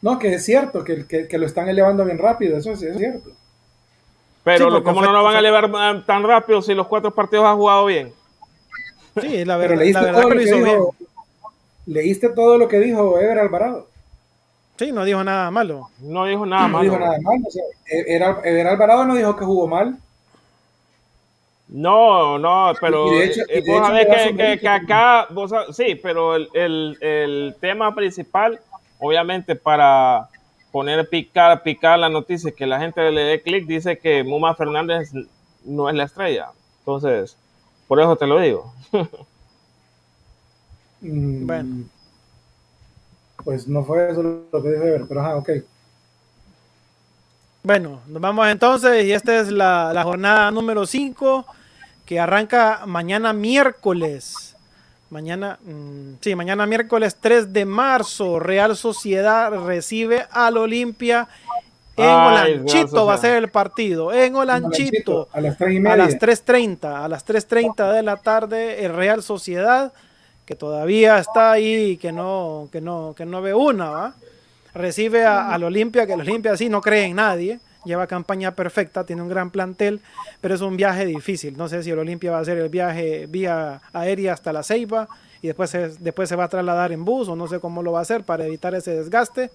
No, 0.00 0.18
que 0.18 0.34
es 0.34 0.44
cierto, 0.44 0.82
que, 0.82 1.06
que, 1.06 1.28
que 1.28 1.38
lo 1.38 1.46
están 1.46 1.68
elevando 1.68 2.04
bien 2.04 2.18
rápido, 2.18 2.56
eso 2.56 2.70
es, 2.72 2.82
eso 2.82 2.92
es 2.92 2.98
cierto. 2.98 3.30
Pero 4.44 4.64
Sí, 4.76 4.82
¿cómo 4.82 4.98
fue- 4.98 5.06
no 5.06 5.12
lo 5.12 5.22
van 5.22 5.36
a 5.36 5.38
elevar 5.38 5.70
tan 6.04 6.22
rápido 6.24 6.62
si 6.62 6.74
los 6.74 6.86
cuatro 6.88 7.10
partidos 7.12 7.44
ha 7.46 7.54
jugado 7.54 7.86
bien? 7.86 8.12
Sí, 9.20 9.44
la 9.44 9.56
leíste, 9.58 10.00
la 10.00 10.06
verdad 10.06 10.20
todo 10.22 10.28
que 10.30 10.34
lo 10.36 10.42
hizo 10.42 10.56
bien. 10.56 10.68
dijo, 10.68 10.94
leíste 11.86 12.28
todo 12.30 12.58
lo 12.58 12.66
que 12.68 12.78
dijo 12.80 13.18
Ever 13.20 13.38
Alvarado. 13.38 13.86
Sí, 14.78 14.90
no 14.90 15.04
dijo 15.04 15.22
nada 15.22 15.50
malo. 15.50 15.90
No 16.00 16.24
dijo 16.24 16.44
nada 16.46 16.62
no 16.62 16.68
malo. 16.70 16.84
dijo 16.84 16.98
nada 16.98 17.18
mal. 17.22 17.38
O 17.46 17.50
sea, 17.50 17.62
Ever, 17.86 18.36
Ever 18.44 18.66
Alvarado 18.66 19.04
no 19.04 19.14
dijo 19.14 19.36
que 19.36 19.44
jugó 19.44 19.68
mal. 19.68 19.96
No, 21.68 22.38
no, 22.38 22.72
pero 22.80 23.06
Y 23.12 23.18
de 23.18 23.24
hecho- 23.26 23.42
eh, 23.48 23.62
vos 23.66 23.86
sabés 23.86 24.58
que, 24.60 24.68
acá, 24.68 25.26
vos 25.30 25.52
sí, 25.72 25.94
pero 26.02 26.34
el, 26.36 26.48
el- 26.52 26.98
el 27.00 27.56
tema 27.60 27.94
principal, 27.94 28.60
obviamente 28.98 29.54
para 29.54 30.28
poner 30.72 31.08
picar, 31.08 31.62
picar 31.62 31.98
la 31.98 32.08
noticia, 32.08 32.52
que 32.52 32.66
la 32.66 32.80
gente 32.80 33.10
le 33.12 33.22
dé 33.22 33.42
clic, 33.42 33.66
dice 33.66 33.98
que 33.98 34.24
Muma 34.24 34.54
Fernández 34.56 35.12
no 35.64 35.88
es 35.90 35.94
la 35.94 36.04
estrella. 36.04 36.50
Entonces, 36.80 37.36
por 37.86 38.00
eso 38.00 38.16
te 38.16 38.26
lo 38.26 38.40
digo. 38.40 38.72
Mm, 41.04 41.46
Bueno. 41.46 41.84
Pues 43.44 43.66
no 43.66 43.84
fue 43.84 44.10
eso 44.10 44.22
lo 44.22 44.62
que 44.62 44.70
dijo 44.70 44.84
Ever, 44.84 45.04
pero 45.08 45.20
ajá, 45.20 45.36
ok. 45.36 45.50
Bueno, 47.64 48.00
nos 48.06 48.22
vamos 48.22 48.48
entonces 48.48 49.04
y 49.04 49.12
esta 49.12 49.40
es 49.40 49.50
la, 49.50 49.92
la 49.92 50.04
jornada 50.04 50.50
número 50.52 50.86
5 50.86 51.44
que 52.06 52.20
arranca 52.20 52.82
mañana 52.86 53.32
miércoles. 53.32 54.51
Mañana, 55.12 55.58
mm, 55.62 56.14
sí, 56.22 56.34
mañana 56.34 56.64
miércoles 56.64 57.18
3 57.20 57.52
de 57.52 57.66
marzo, 57.66 58.38
Real 58.38 58.74
Sociedad 58.78 59.52
recibe 59.66 60.24
al 60.30 60.56
Olimpia 60.56 61.28
en 61.98 62.08
Ay, 62.08 62.54
Olanchito, 62.54 63.04
va 63.04 63.12
a 63.12 63.18
ser 63.18 63.36
el 63.36 63.50
partido, 63.50 64.10
en 64.10 64.34
Olanchito. 64.34 65.28
A 65.30 65.42
las 65.42 65.58
tres 65.58 65.74
y 65.74 65.76
A 65.76 65.80
media. 65.80 65.96
las 65.96 66.18
3.30, 66.18 67.04
a 67.04 67.08
las 67.08 67.26
3.30 67.26 67.92
de 67.92 68.02
la 68.02 68.16
tarde, 68.16 68.86
el 68.86 68.94
Real 68.94 69.22
Sociedad, 69.22 69.92
que 70.46 70.54
todavía 70.54 71.18
está 71.18 71.52
ahí, 71.52 71.98
que 71.98 72.10
no, 72.10 72.70
que 72.72 72.80
no, 72.80 73.12
que 73.14 73.26
no 73.26 73.42
ve 73.42 73.52
una, 73.52 73.90
¿va? 73.90 74.14
Recibe 74.72 75.26
al 75.26 75.62
Olimpia, 75.62 76.06
que 76.06 76.14
el 76.14 76.22
Olimpia 76.22 76.56
sí 76.56 76.70
no 76.70 76.80
cree 76.80 77.04
en 77.04 77.16
nadie, 77.16 77.60
lleva 77.84 78.06
campaña 78.06 78.52
perfecta, 78.52 79.04
tiene 79.04 79.22
un 79.22 79.28
gran 79.28 79.50
plantel, 79.50 80.00
pero 80.40 80.54
es 80.54 80.60
un 80.60 80.76
viaje 80.76 81.04
difícil. 81.06 81.56
No 81.56 81.68
sé 81.68 81.82
si 81.82 81.90
el 81.90 81.98
Olimpia 81.98 82.30
va 82.30 82.38
a 82.38 82.40
hacer 82.42 82.58
el 82.58 82.68
viaje 82.68 83.26
vía 83.28 83.80
aérea 83.92 84.32
hasta 84.32 84.52
la 84.52 84.62
Ceiba 84.62 85.08
y 85.42 85.48
después 85.48 85.70
se, 85.70 85.88
después 85.98 86.28
se 86.28 86.36
va 86.36 86.44
a 86.44 86.48
trasladar 86.48 86.92
en 86.92 87.04
bus, 87.04 87.28
o 87.28 87.34
no 87.36 87.48
sé 87.48 87.58
cómo 87.60 87.82
lo 87.82 87.92
va 87.92 87.98
a 87.98 88.02
hacer 88.02 88.22
para 88.22 88.46
evitar 88.46 88.74
ese 88.74 88.94
desgaste, 88.94 89.50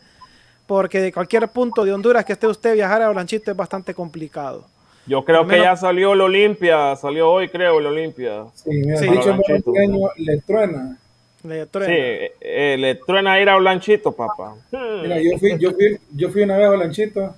porque 0.65 0.99
de 0.99 1.13
cualquier 1.13 1.47
punto 1.47 1.85
de 1.85 1.93
Honduras 1.93 2.25
que 2.25 2.33
esté 2.33 2.47
usted 2.47 2.73
viajar 2.73 3.01
a 3.01 3.09
Olanchito 3.09 3.51
es 3.51 3.57
bastante 3.57 3.93
complicado. 3.93 4.65
Yo 5.05 5.23
creo 5.23 5.41
Al 5.41 5.45
que 5.47 5.51
menos- 5.53 5.65
ya 5.65 5.75
salió 5.77 6.11
el 6.11 6.19
Olimpia, 6.19 6.93
salió 6.97 7.29
hoy 7.31 7.47
creo 7.47 7.79
el 7.79 7.85
Olimpia. 7.85 8.43
Sí, 8.53 8.71
mira, 8.71 8.97
Sí. 8.97 9.07
dicho 9.07 9.29
Olanchito. 9.29 9.71
año 9.81 10.09
le 10.17 10.37
truena. 10.41 10.97
Le 11.43 11.63
Sí, 11.63 11.69
truena. 11.71 11.93
eh, 11.95 12.31
eh, 12.41 12.75
le 12.77 12.95
truena 12.95 13.39
ir 13.39 13.47
a 13.47 13.55
Olanchito, 13.55 14.11
papá. 14.11 14.55
Mira, 14.73 15.21
yo 15.21 15.37
fui, 15.39 15.57
yo 15.57 15.71
fui, 15.71 15.97
yo 16.13 16.29
fui 16.29 16.41
una 16.41 16.57
vez 16.57 16.67
a 16.67 16.75
Lanchito. 16.75 17.33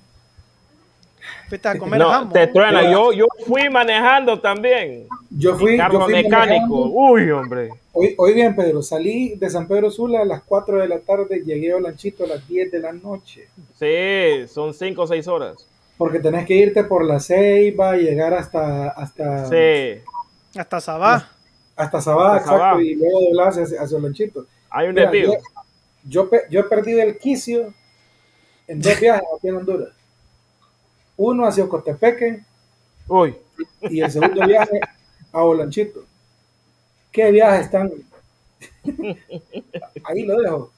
Fuiste 1.47 1.67
a 1.67 1.77
comer 1.77 1.99
No, 1.99 2.09
jamón. 2.09 2.33
te 2.33 2.47
truena. 2.47 2.91
Yo, 2.91 3.11
yo 3.11 3.25
fui 3.45 3.69
manejando 3.69 4.39
también. 4.39 5.07
Yo 5.29 5.55
fui, 5.57 5.71
yo 5.73 5.77
Carro 5.77 6.01
fui 6.01 6.13
mecánico. 6.13 6.37
manejando. 6.37 6.75
Uy, 6.91 7.31
hombre. 7.31 7.69
Hoy, 7.91 8.13
hoy 8.17 8.33
bien, 8.33 8.55
Pedro, 8.55 8.81
salí 8.81 9.35
de 9.35 9.49
San 9.49 9.67
Pedro 9.67 9.89
Sula 9.91 10.21
a 10.21 10.25
las 10.25 10.41
4 10.43 10.77
de 10.79 10.87
la 10.87 10.99
tarde, 10.99 11.41
llegué 11.43 11.73
a 11.73 11.79
Lanchito 11.79 12.23
a 12.23 12.27
las 12.27 12.47
10 12.47 12.71
de 12.71 12.79
la 12.79 12.93
noche. 12.93 13.47
Sí, 13.77 14.47
son 14.47 14.73
cinco 14.73 15.01
o 15.03 15.07
seis 15.07 15.27
horas. 15.27 15.65
Porque 15.97 16.19
tenés 16.19 16.45
que 16.45 16.53
irte 16.53 16.83
por 16.85 17.03
la 17.03 17.19
Ceiba, 17.19 17.95
llegar 17.97 18.33
hasta, 18.33 18.89
hasta, 18.89 19.45
Sí. 19.47 20.01
Hasta 20.57 20.79
Sabá. 20.79 21.29
Hasta 21.75 22.01
Sabada, 22.01 22.37
Hasta 22.37 22.53
exacto, 22.55 22.81
y 22.81 22.95
luego 22.95 23.21
doblarse 23.21 23.63
hacia, 23.63 23.81
hacia 23.81 23.99
Lonchito. 23.99 24.45
Hay 24.69 24.87
un 24.87 24.93
Mira, 24.95 25.09
desvío. 25.11 25.33
yo, 25.33 25.39
yo, 26.05 26.29
pe- 26.29 26.43
yo 26.49 26.59
he 26.61 26.63
perdido 26.63 27.01
el 27.01 27.17
quicio 27.17 27.73
en 28.67 28.81
dos 28.81 28.97
viajes 29.01 29.23
aquí 29.37 29.47
en 29.49 29.55
Honduras. 29.57 29.89
Uno 31.19 31.45
hacia 31.45 31.65
Ocotepeque 31.65 32.43
Uy, 33.09 33.35
y 33.81 33.99
el 34.01 34.09
segundo 34.09 34.47
viaje 34.47 34.79
a 35.33 35.43
Olanchito. 35.43 36.05
¿Qué 37.11 37.29
viajes 37.31 37.65
están? 37.65 37.91
Ahí 40.05 40.23
lo 40.23 40.39
dejo. 40.39 40.71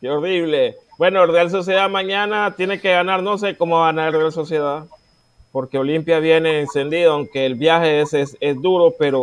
qué 0.00 0.10
horrible. 0.10 0.76
Bueno, 0.98 1.22
el 1.22 1.30
Real 1.30 1.50
Sociedad 1.50 1.88
mañana 1.88 2.54
tiene 2.56 2.80
que 2.80 2.90
ganar, 2.90 3.22
no 3.22 3.38
sé 3.38 3.56
cómo 3.56 3.78
va 3.78 3.90
a 3.90 3.92
ganar 3.92 4.08
el 4.08 4.20
Real 4.20 4.32
Sociedad, 4.32 4.86
porque 5.52 5.78
Olimpia 5.78 6.18
viene 6.18 6.60
encendido, 6.60 7.12
aunque 7.12 7.46
el 7.46 7.54
viaje 7.54 8.00
es, 8.00 8.14
es, 8.14 8.36
es 8.40 8.60
duro, 8.60 8.94
pero 8.98 9.20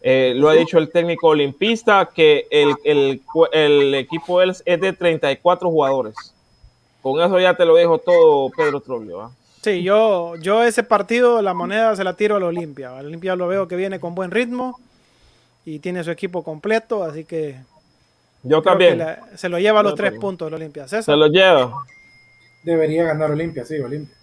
eh, 0.00 0.34
lo 0.36 0.48
ha 0.48 0.54
dicho 0.54 0.78
el 0.78 0.92
técnico 0.92 1.28
olimpista 1.28 2.08
que 2.14 2.46
el, 2.50 2.76
el, 2.84 3.22
el 3.52 3.94
equipo 3.94 4.42
es 4.42 4.62
es 4.64 4.80
de 4.80 4.92
34 4.92 5.68
jugadores. 5.70 6.35
Con 7.06 7.20
eso 7.20 7.38
ya 7.38 7.54
te 7.54 7.64
lo 7.64 7.76
dijo 7.76 7.98
todo 7.98 8.50
Pedro 8.50 8.80
Trollio. 8.80 9.20
¿ah? 9.20 9.30
Sí, 9.62 9.84
yo, 9.84 10.34
yo 10.40 10.64
ese 10.64 10.82
partido, 10.82 11.40
la 11.40 11.54
moneda 11.54 11.94
se 11.94 12.02
la 12.02 12.14
tiro 12.14 12.34
al 12.34 12.42
Olimpia. 12.42 12.98
Al 12.98 13.06
Olimpia 13.06 13.36
lo 13.36 13.46
veo 13.46 13.68
que 13.68 13.76
viene 13.76 14.00
con 14.00 14.16
buen 14.16 14.32
ritmo 14.32 14.76
y 15.64 15.78
tiene 15.78 16.02
su 16.02 16.10
equipo 16.10 16.42
completo, 16.42 17.04
así 17.04 17.22
que 17.22 17.60
Yo 18.42 18.60
también. 18.60 18.98
la- 18.98 19.20
se 19.36 19.48
lo 19.48 19.60
lleva 19.60 19.78
a 19.78 19.82
los 19.84 19.92
Yo 19.92 19.96
tres 19.98 20.06
también. 20.08 20.20
puntos 20.20 20.48
el 20.48 20.54
Olimpia. 20.54 20.88
Se 20.88 21.14
lo 21.16 21.28
lleva. 21.28 21.72
Debería 22.64 23.04
ganar 23.04 23.30
Olimpia, 23.30 23.64
sí, 23.64 23.78
Olimpia. 23.78 24.16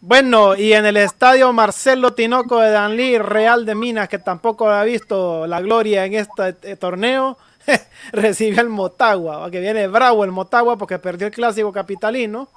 Bueno, 0.00 0.54
y 0.54 0.72
en 0.72 0.86
el 0.86 0.96
estadio 0.96 1.52
Marcelo 1.52 2.14
Tinoco 2.14 2.60
de 2.60 2.70
Danlí, 2.70 3.18
Real 3.18 3.66
de 3.66 3.74
Minas, 3.74 4.08
que 4.08 4.18
tampoco 4.18 4.70
ha 4.70 4.84
visto 4.84 5.46
la 5.46 5.60
gloria 5.60 6.06
en 6.06 6.14
este 6.14 6.54
eh, 6.62 6.76
torneo, 6.76 7.36
recibe 8.12 8.60
al 8.60 8.68
Motagua, 8.68 9.50
que 9.50 9.60
viene 9.60 9.86
bravo 9.88 10.24
el 10.24 10.32
Motagua 10.32 10.76
porque 10.76 10.98
perdió 10.98 11.26
el 11.26 11.32
clásico 11.32 11.72
capitalino, 11.72 12.48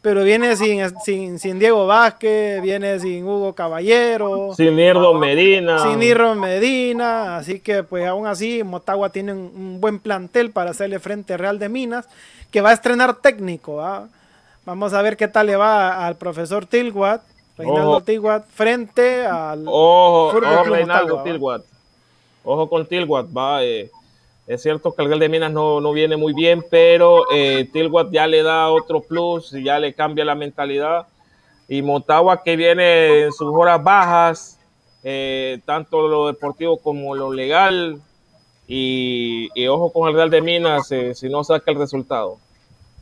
pero 0.00 0.24
viene 0.24 0.56
sin, 0.56 0.82
sin, 1.04 1.38
sin 1.38 1.58
Diego 1.60 1.86
Vázquez, 1.86 2.60
viene 2.60 2.98
sin 2.98 3.24
Hugo 3.24 3.54
Caballero, 3.54 4.52
Sin 4.56 4.74
Nirdo 4.74 5.14
Medina. 5.14 5.78
sin 5.78 6.00
Niro 6.00 6.34
Medina, 6.34 7.36
así 7.36 7.60
que 7.60 7.84
pues 7.84 8.06
aún 8.06 8.26
así 8.26 8.64
Motagua 8.64 9.10
tiene 9.10 9.32
un, 9.32 9.52
un 9.54 9.80
buen 9.80 10.00
plantel 10.00 10.50
para 10.50 10.70
hacerle 10.70 10.98
frente 10.98 11.36
Real 11.36 11.58
de 11.60 11.68
Minas, 11.68 12.08
que 12.50 12.60
va 12.60 12.70
a 12.70 12.72
estrenar 12.74 13.14
técnico. 13.16 13.80
Vamos 14.64 14.92
a 14.92 15.02
ver 15.02 15.16
qué 15.16 15.28
tal 15.28 15.46
le 15.46 15.56
va 15.56 16.04
al 16.04 16.16
profesor 16.16 16.66
Tilguat, 16.66 17.22
Reinaldo. 17.56 18.00
Tilguat, 18.00 18.44
frente 18.48 19.24
al 19.24 19.64
Ojo, 19.68 20.28
ojo 20.28 20.64
Reinaldo. 20.64 21.22
Tilguat. 21.22 21.62
Ojo 22.44 22.68
con 22.68 22.86
Tilguat, 22.86 23.26
va. 23.26 23.62
eh, 23.62 23.88
es 24.46 24.62
cierto 24.62 24.92
que 24.92 25.02
el 25.02 25.08
Real 25.08 25.20
de 25.20 25.28
Minas 25.28 25.52
no, 25.52 25.80
no 25.80 25.92
viene 25.92 26.16
muy 26.16 26.32
bien, 26.32 26.64
pero 26.70 27.24
eh, 27.32 27.68
Tilguat 27.72 28.10
ya 28.10 28.26
le 28.26 28.42
da 28.42 28.68
otro 28.70 29.00
plus, 29.00 29.52
y 29.54 29.64
ya 29.64 29.78
le 29.78 29.94
cambia 29.94 30.24
la 30.24 30.34
mentalidad. 30.34 31.06
Y 31.68 31.80
Motagua 31.82 32.42
que 32.42 32.56
viene 32.56 33.22
en 33.22 33.32
sus 33.32 33.48
horas 33.54 33.82
bajas, 33.82 34.58
eh, 35.04 35.60
tanto 35.64 36.08
lo 36.08 36.26
deportivo 36.26 36.76
como 36.76 37.14
lo 37.14 37.32
legal. 37.32 38.00
Y, 38.66 39.48
y 39.54 39.66
ojo 39.68 39.92
con 39.92 40.08
el 40.08 40.14
Real 40.14 40.30
de 40.30 40.40
Minas 40.42 40.90
eh, 40.92 41.14
si 41.14 41.28
no 41.28 41.44
saca 41.44 41.70
el 41.70 41.78
resultado. 41.78 42.38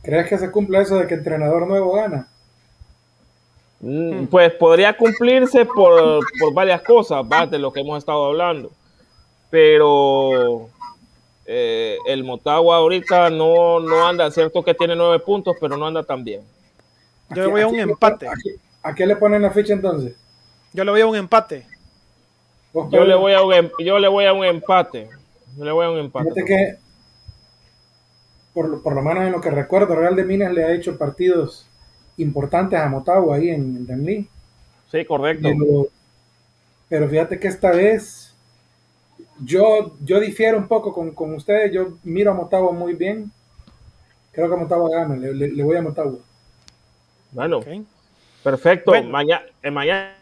¿Crees 0.03 0.27
que 0.27 0.37
se 0.37 0.51
cumple 0.51 0.81
eso 0.81 0.97
de 0.97 1.07
que 1.07 1.13
entrenador 1.13 1.67
nuevo 1.67 1.93
gana? 1.93 2.27
Mm, 3.79 4.25
Pues 4.25 4.51
podría 4.53 4.95
cumplirse 4.95 5.65
por, 5.65 6.19
por 6.39 6.53
varias 6.53 6.81
cosas, 6.81 7.23
¿va? 7.23 7.45
de 7.45 7.59
lo 7.59 7.71
que 7.71 7.81
hemos 7.81 7.97
estado 7.97 8.25
hablando. 8.25 8.71
Pero 9.49 10.69
eh, 11.45 11.97
el 12.07 12.23
Motagua 12.23 12.77
ahorita 12.77 13.29
no, 13.29 13.79
no 13.79 14.07
anda, 14.07 14.29
cierto 14.31 14.63
que 14.63 14.73
tiene 14.73 14.95
nueve 14.95 15.19
puntos, 15.19 15.55
pero 15.59 15.77
no 15.77 15.87
anda 15.87 16.03
tan 16.03 16.23
bien. 16.23 16.41
Yo 17.29 17.43
le 17.43 17.47
voy 17.47 17.61
a 17.61 17.67
un 17.67 17.79
empate. 17.79 18.27
¿A 18.27 18.33
qué, 18.41 18.55
a 18.83 18.93
qué 18.95 19.05
le 19.05 19.15
ponen 19.15 19.41
la 19.41 19.51
ficha 19.51 19.73
entonces? 19.73 20.15
Yo 20.73 20.83
le 20.83 20.91
voy 20.91 21.01
a 21.01 21.07
un 21.07 21.15
empate. 21.15 21.65
¿Vos, 22.73 22.89
Yo 22.91 23.03
le 23.03 23.15
voy 23.15 23.33
a 23.33 23.41
un, 23.41 23.53
em- 23.53 23.71
yo 23.79 23.99
le 23.99 24.07
voy 24.07 24.25
a 24.25 24.33
un 24.33 24.45
empate. 24.45 25.09
Yo 25.57 25.65
le 25.65 25.71
voy 25.71 25.85
a 25.85 25.89
un 25.89 25.97
empate. 25.99 26.25
Fíjate 26.33 26.45
que, 26.45 26.75
por, 28.53 28.69
lo- 28.69 28.81
por 28.81 28.93
lo 28.93 29.01
menos 29.01 29.23
en 29.25 29.31
lo 29.31 29.41
que 29.41 29.49
recuerdo, 29.49 29.95
Real 29.95 30.15
de 30.15 30.23
Minas 30.25 30.53
le 30.53 30.63
ha 30.63 30.73
hecho 30.73 30.97
partidos 30.97 31.65
importantes 32.17 32.79
a 32.79 32.87
Motagua 32.87 33.37
ahí 33.37 33.49
en, 33.49 33.77
en 33.77 33.87
Danlí. 33.87 34.27
Sí, 34.91 35.05
correcto. 35.05 35.47
Pero, 35.49 35.87
pero 36.89 37.09
fíjate 37.09 37.39
que 37.39 37.47
esta 37.47 37.71
vez 37.71 38.30
yo, 39.43 39.95
yo 40.03 40.19
difiero 40.19 40.57
un 40.57 40.67
poco 40.67 40.93
con, 40.93 41.11
con 41.11 41.33
ustedes. 41.33 41.71
Yo 41.73 41.97
miro 42.03 42.31
a 42.31 42.33
Motagua 42.33 42.71
muy 42.71 42.93
bien. 42.93 43.31
Creo 44.31 44.49
que 44.49 44.55
Motagua 44.55 44.89
gana. 44.89 45.15
Le, 45.15 45.33
le- 45.33 45.49
le 45.51 45.63
voy 45.63 45.77
a 45.77 45.81
Motagua. 45.81 46.19
Bueno, 47.31 47.61
perfecto. 48.43 48.91
Bueno. 48.91 49.09
Mañana, 49.09 49.43
mañana 49.71 50.13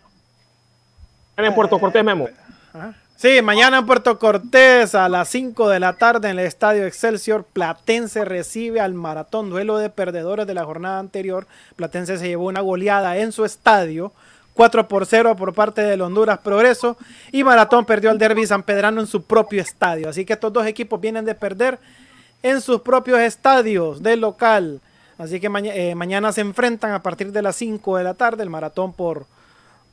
en 1.37 1.55
Puerto 1.55 1.79
Cortés, 1.79 2.03
Memo. 2.03 2.27
Ajá. 2.73 2.93
Sí, 3.15 3.41
mañana 3.41 3.79
en 3.79 3.85
Puerto 3.85 4.17
Cortés 4.17 4.95
a 4.95 5.09
las 5.09 5.27
5 5.29 5.67
de 5.69 5.79
la 5.81 5.93
tarde 5.97 6.29
en 6.29 6.39
el 6.39 6.45
Estadio 6.45 6.85
Excelsior, 6.85 7.43
Platense 7.43 8.23
recibe 8.23 8.79
al 8.79 8.93
Maratón, 8.93 9.49
duelo 9.49 9.77
de 9.77 9.89
perdedores 9.89 10.47
de 10.47 10.53
la 10.53 10.63
jornada 10.63 10.99
anterior. 10.99 11.45
Platense 11.75 12.17
se 12.17 12.27
llevó 12.29 12.45
una 12.45 12.61
goleada 12.61 13.17
en 13.17 13.33
su 13.33 13.43
estadio, 13.43 14.13
4 14.59 14.89
por 14.89 15.05
0 15.05 15.37
por 15.37 15.53
parte 15.53 15.81
del 15.81 16.01
Honduras 16.01 16.39
Progreso, 16.39 16.97
y 17.31 17.45
Maratón 17.45 17.85
perdió 17.85 18.09
al 18.09 18.19
Derby 18.19 18.45
San 18.45 18.63
Pedrano 18.63 18.99
en 18.99 19.07
su 19.07 19.23
propio 19.23 19.61
estadio. 19.61 20.09
Así 20.09 20.25
que 20.25 20.33
estos 20.33 20.51
dos 20.51 20.65
equipos 20.65 20.99
vienen 20.99 21.23
de 21.23 21.33
perder 21.33 21.79
en 22.43 22.59
sus 22.59 22.81
propios 22.81 23.19
estadios 23.19 24.03
del 24.03 24.19
local. 24.19 24.81
Así 25.17 25.39
que 25.39 25.47
eh, 25.47 25.95
mañana 25.95 26.33
se 26.33 26.41
enfrentan 26.41 26.91
a 26.91 27.01
partir 27.01 27.31
de 27.31 27.41
las 27.41 27.55
5 27.55 27.95
de 27.95 28.03
la 28.03 28.15
tarde. 28.15 28.43
El 28.43 28.49
Maratón 28.49 28.91
por 28.91 29.27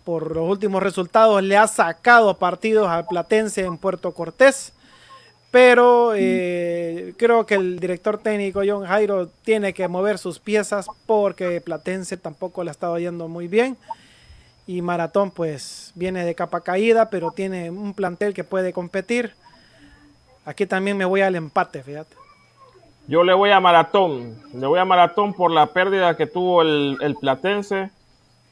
por 0.02 0.34
los 0.34 0.50
últimos 0.50 0.82
resultados 0.82 1.40
le 1.44 1.56
ha 1.56 1.68
sacado 1.68 2.36
partidos 2.36 2.88
al 2.88 3.06
Platense 3.06 3.64
en 3.64 3.78
Puerto 3.78 4.10
Cortés. 4.14 4.72
Pero 5.52 6.12
eh, 6.16 7.14
creo 7.16 7.46
que 7.46 7.54
el 7.54 7.78
director 7.78 8.18
técnico 8.18 8.62
John 8.66 8.84
Jairo 8.84 9.28
tiene 9.44 9.72
que 9.72 9.86
mover 9.86 10.18
sus 10.18 10.40
piezas 10.40 10.86
porque 11.06 11.60
Platense 11.60 12.16
tampoco 12.16 12.64
le 12.64 12.70
ha 12.70 12.72
estado 12.72 12.98
yendo 12.98 13.28
muy 13.28 13.46
bien. 13.46 13.76
Y 14.66 14.82
Maratón 14.82 15.30
pues 15.30 15.92
viene 15.94 16.24
de 16.24 16.34
capa 16.34 16.60
caída, 16.60 17.08
pero 17.08 17.30
tiene 17.30 17.70
un 17.70 17.94
plantel 17.94 18.34
que 18.34 18.44
puede 18.44 18.72
competir. 18.72 19.32
Aquí 20.44 20.66
también 20.66 20.96
me 20.96 21.04
voy 21.04 21.20
al 21.20 21.36
empate, 21.36 21.82
fíjate. 21.82 22.14
Yo 23.08 23.22
le 23.22 23.34
voy 23.34 23.50
a 23.50 23.60
Maratón. 23.60 24.34
Le 24.52 24.66
voy 24.66 24.80
a 24.80 24.84
Maratón 24.84 25.32
por 25.34 25.50
la 25.52 25.66
pérdida 25.66 26.16
que 26.16 26.26
tuvo 26.26 26.62
el, 26.62 26.96
el 27.00 27.14
Platense. 27.14 27.90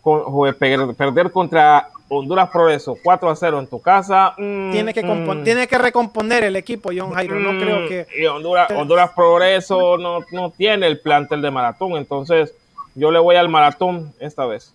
Con, 0.02 0.22
per- 0.58 0.94
perder 0.94 1.30
contra 1.32 1.88
Honduras 2.10 2.50
Progreso 2.50 2.94
4 3.02 3.30
a 3.30 3.34
0 3.36 3.58
en 3.58 3.66
tu 3.66 3.80
casa. 3.80 4.34
mm, 4.36 4.70
Tiene 4.70 4.92
que, 4.94 5.02
mm, 5.02 5.42
tiene 5.44 5.66
que 5.66 5.78
recomponer 5.78 6.44
el 6.44 6.56
equipo 6.56 6.90
John 6.96 7.12
Jairo. 7.12 7.36
No 7.40 7.54
mm, 7.54 7.58
creo 7.60 7.88
que... 7.88 8.06
Y 8.20 8.26
Honduras, 8.26 8.70
Honduras 8.70 9.10
Progreso 9.16 9.96
no, 9.98 10.20
no 10.30 10.50
tiene 10.50 10.86
el 10.86 11.00
plantel 11.00 11.40
de 11.42 11.50
Maratón. 11.50 11.92
Entonces, 11.92 12.52
yo 12.94 13.10
le 13.10 13.18
voy 13.18 13.36
al 13.36 13.48
Maratón 13.48 14.12
esta 14.20 14.44
vez. 14.46 14.74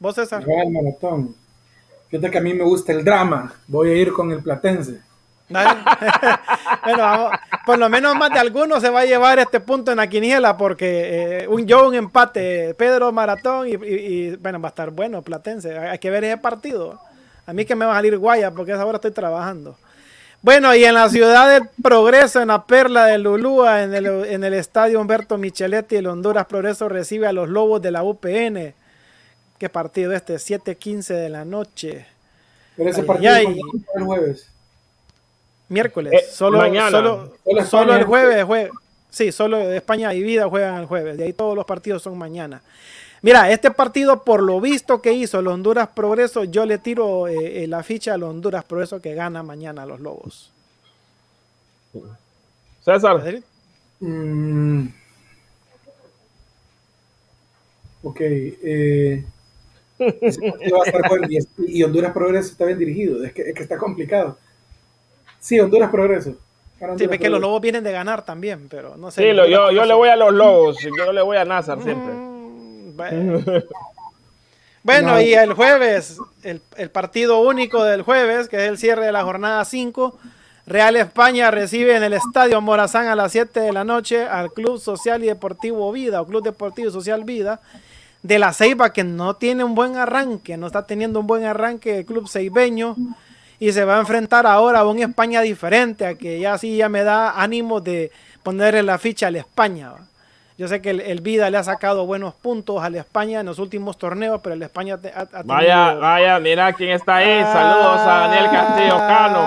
¿Vos, 0.00 0.16
César? 0.16 0.44
Voy 0.44 0.60
al 0.60 0.70
maratón. 0.72 1.34
Fíjate 2.08 2.30
que 2.30 2.38
a 2.38 2.40
mí 2.40 2.54
me 2.54 2.64
gusta 2.64 2.92
el 2.92 3.04
drama. 3.04 3.52
Voy 3.68 3.90
a 3.90 3.94
ir 3.94 4.12
con 4.12 4.32
el 4.32 4.42
Platense. 4.42 5.00
Bueno, 6.84 7.02
vamos, 7.02 7.32
por 7.66 7.78
lo 7.78 7.88
menos 7.88 8.16
más 8.16 8.32
de 8.32 8.38
alguno 8.38 8.80
se 8.80 8.88
va 8.88 9.00
a 9.00 9.04
llevar 9.04 9.38
este 9.38 9.60
punto 9.60 9.90
en 9.90 9.98
la 9.98 10.06
quiniela 10.08 10.56
porque 10.56 11.42
eh, 11.42 11.48
un 11.48 11.66
yo 11.66 11.86
un 11.88 11.94
empate, 11.94 12.74
Pedro 12.74 13.12
Maratón 13.12 13.68
y, 13.68 13.72
y- 13.72 13.76
y, 14.32 14.36
bueno, 14.36 14.60
va 14.60 14.68
a 14.68 14.70
estar 14.70 14.90
bueno 14.90 15.22
Platense. 15.22 15.76
Hay 15.78 15.98
que 15.98 16.10
ver 16.10 16.24
ese 16.24 16.38
partido. 16.38 16.98
A 17.46 17.52
mí 17.52 17.64
que 17.64 17.74
me 17.74 17.84
va 17.84 17.92
a 17.92 17.96
salir 17.96 18.16
guaya 18.18 18.50
porque 18.52 18.72
a 18.72 18.76
esa 18.76 18.86
hora 18.86 18.96
estoy 18.96 19.10
trabajando. 19.10 19.76
Bueno, 20.42 20.74
y 20.74 20.84
en 20.84 20.94
la 20.94 21.08
ciudad 21.10 21.50
del 21.52 21.68
Progreso, 21.82 22.40
en 22.40 22.48
la 22.48 22.64
perla 22.64 23.06
de 23.06 23.18
Lulúa, 23.18 23.82
en 23.82 23.94
el, 23.94 24.06
en 24.06 24.42
el 24.44 24.54
estadio 24.54 25.00
Humberto 25.00 25.36
Micheletti, 25.36 25.96
el 25.96 26.06
Honduras 26.06 26.46
Progreso 26.46 26.88
recibe 26.88 27.26
a 27.26 27.32
los 27.32 27.48
Lobos 27.50 27.82
de 27.82 27.90
la 27.90 28.02
UPN. 28.02 28.74
¿Qué 29.60 29.68
partido 29.68 30.12
este? 30.12 30.36
7:15 30.38 31.14
de 31.14 31.28
la 31.28 31.44
noche. 31.44 32.06
Pero 32.76 32.88
ese 32.90 33.02
Ay, 33.02 33.06
partido 33.06 33.32
ay. 33.34 33.60
el 33.94 34.04
jueves. 34.04 34.48
Miércoles. 35.68 36.12
Eh, 36.14 36.24
solo, 36.32 36.58
mañana. 36.58 36.90
Solo, 36.90 37.32
Solo 37.68 37.94
el 37.94 38.04
jueves. 38.04 38.44
jue- 38.46 38.70
sí, 39.10 39.30
solo 39.30 39.58
España 39.70 40.14
y 40.14 40.22
Vida 40.22 40.48
juegan 40.48 40.76
el 40.80 40.86
jueves. 40.86 41.18
De 41.18 41.24
ahí 41.24 41.34
todos 41.34 41.54
los 41.54 41.66
partidos 41.66 42.02
son 42.02 42.16
mañana. 42.16 42.62
Mira, 43.20 43.50
este 43.52 43.70
partido, 43.70 44.24
por 44.24 44.42
lo 44.42 44.62
visto 44.62 45.02
que 45.02 45.12
hizo 45.12 45.40
el 45.40 45.46
Honduras 45.48 45.88
Progreso, 45.94 46.44
yo 46.44 46.64
le 46.64 46.78
tiro 46.78 47.28
eh, 47.28 47.62
eh, 47.64 47.66
la 47.66 47.82
ficha 47.82 48.14
al 48.14 48.22
Honduras 48.22 48.64
Progreso 48.64 49.02
que 49.02 49.14
gana 49.14 49.42
mañana 49.42 49.82
a 49.82 49.86
los 49.86 50.00
Lobos. 50.00 50.50
César, 52.82 53.42
Mm. 54.00 54.86
Ok. 58.02 58.20
eh, 58.22 59.22
va 60.00 60.82
a 60.82 60.86
estar 60.86 61.08
bueno. 61.08 61.28
y, 61.58 61.82
Honduras 61.82 62.12
Progreso 62.12 62.52
está 62.52 62.64
bien 62.64 62.78
dirigido, 62.78 63.24
es 63.24 63.32
que, 63.32 63.42
es 63.42 63.54
que 63.54 63.62
está 63.62 63.76
complicado. 63.76 64.38
Sí, 65.38 65.58
Honduras 65.60 65.90
Progreso. 65.90 66.34
sí, 66.96 67.06
ve 67.06 67.18
que 67.18 67.30
los 67.30 67.40
Lobos 67.40 67.60
vienen 67.60 67.84
de 67.84 67.92
ganar 67.92 68.24
también, 68.24 68.68
pero 68.68 68.96
no 68.96 69.10
sé. 69.10 69.22
Sí, 69.22 69.36
yo, 69.36 69.70
yo 69.70 69.84
le 69.84 69.94
voy 69.94 70.08
a 70.08 70.16
los 70.16 70.32
Lobos, 70.32 70.76
yo 70.96 71.12
le 71.12 71.22
voy 71.22 71.36
a 71.36 71.44
Nazar 71.44 71.82
siempre. 71.82 72.12
Mm, 72.12 72.96
bueno, 74.82 75.20
y 75.20 75.34
el 75.34 75.52
jueves, 75.52 76.18
el, 76.42 76.60
el, 76.76 76.90
partido 76.90 77.40
único 77.40 77.84
del 77.84 78.02
jueves, 78.02 78.48
que 78.48 78.56
es 78.56 78.62
el 78.62 78.78
cierre 78.78 79.06
de 79.06 79.12
la 79.12 79.24
jornada 79.24 79.64
5, 79.64 80.18
Real 80.70 80.94
España 80.96 81.50
recibe 81.50 81.96
en 81.96 82.04
el 82.04 82.12
Estadio 82.12 82.60
Morazán 82.60 83.08
a 83.08 83.16
las 83.16 83.32
7 83.32 83.58
de 83.58 83.72
la 83.72 83.82
noche 83.82 84.24
al 84.24 84.52
Club 84.52 84.78
Social 84.78 85.22
y 85.24 85.26
Deportivo 85.26 85.90
Vida 85.90 86.20
o 86.20 86.26
Club 86.26 86.44
Deportivo 86.44 86.88
y 86.88 86.92
Social 86.92 87.24
Vida 87.24 87.60
de 88.22 88.38
la 88.38 88.52
Ceiba 88.52 88.92
que 88.92 89.04
no 89.04 89.34
tiene 89.34 89.64
un 89.64 89.74
buen 89.74 89.96
arranque, 89.96 90.56
no 90.56 90.66
está 90.66 90.86
teniendo 90.86 91.20
un 91.20 91.26
buen 91.26 91.44
arranque 91.44 91.98
el 91.98 92.04
club 92.04 92.28
ceibeño 92.28 92.96
y 93.58 93.72
se 93.72 93.84
va 93.84 93.96
a 93.96 94.00
enfrentar 94.00 94.46
ahora 94.46 94.80
a 94.80 94.86
un 94.86 94.98
España 94.98 95.40
diferente, 95.42 96.06
a 96.06 96.14
que 96.14 96.40
ya 96.40 96.56
sí 96.58 96.76
ya 96.76 96.88
me 96.88 97.02
da 97.02 97.40
ánimo 97.40 97.80
de 97.80 98.10
ponerle 98.42 98.82
la 98.82 98.98
ficha 98.98 99.28
al 99.28 99.36
España. 99.36 99.92
Yo 100.56 100.68
sé 100.68 100.82
que 100.82 100.90
el, 100.90 101.20
Vida 101.22 101.48
le 101.48 101.56
ha 101.56 101.64
sacado 101.64 102.04
buenos 102.04 102.34
puntos 102.34 102.82
al 102.82 102.94
España 102.94 103.40
en 103.40 103.46
los 103.46 103.58
últimos 103.58 103.96
torneos, 103.96 104.42
pero 104.42 104.54
el 104.54 104.62
España 104.62 104.94
ha, 104.94 104.98
tenido... 104.98 105.46
Vaya, 105.46 105.94
vaya, 105.94 106.38
mira 106.38 106.72
quién 106.74 106.90
está 106.90 107.16
ahí. 107.16 107.42
Saludos 107.44 108.00
a 108.00 108.28
Daniel 108.28 108.50
Castillo 108.50 108.98
Cano. 108.98 109.40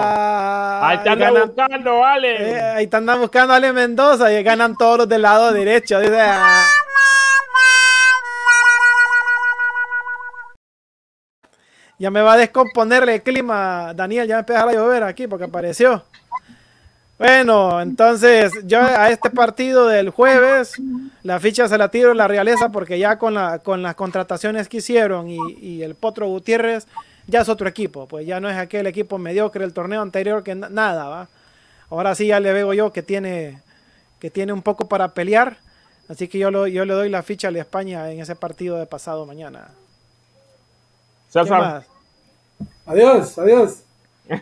Ahí 0.83 0.97
te 1.03 1.09
andan 1.09 1.33
buscando, 1.33 1.99
vale. 1.99 2.51
Eh, 2.51 2.61
ahí 2.61 2.87
te 2.87 2.97
andan 2.97 3.21
buscando 3.21 3.53
Ale 3.53 3.73
Mendoza 3.73 4.33
y 4.33 4.41
ganan 4.41 4.75
todos 4.75 4.97
los 4.97 5.09
del 5.09 5.21
lado 5.21 5.53
derecho. 5.53 5.99
Dice, 5.99 6.19
ah. 6.19 6.65
Ya 12.03 12.11
me 12.11 12.21
va 12.21 12.33
a 12.33 12.37
descomponer 12.37 13.07
el 13.07 13.23
clima, 13.23 13.93
Daniel. 13.93 14.27
Ya 14.27 14.35
me 14.35 14.39
empezó 14.41 14.67
a 14.67 14.73
llover 14.73 15.03
aquí 15.03 15.25
porque 15.25 15.45
apareció. 15.45 16.03
Bueno, 17.17 17.79
entonces 17.79 18.51
yo 18.65 18.81
a 18.81 19.09
este 19.09 19.29
partido 19.29 19.87
del 19.87 20.09
jueves, 20.09 20.73
la 21.21 21.39
ficha 21.39 21.69
se 21.69 21.77
la 21.77 21.87
tiro 21.87 22.13
la 22.13 22.27
realeza 22.27 22.73
porque 22.73 22.99
ya 22.99 23.17
con, 23.17 23.35
la, 23.35 23.59
con 23.59 23.81
las 23.81 23.95
contrataciones 23.95 24.67
que 24.67 24.77
hicieron 24.79 25.29
y, 25.29 25.81
el 25.81 25.95
Potro 25.95 26.27
Gutiérrez 26.27 26.87
ya 27.25 27.39
es 27.39 27.47
otro 27.47 27.69
equipo, 27.69 28.05
pues 28.05 28.27
ya 28.27 28.41
no 28.41 28.49
es 28.49 28.57
aquel 28.57 28.85
equipo 28.87 29.17
mediocre 29.17 29.61
del 29.61 29.71
torneo 29.71 30.01
anterior 30.01 30.43
que 30.43 30.55
nada, 30.55 31.07
¿va? 31.07 31.29
Ahora 31.89 32.15
sí 32.15 32.27
ya 32.27 32.41
le 32.41 32.51
veo 32.51 32.73
yo 32.73 32.91
que 32.91 33.01
tiene, 33.01 33.61
que 34.19 34.29
tiene 34.29 34.51
un 34.51 34.61
poco 34.61 34.89
para 34.89 35.13
pelear, 35.13 35.55
así 36.09 36.27
que 36.27 36.37
yo, 36.37 36.51
lo, 36.51 36.67
yo 36.67 36.83
le 36.83 36.95
doy 36.95 37.07
la 37.07 37.23
ficha 37.23 37.47
a 37.47 37.51
la 37.51 37.59
España 37.59 38.11
en 38.11 38.19
ese 38.19 38.35
partido 38.35 38.75
de 38.75 38.87
pasado 38.87 39.25
mañana. 39.25 39.69
Adiós, 42.85 43.37
adiós. 43.39 43.83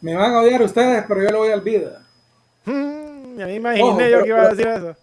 Me 0.00 0.14
van 0.14 0.34
a 0.34 0.40
odiar 0.40 0.60
ustedes, 0.60 1.02
pero 1.08 1.22
yo 1.22 1.30
lo 1.30 1.38
voy 1.38 1.50
a 1.50 1.54
olvidar. 1.54 2.02
Mm, 2.66 3.38
ya 3.38 3.46
me 3.46 3.54
imaginé 3.54 4.10
yo 4.10 4.22
que 4.22 4.28
iba 4.28 4.42
a 4.42 4.48
decir 4.50 4.66
eso. 4.66 4.94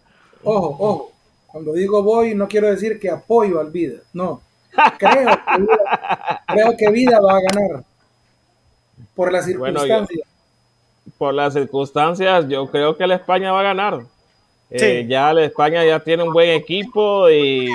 Ojo, 0.44 0.76
ojo. 0.78 1.12
Cuando 1.48 1.72
digo 1.72 2.04
voy, 2.04 2.36
no 2.36 2.46
quiero 2.46 2.70
decir 2.70 3.00
que 3.00 3.10
apoyo 3.10 3.58
al 3.58 3.72
vida. 3.72 4.00
No. 4.12 4.40
Creo 4.98 5.26
que 5.26 5.60
vida, 5.60 6.44
creo 6.46 6.76
que 6.78 6.90
vida 6.90 7.20
va 7.20 7.32
a 7.32 7.40
ganar. 7.40 7.84
Por 9.16 9.32
las 9.32 9.44
circunstancias 9.44 10.31
por 11.22 11.34
las 11.34 11.52
circunstancias, 11.52 12.48
yo 12.48 12.68
creo 12.68 12.96
que 12.96 13.06
la 13.06 13.14
España 13.14 13.52
va 13.52 13.60
a 13.60 13.62
ganar. 13.62 14.00
Eh, 14.70 15.06
ya 15.08 15.32
la 15.32 15.44
España 15.44 15.84
ya 15.84 16.00
tiene 16.00 16.24
un 16.24 16.32
buen 16.32 16.50
equipo 16.50 17.30
y, 17.30 17.70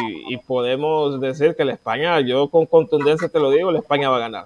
podemos 0.45 1.21
decir 1.21 1.55
que 1.55 1.63
la 1.63 1.71
España, 1.71 2.19
yo 2.19 2.49
con 2.49 2.65
contundencia 2.65 3.29
te 3.29 3.39
lo 3.39 3.49
digo, 3.49 3.71
la 3.71 3.79
España 3.79 4.09
va 4.09 4.17
a 4.17 4.19
ganar. 4.19 4.45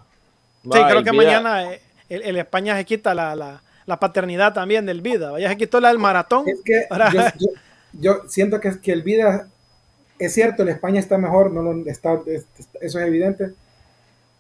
sí, 0.62 0.80
creo 0.88 1.04
que 1.04 1.14
mañana 1.14 1.74
eh, 1.74 1.82
el, 2.10 2.38
España 2.38 2.78
se 2.78 2.86
quita 2.86 3.16
la, 3.16 3.60
paternidad 4.00 4.54
también 4.54 4.86
del 4.86 5.02
Vida. 5.02 5.40
Ya 5.40 5.50
se 5.50 5.58
quitó 5.58 5.80
la 5.80 5.88
del 5.88 5.98
maratón. 5.98 6.48
Es 6.48 6.62
que 6.64 6.86
yo, 7.94 8.22
siento 8.28 8.60
que, 8.60 8.80
que 8.80 8.92
el 8.92 9.02
Vida, 9.02 9.48
es 10.20 10.32
cierto, 10.32 10.62
el 10.62 10.70
España 10.70 11.00
está 11.00 11.18
mejor, 11.18 11.50
no 11.50 11.90
está, 11.90 12.20
eso 12.82 13.00
es 13.00 13.08
evidente, 13.08 13.50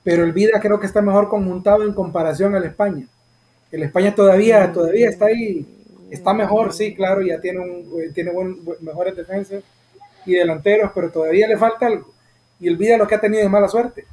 pero 0.03 0.23
el 0.23 0.33
Vida 0.33 0.59
creo 0.61 0.79
que 0.79 0.85
está 0.85 1.01
mejor 1.01 1.29
conjuntado 1.29 1.81
en 1.81 1.93
comparación 1.93 2.53
al 2.53 2.65
España. 2.65 3.07
El 3.71 3.83
España 3.83 4.13
todavía, 4.13 4.71
todavía 4.71 5.09
está 5.09 5.25
ahí, 5.25 5.65
está 6.09 6.33
mejor, 6.33 6.73
sí, 6.73 6.93
claro, 6.93 7.21
ya 7.21 7.39
tiene, 7.39 7.59
un, 7.59 8.01
eh, 8.01 8.11
tiene 8.13 8.31
mejores 8.81 9.15
defensas 9.15 9.63
y 10.25 10.33
delanteros, 10.33 10.91
pero 10.93 11.09
todavía 11.09 11.47
le 11.47 11.57
falta 11.57 11.87
algo. 11.87 12.13
Y 12.59 12.67
el 12.67 12.77
Vida 12.77 12.97
lo 12.97 13.07
que 13.07 13.15
ha 13.15 13.21
tenido 13.21 13.43
es 13.43 13.49
mala 13.49 13.67
suerte. 13.67 14.05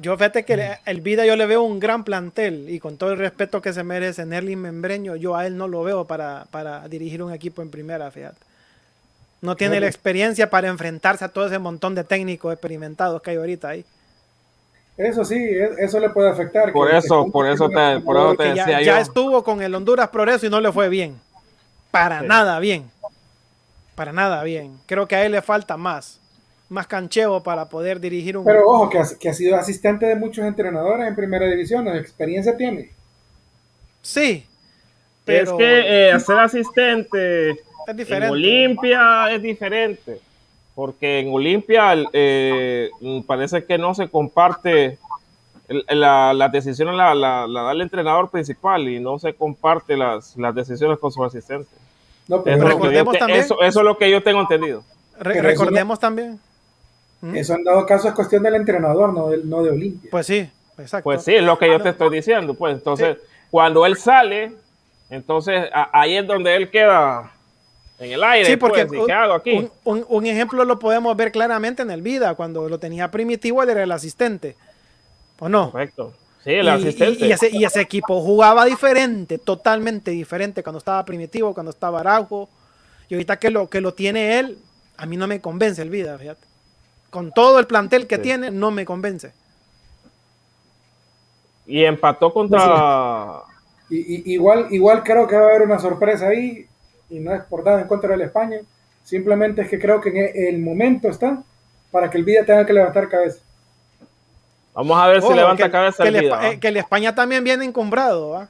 Yo 0.00 0.16
fíjate 0.16 0.44
que 0.44 0.76
el 0.86 1.00
Vida 1.00 1.24
yo 1.24 1.36
le 1.36 1.46
veo 1.46 1.62
un 1.62 1.78
gran 1.78 2.04
plantel 2.04 2.68
y 2.68 2.80
con 2.80 2.96
todo 2.96 3.12
el 3.12 3.18
respeto 3.18 3.62
que 3.62 3.72
se 3.72 3.84
merece 3.84 4.26
Nerly 4.26 4.56
Membreño, 4.56 5.14
yo 5.16 5.36
a 5.36 5.46
él 5.46 5.56
no 5.56 5.68
lo 5.68 5.82
veo 5.84 6.04
para, 6.04 6.46
dirigir 6.88 7.22
un 7.22 7.32
equipo 7.32 7.62
en 7.62 7.70
primera, 7.70 8.10
fíjate. 8.10 8.38
No 9.40 9.54
tiene 9.54 9.78
la 9.78 9.86
experiencia 9.86 10.50
para 10.50 10.66
enfrentarse 10.66 11.24
a 11.24 11.28
todo 11.28 11.46
ese 11.46 11.60
montón 11.60 11.94
de 11.94 12.02
técnicos 12.02 12.52
experimentados 12.52 13.22
que 13.22 13.30
hay 13.30 13.36
ahorita 13.36 13.68
ahí. 13.68 13.84
Eso 14.98 15.24
sí, 15.24 15.36
e, 15.36 15.70
eso 15.78 16.00
le 16.00 16.10
puede 16.10 16.28
afectar. 16.28 16.72
Por 16.72 16.92
eso, 16.92 17.30
por 17.30 17.46
eso 17.46 17.68
te, 17.68 18.00
por 18.00 18.36
decía 18.36 18.66
ya, 18.66 18.80
yo. 18.80 18.86
Ya 18.86 19.00
estuvo 19.00 19.44
con 19.44 19.62
el 19.62 19.72
Honduras 19.72 20.08
Progreso 20.08 20.46
y 20.46 20.50
no 20.50 20.60
le 20.60 20.72
fue 20.72 20.88
bien. 20.88 21.16
Para 21.92 22.20
nada 22.22 22.58
bien. 22.58 22.90
Para 23.94 24.12
nada 24.12 24.42
bien. 24.42 24.76
Creo 24.86 25.06
que 25.06 25.14
a 25.14 25.24
él 25.24 25.32
le 25.32 25.40
falta 25.40 25.76
más. 25.76 26.20
Más 26.68 26.86
cancheo 26.86 27.42
para 27.42 27.68
poder 27.68 28.00
dirigir 28.00 28.36
un. 28.36 28.44
Pero 28.44 28.64
ojo, 28.66 28.90
que 28.90 28.98
ha, 28.98 29.04
que 29.18 29.28
ha 29.28 29.34
sido 29.34 29.56
asistente 29.56 30.04
de 30.04 30.16
muchos 30.16 30.44
entrenadores 30.44 31.06
en 31.06 31.14
primera 31.14 31.46
división. 31.46 31.84
¿La 31.84 31.96
experiencia 31.96 32.56
tiene? 32.56 32.90
Sí. 34.02 34.44
Pero... 35.24 35.52
Es 35.52 35.58
que 35.58 36.10
eh, 36.10 36.20
ser 36.20 36.38
asistente 36.40 37.50
es 37.50 37.96
diferente. 37.96 38.26
en 38.26 38.32
Olimpia 38.32 39.32
es 39.32 39.40
diferente 39.40 40.20
porque 40.78 41.18
en 41.18 41.34
Olimpia 41.34 41.92
eh, 42.12 42.88
parece 43.26 43.64
que 43.64 43.78
no 43.78 43.96
se 43.96 44.08
comparte 44.08 44.96
la, 45.88 46.32
la 46.32 46.48
decisión 46.50 46.96
la, 46.96 47.16
da 47.16 47.72
el 47.72 47.80
entrenador 47.80 48.30
principal 48.30 48.88
y 48.88 49.00
no 49.00 49.18
se 49.18 49.34
comparte 49.34 49.96
las, 49.96 50.36
decisiones 50.54 51.00
con 51.00 51.10
su 51.10 51.24
asistente. 51.24 51.68
No, 52.28 52.44
pero 52.44 52.64
recordemos 52.64 53.18
también, 53.18 53.40
eso, 53.40 53.60
es 53.60 53.74
lo 53.74 53.98
que 53.98 54.08
yo 54.08 54.22
tengo 54.22 54.40
entendido. 54.40 54.84
recordemos 55.18 55.98
también. 55.98 56.38
¿Mm? 57.22 57.34
Eso 57.34 57.56
en 57.56 57.64
dado 57.64 57.84
caso 57.84 58.06
es 58.06 58.14
cuestión 58.14 58.44
del 58.44 58.54
entrenador, 58.54 59.12
no 59.12 59.30
de, 59.30 59.38
no 59.38 59.64
de 59.64 59.70
Olimpia. 59.70 60.12
Pues 60.12 60.26
sí, 60.26 60.48
exacto. 60.78 61.02
Pues 61.02 61.24
sí, 61.24 61.34
es 61.34 61.42
lo 61.42 61.58
que 61.58 61.66
yo 61.66 61.82
te 61.82 61.88
estoy 61.88 62.10
diciendo. 62.10 62.54
Pues 62.54 62.74
entonces, 62.74 63.18
cuando 63.50 63.84
él 63.84 63.96
sale, 63.96 64.52
entonces 65.10 65.68
ahí 65.92 66.18
es 66.18 66.24
donde 66.28 66.54
él 66.54 66.70
queda 66.70 67.32
en 67.98 68.12
el 68.12 68.22
aire. 68.22 68.48
Sí, 68.48 68.56
porque 68.56 68.86
pues, 68.86 69.00
¿qué 69.06 69.12
hago 69.12 69.34
aquí? 69.34 69.68
Un, 69.84 70.26
ejemplo 70.26 70.64
lo 70.64 70.78
podemos 70.78 71.16
ver 71.16 71.32
claramente 71.32 71.82
en 71.82 71.90
el 71.90 72.02
Vida, 72.02 72.34
cuando 72.34 72.68
lo 72.68 72.78
tenía 72.78 73.10
Primitivo, 73.10 73.62
él 73.62 73.70
era 73.70 73.82
el 73.82 73.92
asistente. 73.92 74.56
¿O 75.38 75.48
no? 75.48 75.72
Correcto. 75.72 76.14
Sí, 76.44 76.52
el 76.52 76.68
asistente. 76.68 77.26
Y, 77.26 77.64
ese, 77.64 77.80
equipo 77.80 78.20
jugaba 78.20 78.64
diferente, 78.64 79.38
totalmente 79.38 80.12
diferente 80.12 80.62
cuando 80.62 80.78
estaba 80.78 81.04
Primitivo, 81.04 81.54
cuando 81.54 81.70
estaba 81.70 82.00
Araujo. 82.00 82.48
Y 83.08 83.14
ahorita 83.14 83.38
que 83.38 83.50
lo, 83.50 83.68
que 83.68 83.80
lo 83.80 83.94
tiene 83.94 84.38
él, 84.38 84.58
a 84.96 85.06
mí 85.06 85.16
no 85.16 85.26
me 85.26 85.40
convence 85.40 85.82
el 85.82 85.90
Vida, 85.90 86.16
fíjate. 86.18 86.46
Con 87.10 87.32
todo 87.32 87.58
el 87.58 87.66
plantel 87.66 88.06
que 88.06 88.18
tiene, 88.18 88.50
no 88.50 88.70
me 88.70 88.84
convence. 88.84 89.32
Y 91.66 91.84
empató 91.84 92.32
contra... 92.32 93.42
igual, 93.90 94.68
igual 94.70 95.02
creo 95.02 95.26
que 95.26 95.36
va 95.36 95.42
a 95.42 95.48
haber 95.48 95.62
una 95.62 95.78
sorpresa 95.78 96.28
ahí 96.28 96.68
y 97.10 97.20
no 97.20 97.34
es 97.34 97.42
por 97.42 97.64
nada 97.64 97.80
en 97.80 97.88
contra 97.88 98.10
de 98.10 98.16
la 98.18 98.24
España, 98.24 98.58
simplemente 99.04 99.62
es 99.62 99.68
que 99.68 99.78
creo 99.78 100.00
que 100.00 100.10
e, 100.10 100.48
el 100.48 100.58
momento 100.58 101.08
está 101.08 101.42
para 101.90 102.10
que 102.10 102.18
el 102.18 102.24
Vida 102.24 102.44
tenga 102.44 102.66
que 102.66 102.72
levantar 102.72 103.08
cabeza. 103.08 103.40
Vamos 104.74 104.98
a 104.98 105.08
ver 105.08 105.22
si 105.22 105.32
levanta 105.32 105.70
cabeza 105.70 106.04
el 106.04 106.20
Vida. 106.20 106.50
Eh, 106.50 106.60
que 106.60 106.68
el 106.68 106.76
España 106.76 107.14
también 107.14 107.42
viene 107.42 107.64
encumbrado, 107.64 108.48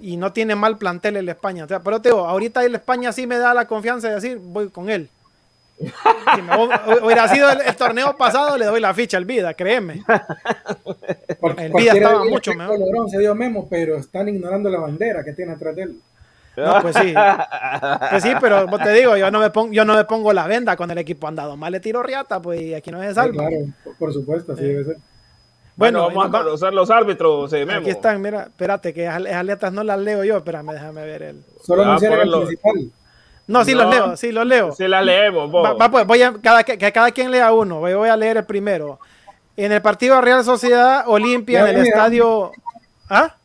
y 0.00 0.16
no 0.16 0.32
tiene 0.32 0.54
mal 0.54 0.78
plantel 0.78 1.16
el 1.16 1.28
España. 1.28 1.66
pero 1.66 2.00
te 2.00 2.10
digo, 2.10 2.26
ahorita 2.26 2.64
el 2.64 2.74
España 2.74 3.12
sí 3.12 3.26
me 3.26 3.38
da 3.38 3.54
la 3.54 3.66
confianza 3.66 4.08
de 4.08 4.14
decir, 4.16 4.38
voy 4.38 4.68
con 4.68 4.90
él. 4.90 5.08
Si 6.34 7.04
hubiera 7.04 7.28
sido 7.28 7.48
el, 7.50 7.76
torneo 7.76 8.16
pasado, 8.16 8.58
le 8.58 8.66
doy 8.66 8.80
la 8.80 8.92
ficha 8.92 9.16
al 9.16 9.24
Vida, 9.24 9.54
créeme. 9.54 10.02
el 11.56 11.72
Vida 11.72 11.92
estaba 11.92 12.24
mucho 12.24 12.52
mejor. 12.52 12.78
se 13.08 13.18
dio 13.18 13.34
memo, 13.34 13.66
pero 13.68 13.96
están 13.96 14.28
ignorando 14.28 14.68
la 14.68 14.80
bandera 14.80 15.24
que 15.24 15.32
tiene 15.32 15.52
atrás 15.52 15.76
de 15.76 15.82
él. 15.82 16.00
No, 16.66 16.82
pues 16.82 16.96
sí. 16.96 17.14
Pues 18.10 18.22
sí, 18.22 18.32
pero 18.40 18.66
te 18.66 18.92
digo, 18.92 19.16
yo 19.16 19.30
no 19.30 19.40
me 19.40 19.50
pongo, 19.50 19.72
yo 19.72 19.84
no 19.84 19.94
me 19.94 20.04
pongo 20.04 20.32
la 20.32 20.46
venda 20.46 20.76
con 20.76 20.90
el 20.90 20.98
equipo 20.98 21.28
andado 21.28 21.56
mal 21.56 21.72
le 21.72 21.80
tiro 21.80 22.02
riata, 22.02 22.40
pues 22.40 22.60
y 22.60 22.74
aquí 22.74 22.90
no 22.90 23.02
es 23.02 23.14
salvo. 23.14 23.38
claro, 23.38 23.56
por 23.98 24.12
supuesto, 24.12 24.52
así 24.52 24.62
debe 24.62 24.84
ser. 24.84 24.96
Bueno, 25.76 26.08
vamos 26.08 26.26
a 26.26 26.30
conocer 26.30 26.74
los 26.74 26.90
árbitros. 26.90 27.52
Eh, 27.52 27.64
Aquí 27.70 27.90
están, 27.90 28.20
mira, 28.20 28.44
espérate, 28.44 28.92
que 28.92 29.04
esas 29.04 29.44
letras 29.44 29.72
no 29.72 29.84
las 29.84 29.98
leo 30.00 30.24
yo, 30.24 30.38
espérame, 30.38 30.72
déjame 30.72 31.04
ver 31.04 31.22
el. 31.22 31.44
Solo 31.62 31.84
ah, 31.84 31.98
el 32.00 32.30
principal. 32.30 32.90
No, 33.46 33.64
sí 33.64 33.74
los 33.74 33.88
leo, 33.88 34.16
sí 34.16 34.32
los 34.32 34.46
leo. 34.46 34.72
Sí 34.72 34.88
las 34.88 35.04
leemos, 35.04 35.50
Va, 35.54 35.90
pues, 35.90 36.06
voy 36.06 36.20
a, 36.22 36.34
cada, 36.42 36.64
que, 36.64 36.76
cada 36.76 37.10
quien 37.12 37.30
lea 37.30 37.52
uno, 37.52 37.78
voy, 37.78 37.94
voy, 37.94 38.08
a 38.08 38.16
leer 38.16 38.38
el 38.38 38.44
primero. 38.44 38.98
En 39.56 39.72
el 39.72 39.80
partido 39.80 40.20
Real 40.20 40.44
Sociedad 40.44 41.04
Olimpia, 41.06 41.68
en 41.70 41.78
el 41.78 41.86
estadio... 41.86 42.52
¿Ah? 43.08 43.36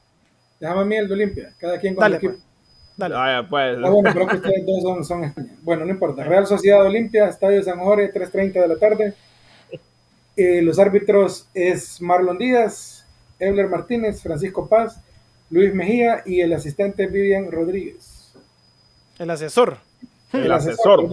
Déjame 0.60 0.82
a 0.82 0.86
mí 0.86 0.96
el 0.96 1.08
de 1.08 1.14
Olimpia, 1.14 1.54
cada 1.60 1.80
quien 1.80 1.96
con 1.96 2.02
Dale, 2.02 2.16
el 2.16 2.18
equipo. 2.18 2.34
Pues. 2.34 2.53
Dale. 2.96 3.16
Ah, 3.18 3.46
pues. 3.50 3.78
ah, 3.84 3.90
bueno, 3.90 4.12
creo 4.14 4.28
que 4.28 4.36
ustedes 4.36 4.66
dos 4.66 4.82
son, 4.82 5.04
son 5.04 5.34
Bueno, 5.62 5.86
no 5.86 5.92
importa. 5.92 6.24
Real 6.24 6.46
Sociedad 6.46 6.86
Olimpia, 6.86 7.28
Estadio 7.28 7.64
San 7.64 7.80
Jorge, 7.80 8.14
3.30 8.14 8.54
de 8.54 8.68
la 8.68 8.78
tarde. 8.78 9.14
Eh, 10.36 10.62
los 10.62 10.80
árbitros 10.80 11.48
es 11.54 12.02
Marlon 12.02 12.38
Díaz, 12.38 13.06
Euler 13.40 13.68
Martínez, 13.68 14.22
Francisco 14.22 14.68
Paz, 14.68 15.00
Luis 15.50 15.74
Mejía 15.74 16.24
y 16.26 16.42
el 16.42 16.54
asistente 16.54 17.08
Vivian 17.08 17.52
Rodríguez. 17.52 18.34
El 19.20 19.30
asesor. 19.30 19.78
El, 20.32 20.52
asesor. 20.52 21.08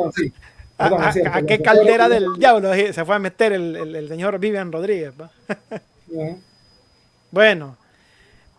¿A, 0.78 1.42
qué 1.46 1.60
caldera 1.60 2.08
del 2.08 2.26
diablo 2.38 2.72
se 2.72 3.04
fue 3.04 3.14
a 3.14 3.18
meter 3.18 3.52
el, 3.52 4.08
señor 4.08 4.38
Vivian 4.38 4.72
Rodríguez? 4.72 5.12
Bueno, 7.32 7.76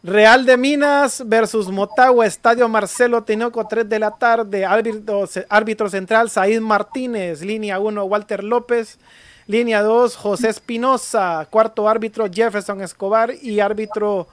Real 0.03 0.45
de 0.47 0.57
Minas 0.57 1.21
versus 1.27 1.69
Motagua, 1.69 2.25
Estadio 2.25 2.67
Marcelo 2.67 3.23
Tinoco, 3.23 3.67
3 3.67 3.87
de 3.87 3.99
la 3.99 4.11
tarde. 4.11 4.65
Árbitro, 4.65 5.29
árbitro 5.47 5.89
central, 5.89 6.29
Said 6.29 6.59
Martínez. 6.59 7.41
Línea 7.41 7.79
1, 7.79 8.03
Walter 8.05 8.43
López. 8.43 8.97
Línea 9.45 9.83
2, 9.83 10.15
José 10.15 10.49
Espinosa. 10.49 11.47
Cuarto 11.51 11.87
árbitro, 11.87 12.25
Jefferson 12.31 12.81
Escobar. 12.81 13.31
Y 13.43 13.59
árbitro 13.59 14.27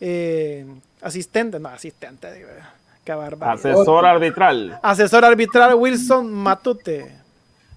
eh, 0.00 0.64
asistente, 1.02 1.58
no, 1.58 1.68
asistente, 1.68 2.32
digo, 2.32 2.48
Asesor 3.40 4.04
arbitral. 4.04 4.78
Asesor 4.82 5.24
arbitral 5.24 5.74
Wilson 5.74 6.32
Matute. 6.32 7.10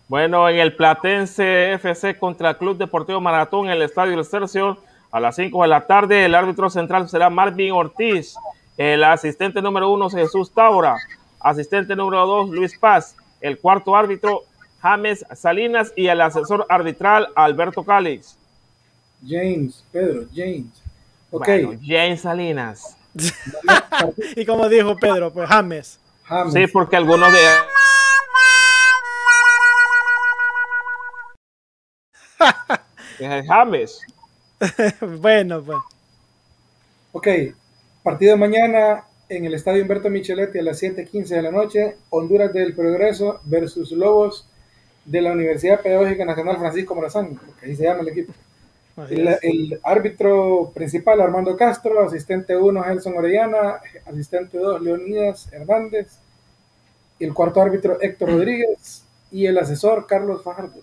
Bueno, 0.08 0.50
en 0.50 0.58
el 0.58 0.76
Platense 0.76 1.74
FC 1.74 2.20
contra 2.20 2.50
el 2.50 2.58
Club 2.58 2.78
Deportivo 2.78 3.22
Maratón 3.22 3.68
en 3.68 3.72
el 3.72 3.82
Estadio 3.82 4.20
Excelsior 4.20 4.78
a 5.12 5.20
las 5.20 5.36
5 5.36 5.62
de 5.62 5.68
la 5.68 5.86
tarde. 5.86 6.26
El 6.26 6.36
árbitro 6.36 6.70
central 6.70 7.10
será 7.10 7.30
Marvin 7.30 7.72
Ortiz. 7.74 8.36
El 8.78 9.04
asistente 9.04 9.62
número 9.62 9.90
uno 9.90 10.10
Jesús 10.10 10.52
Taura. 10.52 10.98
Asistente 11.40 11.96
número 11.96 12.26
dos 12.26 12.50
Luis 12.50 12.78
Paz. 12.78 13.16
El 13.42 13.60
cuarto 13.60 13.96
árbitro 13.96 14.44
James 14.82 15.26
Salinas 15.34 15.94
y 15.96 16.08
el 16.08 16.22
asesor 16.22 16.66
arbitral 16.70 17.28
Alberto 17.36 17.84
Calix. 17.84 18.38
James, 19.28 19.84
Pedro, 19.92 20.26
James. 20.34 20.82
Ok. 21.30 21.48
James 21.86 22.22
Salinas. 22.22 22.98
y 24.36 24.46
como 24.46 24.68
dijo 24.70 24.96
Pedro, 24.96 25.32
pues 25.32 25.48
James. 25.48 26.00
Sí, 26.52 26.66
porque 26.68 26.96
algunos 26.96 27.32
de... 27.32 27.40
James. 33.48 34.00
bueno, 35.20 35.64
pues. 35.64 35.80
Ok, 37.14 37.28
partido 38.04 38.38
mañana 38.38 39.04
en 39.28 39.46
el 39.46 39.54
Estadio 39.54 39.82
Humberto 39.82 40.10
Micheletti 40.10 40.60
a 40.60 40.64
las 40.64 40.82
7:15 40.82 41.28
de 41.28 41.42
la 41.42 41.52
noche, 41.52 41.98
Honduras 42.10 42.54
del 42.54 42.74
Progreso 42.74 43.40
versus 43.46 43.92
Lobos 43.92 44.48
de 45.06 45.22
la 45.22 45.32
Universidad 45.32 45.82
Pedagógica 45.82 46.26
Nacional 46.26 46.58
Francisco 46.58 46.96
Morazán, 46.96 47.40
ahí 47.64 47.76
se 47.76 47.84
llama 47.84 48.02
el 48.02 48.10
equipo. 48.10 48.34
El, 49.10 49.80
árbitro 49.84 50.72
principal, 50.76 51.22
Armando 51.22 51.56
Castro, 51.56 52.04
asistente 52.04 52.56
1, 52.56 52.84
Gelson 52.84 53.18
Orellana, 53.18 53.80
asistente 54.06 54.58
2, 54.58 54.82
Leonidas 54.82 55.52
Hernández, 55.52 56.18
el 57.20 57.34
cuarto 57.34 57.62
árbitro, 57.62 58.00
Héctor 58.02 58.30
Rodríguez, 58.34 59.04
y 59.32 59.46
el 59.46 59.58
asesor, 59.58 60.06
Carlos 60.06 60.44
Fajardo. 60.44 60.82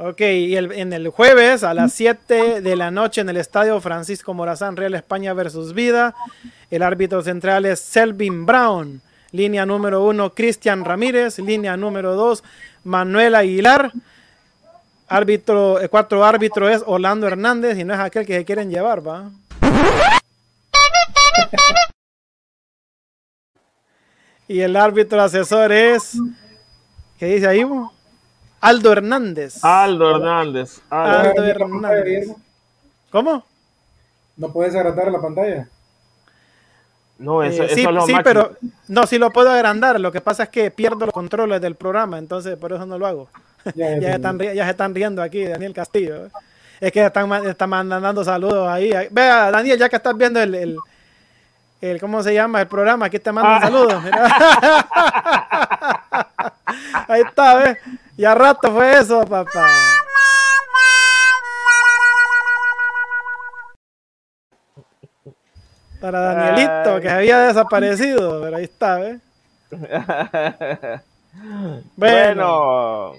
Ok, 0.00 0.20
y 0.20 0.54
el, 0.54 0.70
en 0.70 0.92
el 0.92 1.08
jueves 1.08 1.64
a 1.64 1.74
las 1.74 1.92
7 1.92 2.60
de 2.60 2.76
la 2.76 2.92
noche 2.92 3.20
en 3.20 3.28
el 3.28 3.36
estadio 3.36 3.80
Francisco 3.80 4.32
Morazán, 4.32 4.76
Real 4.76 4.94
España 4.94 5.32
versus 5.32 5.74
Vida, 5.74 6.14
el 6.70 6.82
árbitro 6.82 7.20
central 7.22 7.66
es 7.66 7.80
Selvin 7.80 8.46
Brown, 8.46 9.00
línea 9.32 9.66
número 9.66 10.04
1 10.04 10.34
Cristian 10.34 10.84
Ramírez, 10.84 11.40
línea 11.40 11.76
número 11.76 12.14
2 12.14 12.44
Manuel 12.84 13.34
Aguilar, 13.34 13.90
Árbitro, 15.08 15.80
el 15.80 15.90
cuarto 15.90 16.24
árbitro 16.24 16.68
es 16.68 16.84
Orlando 16.86 17.26
Hernández 17.26 17.76
y 17.76 17.82
no 17.82 17.92
es 17.94 18.00
aquel 18.00 18.24
que 18.24 18.36
se 18.36 18.44
quieren 18.44 18.70
llevar, 18.70 19.06
va. 19.06 19.30
y 24.48 24.60
el 24.60 24.76
árbitro 24.76 25.20
asesor 25.20 25.70
es. 25.72 26.18
¿Qué 27.18 27.26
dice 27.26 27.46
ahí? 27.46 27.64
Aldo 28.60 28.92
Hernández. 28.92 29.64
Aldo 29.64 30.10
Hernández. 30.10 30.80
Aldo, 30.90 31.44
Hernández. 31.44 32.28
¿Cómo? 33.10 33.44
¿No 34.36 34.52
puedes 34.52 34.74
agrandar 34.74 35.10
la 35.10 35.20
pantalla? 35.20 35.68
No, 37.18 37.42
eso, 37.42 37.64
eh, 37.64 37.70
sí, 37.74 37.84
es 37.84 37.90
lo 37.90 38.06
sí 38.06 38.14
pero 38.22 38.52
no, 38.86 39.06
sí 39.06 39.18
lo 39.18 39.30
puedo 39.30 39.50
agrandar. 39.50 39.98
Lo 39.98 40.12
que 40.12 40.20
pasa 40.20 40.44
es 40.44 40.48
que 40.48 40.70
pierdo 40.70 41.06
los 41.06 41.12
controles 41.12 41.60
del 41.60 41.74
programa, 41.74 42.18
entonces 42.18 42.56
por 42.56 42.72
eso 42.72 42.86
no 42.86 42.96
lo 42.96 43.06
hago. 43.06 43.28
Ya, 43.74 43.96
están, 43.96 44.38
ya 44.38 44.64
se 44.64 44.70
están 44.70 44.94
riendo 44.94 45.22
aquí, 45.22 45.44
Daniel 45.44 45.74
Castillo. 45.74 46.26
¿eh? 46.26 46.30
Es 46.80 46.92
que 46.92 47.04
están, 47.04 47.32
están 47.46 47.70
mandando 47.70 48.22
saludos 48.22 48.68
ahí. 48.68 48.92
Vea, 49.10 49.50
Daniel, 49.50 49.78
ya 49.78 49.88
que 49.88 49.96
estás 49.96 50.16
viendo 50.16 50.40
el, 50.40 50.78
el, 51.80 52.00
¿cómo 52.00 52.22
se 52.22 52.32
llama? 52.32 52.60
El 52.60 52.68
programa, 52.68 53.06
aquí 53.06 53.18
te 53.18 53.32
mandan 53.32 53.54
ah. 53.54 53.60
saludos. 53.60 54.04
ahí 57.08 57.22
está, 57.22 57.54
¿ves? 57.56 57.78
Y 58.18 58.24
a 58.24 58.34
rato 58.34 58.72
fue 58.72 58.98
eso, 58.98 59.24
papá. 59.24 59.70
Para 66.00 66.18
Danielito, 66.18 67.00
que 67.00 67.08
había 67.08 67.38
desaparecido, 67.46 68.40
pero 68.42 68.56
ahí 68.56 68.64
está, 68.64 68.96
¿ves? 68.98 69.20
bueno. 71.94 73.12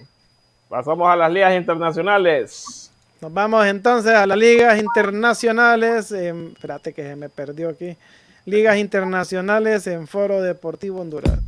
Pasamos 0.67 1.09
a 1.09 1.15
las 1.15 1.31
ligas 1.31 1.55
internacionales. 1.55 2.91
Nos 3.21 3.33
vamos 3.33 3.65
entonces 3.67 4.13
a 4.13 4.27
las 4.27 4.37
ligas 4.37 4.77
internacionales. 4.81 6.11
espérate 6.11 6.91
que 6.91 7.03
se 7.03 7.15
me 7.15 7.29
perdió 7.29 7.69
aquí. 7.69 7.95
Ligas 8.43 8.75
internacionales 8.75 9.87
en 9.87 10.07
Foro 10.07 10.41
Deportivo 10.41 10.99
Honduras. 10.99 11.39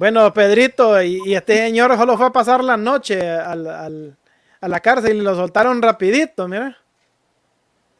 Bueno, 0.00 0.32
Pedrito, 0.32 1.02
y, 1.02 1.34
este 1.34 1.58
señor 1.58 1.94
solo 1.94 2.16
fue 2.16 2.28
a 2.28 2.30
pasar 2.30 2.64
la 2.64 2.78
noche 2.78 3.20
al 3.20 4.16
a 4.62 4.66
la 4.66 4.80
cárcel 4.80 5.18
y 5.18 5.20
lo 5.20 5.34
soltaron 5.34 5.82
rapidito, 5.82 6.48
mira. 6.48 6.74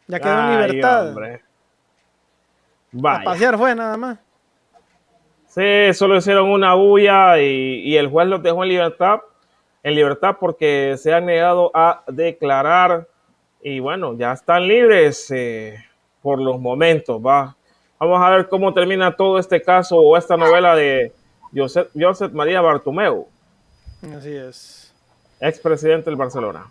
Ya 0.07 0.19
quedó 0.19 0.41
en 0.41 0.51
libertad. 0.51 1.15
A 3.05 3.23
pasear 3.23 3.59
fue 3.59 3.75
nada 3.75 3.99
más. 3.99 4.19
Sí, 5.47 5.93
solo 5.93 6.17
hicieron 6.17 6.49
una 6.49 6.73
bulla 6.73 7.39
y, 7.39 7.95
el 7.95 8.09
juez 8.09 8.29
los 8.29 8.43
dejó 8.43 8.63
en 8.63 8.71
libertad, 8.71 9.21
en 9.83 9.95
libertad 9.95 10.37
porque 10.41 10.95
se 10.97 11.13
han 11.13 11.27
negado 11.27 11.71
a 11.75 12.03
declarar 12.07 13.09
y 13.63 13.79
bueno, 13.79 14.17
ya 14.17 14.33
están 14.33 14.67
libres 14.67 15.31
eh, 15.31 15.77
por 16.23 16.41
los 16.41 16.59
momentos, 16.59 17.21
va. 17.21 17.55
Vamos 17.99 18.23
a 18.23 18.31
ver 18.31 18.49
cómo 18.49 18.73
termina 18.73 19.15
todo 19.15 19.39
este 19.39 19.61
caso 19.61 19.97
o 19.97 20.17
esta 20.17 20.39
novela 20.39 20.75
de 20.75 21.13
Josep, 21.55 21.91
Josep 21.95 22.33
María 22.33 22.61
Bartomeu. 22.61 23.27
Así 24.17 24.31
es 24.31 24.91
expresidente 25.41 26.11
del 26.11 26.17
Barcelona. 26.17 26.67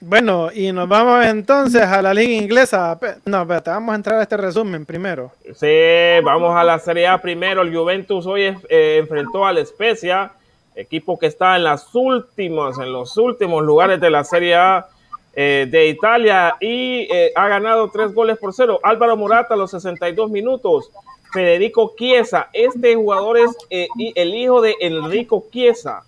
Bueno, 0.00 0.50
y 0.52 0.70
nos 0.70 0.88
vamos 0.88 1.26
entonces 1.26 1.82
a 1.82 2.00
la 2.00 2.14
liga 2.14 2.32
inglesa. 2.32 2.98
No, 3.24 3.42
espérate, 3.42 3.70
vamos 3.70 3.92
a 3.92 3.96
entrar 3.96 4.20
a 4.20 4.22
este 4.22 4.36
resumen 4.36 4.86
primero. 4.86 5.32
Sí, 5.54 6.22
vamos 6.22 6.56
a 6.56 6.62
la 6.62 6.78
Serie 6.78 7.08
A 7.08 7.20
primero. 7.20 7.62
El 7.62 7.76
Juventus 7.76 8.24
hoy 8.26 8.42
eh, 8.42 8.98
enfrentó 9.00 9.44
al 9.44 9.64
Spezia, 9.66 10.32
equipo 10.76 11.18
que 11.18 11.26
está 11.26 11.56
en 11.56 11.64
las 11.64 11.92
últimas, 11.94 12.78
en 12.78 12.92
los 12.92 13.16
últimos 13.16 13.64
lugares 13.64 14.00
de 14.00 14.10
la 14.10 14.22
Serie 14.22 14.54
A 14.54 14.86
eh, 15.34 15.66
de 15.68 15.88
Italia 15.88 16.54
y 16.60 17.08
eh, 17.12 17.32
ha 17.34 17.48
ganado 17.48 17.90
tres 17.90 18.14
goles 18.14 18.38
por 18.38 18.54
cero. 18.54 18.78
Álvaro 18.84 19.16
Morata 19.16 19.54
a 19.54 19.56
los 19.56 19.72
62 19.72 20.30
minutos. 20.30 20.92
Federico 21.32 21.94
Chiesa, 21.96 22.48
este 22.52 22.94
jugador 22.94 23.38
es 23.38 23.50
el 23.70 24.34
hijo 24.34 24.60
de 24.60 24.74
Enrico 24.80 25.44
Chiesa 25.50 26.02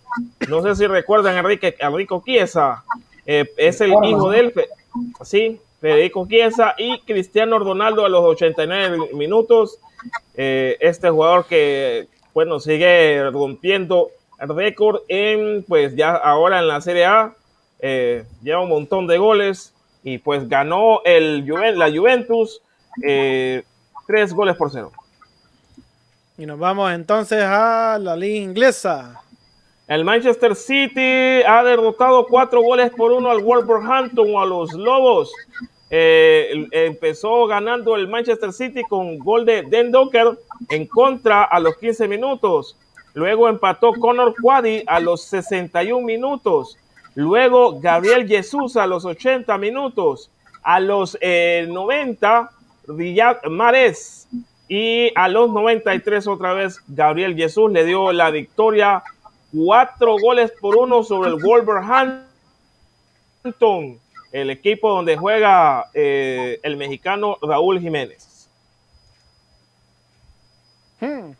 no 0.48 0.62
sé 0.62 0.74
si 0.74 0.86
recuerdan 0.86 1.36
a 1.36 1.40
Enrique, 1.40 1.76
Enrico 1.78 2.22
Chiesa. 2.24 2.84
Eh, 3.26 3.50
es 3.56 3.80
el 3.80 3.92
hijo 4.04 4.30
de 4.30 4.40
él. 4.40 4.54
Sí, 5.22 5.60
Federico 5.80 6.26
Chiesa 6.26 6.74
y 6.76 7.00
Cristiano 7.00 7.58
Ronaldo 7.58 8.04
a 8.04 8.08
los 8.08 8.24
89 8.24 9.10
minutos. 9.14 9.78
Eh, 10.34 10.76
este 10.80 11.10
jugador 11.10 11.46
que, 11.46 12.08
bueno, 12.34 12.58
sigue 12.58 13.30
rompiendo 13.30 14.10
el 14.40 14.48
récord 14.56 15.02
en, 15.08 15.64
pues 15.64 15.94
ya 15.94 16.14
ahora 16.16 16.58
en 16.58 16.68
la 16.68 16.80
Serie 16.80 17.04
A, 17.04 17.34
eh, 17.80 18.24
lleva 18.42 18.62
un 18.62 18.70
montón 18.70 19.06
de 19.06 19.18
goles 19.18 19.74
y 20.02 20.18
pues 20.18 20.48
ganó 20.48 21.02
el 21.04 21.46
la 21.46 21.90
Juventus 21.90 22.62
eh, 23.02 23.62
tres 24.06 24.32
goles 24.32 24.56
por 24.56 24.70
cero. 24.70 24.90
Y 26.40 26.46
nos 26.46 26.58
vamos 26.58 26.90
entonces 26.92 27.44
a 27.44 27.98
la 28.00 28.16
liga 28.16 28.38
inglesa. 28.38 29.20
El 29.86 30.06
Manchester 30.06 30.56
City 30.56 31.42
ha 31.46 31.62
derrotado 31.62 32.26
cuatro 32.26 32.62
goles 32.62 32.90
por 32.92 33.12
uno 33.12 33.30
al 33.30 33.42
Wolverhampton 33.42 34.26
o 34.34 34.40
a 34.40 34.46
los 34.46 34.72
Lobos. 34.72 35.30
Eh, 35.90 36.66
empezó 36.70 37.46
ganando 37.46 37.94
el 37.94 38.08
Manchester 38.08 38.54
City 38.54 38.82
con 38.84 39.18
gol 39.18 39.44
de 39.44 39.64
Den 39.64 39.92
Docker 39.92 40.38
en 40.70 40.86
contra 40.86 41.44
a 41.44 41.60
los 41.60 41.76
15 41.76 42.08
minutos. 42.08 42.74
Luego 43.12 43.46
empató 43.46 43.92
Conor 43.92 44.34
Quaddy 44.40 44.82
a 44.86 44.98
los 44.98 45.22
61 45.24 46.06
minutos. 46.06 46.78
Luego 47.14 47.78
Gabriel 47.80 48.26
Jesús 48.26 48.78
a 48.78 48.86
los 48.86 49.04
80 49.04 49.58
minutos. 49.58 50.30
A 50.62 50.80
los 50.80 51.18
90, 51.20 52.50
Riyad 52.88 53.42
Mares. 53.50 54.26
Y 54.72 55.10
a 55.16 55.26
los 55.26 55.50
93 55.50 56.28
otra 56.28 56.54
vez 56.54 56.80
Gabriel 56.86 57.34
Jesús 57.34 57.72
le 57.72 57.84
dio 57.84 58.12
la 58.12 58.30
victoria. 58.30 59.02
Cuatro 59.52 60.16
goles 60.16 60.52
por 60.60 60.76
uno 60.76 61.02
sobre 61.02 61.30
el 61.30 61.42
Wolverhampton. 61.42 62.28
El 64.30 64.50
equipo 64.50 64.88
donde 64.90 65.16
juega 65.16 65.86
eh, 65.92 66.60
el 66.62 66.76
mexicano 66.76 67.36
Raúl 67.42 67.80
Jiménez. 67.80 68.48
Hmm. 71.00 71.32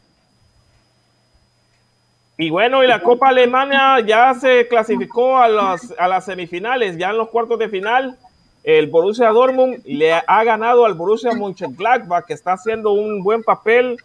Y 2.36 2.50
bueno, 2.50 2.82
y 2.82 2.88
la 2.88 3.00
Copa 3.00 3.28
Alemania 3.28 4.00
ya 4.04 4.34
se 4.34 4.66
clasificó 4.66 5.38
a 5.38 5.46
las, 5.46 5.94
a 5.96 6.08
las 6.08 6.24
semifinales, 6.24 6.98
ya 6.98 7.10
en 7.10 7.18
los 7.18 7.28
cuartos 7.28 7.60
de 7.60 7.68
final. 7.68 8.18
El 8.62 8.88
Borussia 8.88 9.30
Dortmund 9.30 9.82
le 9.84 10.12
ha 10.12 10.44
ganado 10.44 10.84
al 10.84 10.94
Borussia 10.94 11.32
Mönchengladbach, 11.32 12.26
que 12.26 12.34
está 12.34 12.52
haciendo 12.52 12.92
un 12.92 13.22
buen 13.22 13.42
papel 13.42 13.96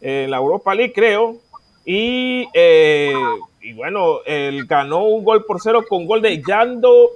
en 0.00 0.30
la 0.30 0.38
Europa 0.38 0.74
League, 0.74 0.92
creo. 0.92 1.36
Y, 1.84 2.48
eh, 2.52 3.12
y 3.60 3.72
bueno, 3.72 4.18
él 4.26 4.66
ganó 4.66 5.04
un 5.04 5.24
gol 5.24 5.44
por 5.44 5.60
cero 5.60 5.84
con 5.88 6.06
gol 6.06 6.22
de 6.22 6.42
Yando, 6.42 7.10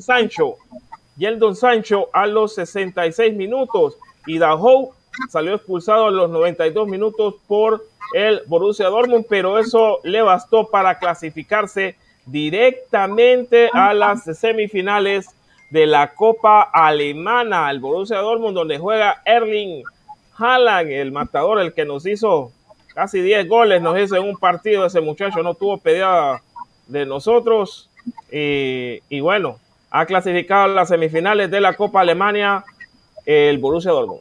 Sancho. 0.00 0.56
Yeldon 1.16 1.56
Sancho 1.56 2.08
a 2.12 2.26
los 2.26 2.54
66 2.54 3.34
minutos. 3.34 3.98
Y 4.26 4.38
Dahoe 4.38 4.90
salió 5.30 5.54
expulsado 5.54 6.06
a 6.06 6.10
los 6.10 6.30
92 6.30 6.88
minutos 6.88 7.34
por 7.46 7.84
el 8.14 8.42
Borussia 8.46 8.88
Dortmund, 8.88 9.26
pero 9.28 9.58
eso 9.58 9.98
le 10.04 10.22
bastó 10.22 10.68
para 10.68 10.98
clasificarse 10.98 11.96
directamente 12.26 13.70
a 13.72 13.94
las 13.94 14.24
semifinales 14.38 15.28
de 15.72 15.86
la 15.86 16.12
Copa 16.12 16.68
Alemana, 16.70 17.70
el 17.70 17.80
Borussia 17.80 18.18
Dortmund, 18.18 18.54
donde 18.54 18.78
juega 18.78 19.22
Erling 19.24 19.82
Haaland, 20.36 20.90
el 20.90 21.12
matador, 21.12 21.60
el 21.60 21.72
que 21.72 21.86
nos 21.86 22.04
hizo 22.04 22.52
casi 22.94 23.22
10 23.22 23.48
goles, 23.48 23.80
nos 23.80 23.98
hizo 23.98 24.16
en 24.16 24.24
un 24.24 24.36
partido, 24.36 24.84
ese 24.84 25.00
muchacho 25.00 25.42
no 25.42 25.54
tuvo 25.54 25.78
pedida 25.78 26.42
de 26.88 27.06
nosotros, 27.06 27.88
y, 28.30 29.00
y 29.08 29.20
bueno, 29.20 29.58
ha 29.90 30.04
clasificado 30.04 30.64
a 30.64 30.68
las 30.68 30.88
semifinales 30.88 31.50
de 31.50 31.62
la 31.62 31.72
Copa 31.72 32.02
Alemania 32.02 32.64
el 33.24 33.56
Borussia 33.56 33.92
Dortmund. 33.92 34.20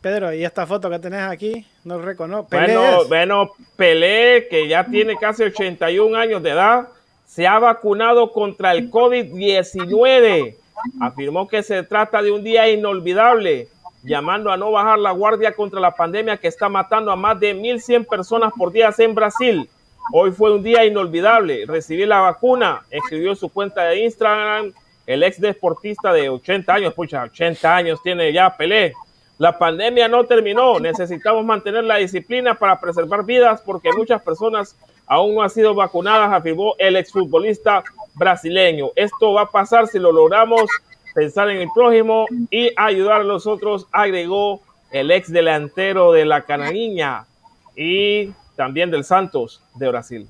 Pedro, 0.00 0.34
¿y 0.34 0.44
esta 0.44 0.66
foto 0.66 0.90
que 0.90 0.98
tenés 0.98 1.22
aquí? 1.22 1.64
No 1.84 1.98
reconozco. 1.98 2.48
Bueno, 2.50 3.04
bueno, 3.06 3.52
Pelé, 3.76 4.48
que 4.50 4.66
ya 4.66 4.84
tiene 4.84 5.16
casi 5.16 5.44
81 5.44 6.16
años 6.18 6.42
de 6.42 6.50
edad, 6.50 6.88
se 7.30 7.46
ha 7.46 7.60
vacunado 7.60 8.32
contra 8.32 8.72
el 8.72 8.90
COVID-19. 8.90 10.56
Afirmó 11.00 11.46
que 11.46 11.62
se 11.62 11.84
trata 11.84 12.22
de 12.22 12.32
un 12.32 12.42
día 12.42 12.68
inolvidable, 12.68 13.68
llamando 14.02 14.50
a 14.50 14.56
no 14.56 14.72
bajar 14.72 14.98
la 14.98 15.12
guardia 15.12 15.52
contra 15.52 15.78
la 15.78 15.94
pandemia 15.94 16.38
que 16.38 16.48
está 16.48 16.68
matando 16.68 17.12
a 17.12 17.16
más 17.16 17.38
de 17.38 17.54
1.100 17.54 18.08
personas 18.08 18.52
por 18.58 18.72
día 18.72 18.90
en 18.98 19.14
Brasil. 19.14 19.70
Hoy 20.12 20.32
fue 20.32 20.52
un 20.52 20.64
día 20.64 20.84
inolvidable. 20.84 21.66
Recibí 21.66 22.04
la 22.04 22.18
vacuna, 22.18 22.82
escribió 22.90 23.30
en 23.30 23.36
su 23.36 23.48
cuenta 23.48 23.84
de 23.84 24.00
Instagram 24.00 24.72
el 25.06 25.22
ex 25.22 25.40
deportista 25.40 26.12
de 26.12 26.28
80 26.30 26.74
años. 26.74 26.94
Pucha, 26.94 27.22
80 27.22 27.76
años 27.76 28.02
tiene 28.02 28.32
ya 28.32 28.56
Pelé. 28.56 28.92
La 29.38 29.56
pandemia 29.56 30.08
no 30.08 30.24
terminó. 30.24 30.80
Necesitamos 30.80 31.44
mantener 31.44 31.84
la 31.84 31.98
disciplina 31.98 32.54
para 32.54 32.80
preservar 32.80 33.24
vidas 33.24 33.62
porque 33.64 33.92
muchas 33.92 34.20
personas 34.20 34.76
aún 35.10 35.34
no 35.34 35.42
han 35.42 35.50
sido 35.50 35.74
vacunadas, 35.74 36.32
afirmó 36.32 36.74
el 36.78 36.94
exfutbolista 36.94 37.82
brasileño. 38.14 38.90
Esto 38.94 39.32
va 39.32 39.42
a 39.42 39.50
pasar 39.50 39.88
si 39.88 39.98
lo 39.98 40.12
logramos 40.12 40.70
pensar 41.12 41.50
en 41.50 41.62
el 41.62 41.68
prójimo 41.74 42.26
y 42.48 42.72
ayudar 42.76 43.22
a 43.22 43.24
los 43.24 43.44
otros, 43.48 43.88
agregó 43.90 44.62
el 44.92 45.10
ex 45.10 45.32
delantero 45.32 46.12
de 46.12 46.24
la 46.24 46.42
Canariña 46.42 47.26
y 47.74 48.32
también 48.54 48.92
del 48.92 49.02
Santos 49.02 49.60
de 49.74 49.88
Brasil. 49.88 50.28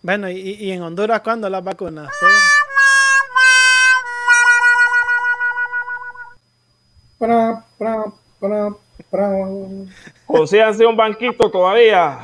Bueno, 0.00 0.30
¿y, 0.30 0.70
en 0.70 0.80
Honduras 0.80 1.20
cuándo 1.20 1.50
las 1.50 1.62
vacunas? 1.62 2.08
Para, 7.18 7.66
para, 8.40 8.74
Consíganse 10.26 10.84
un 10.84 10.96
banquito 10.96 11.50
todavía. 11.50 12.18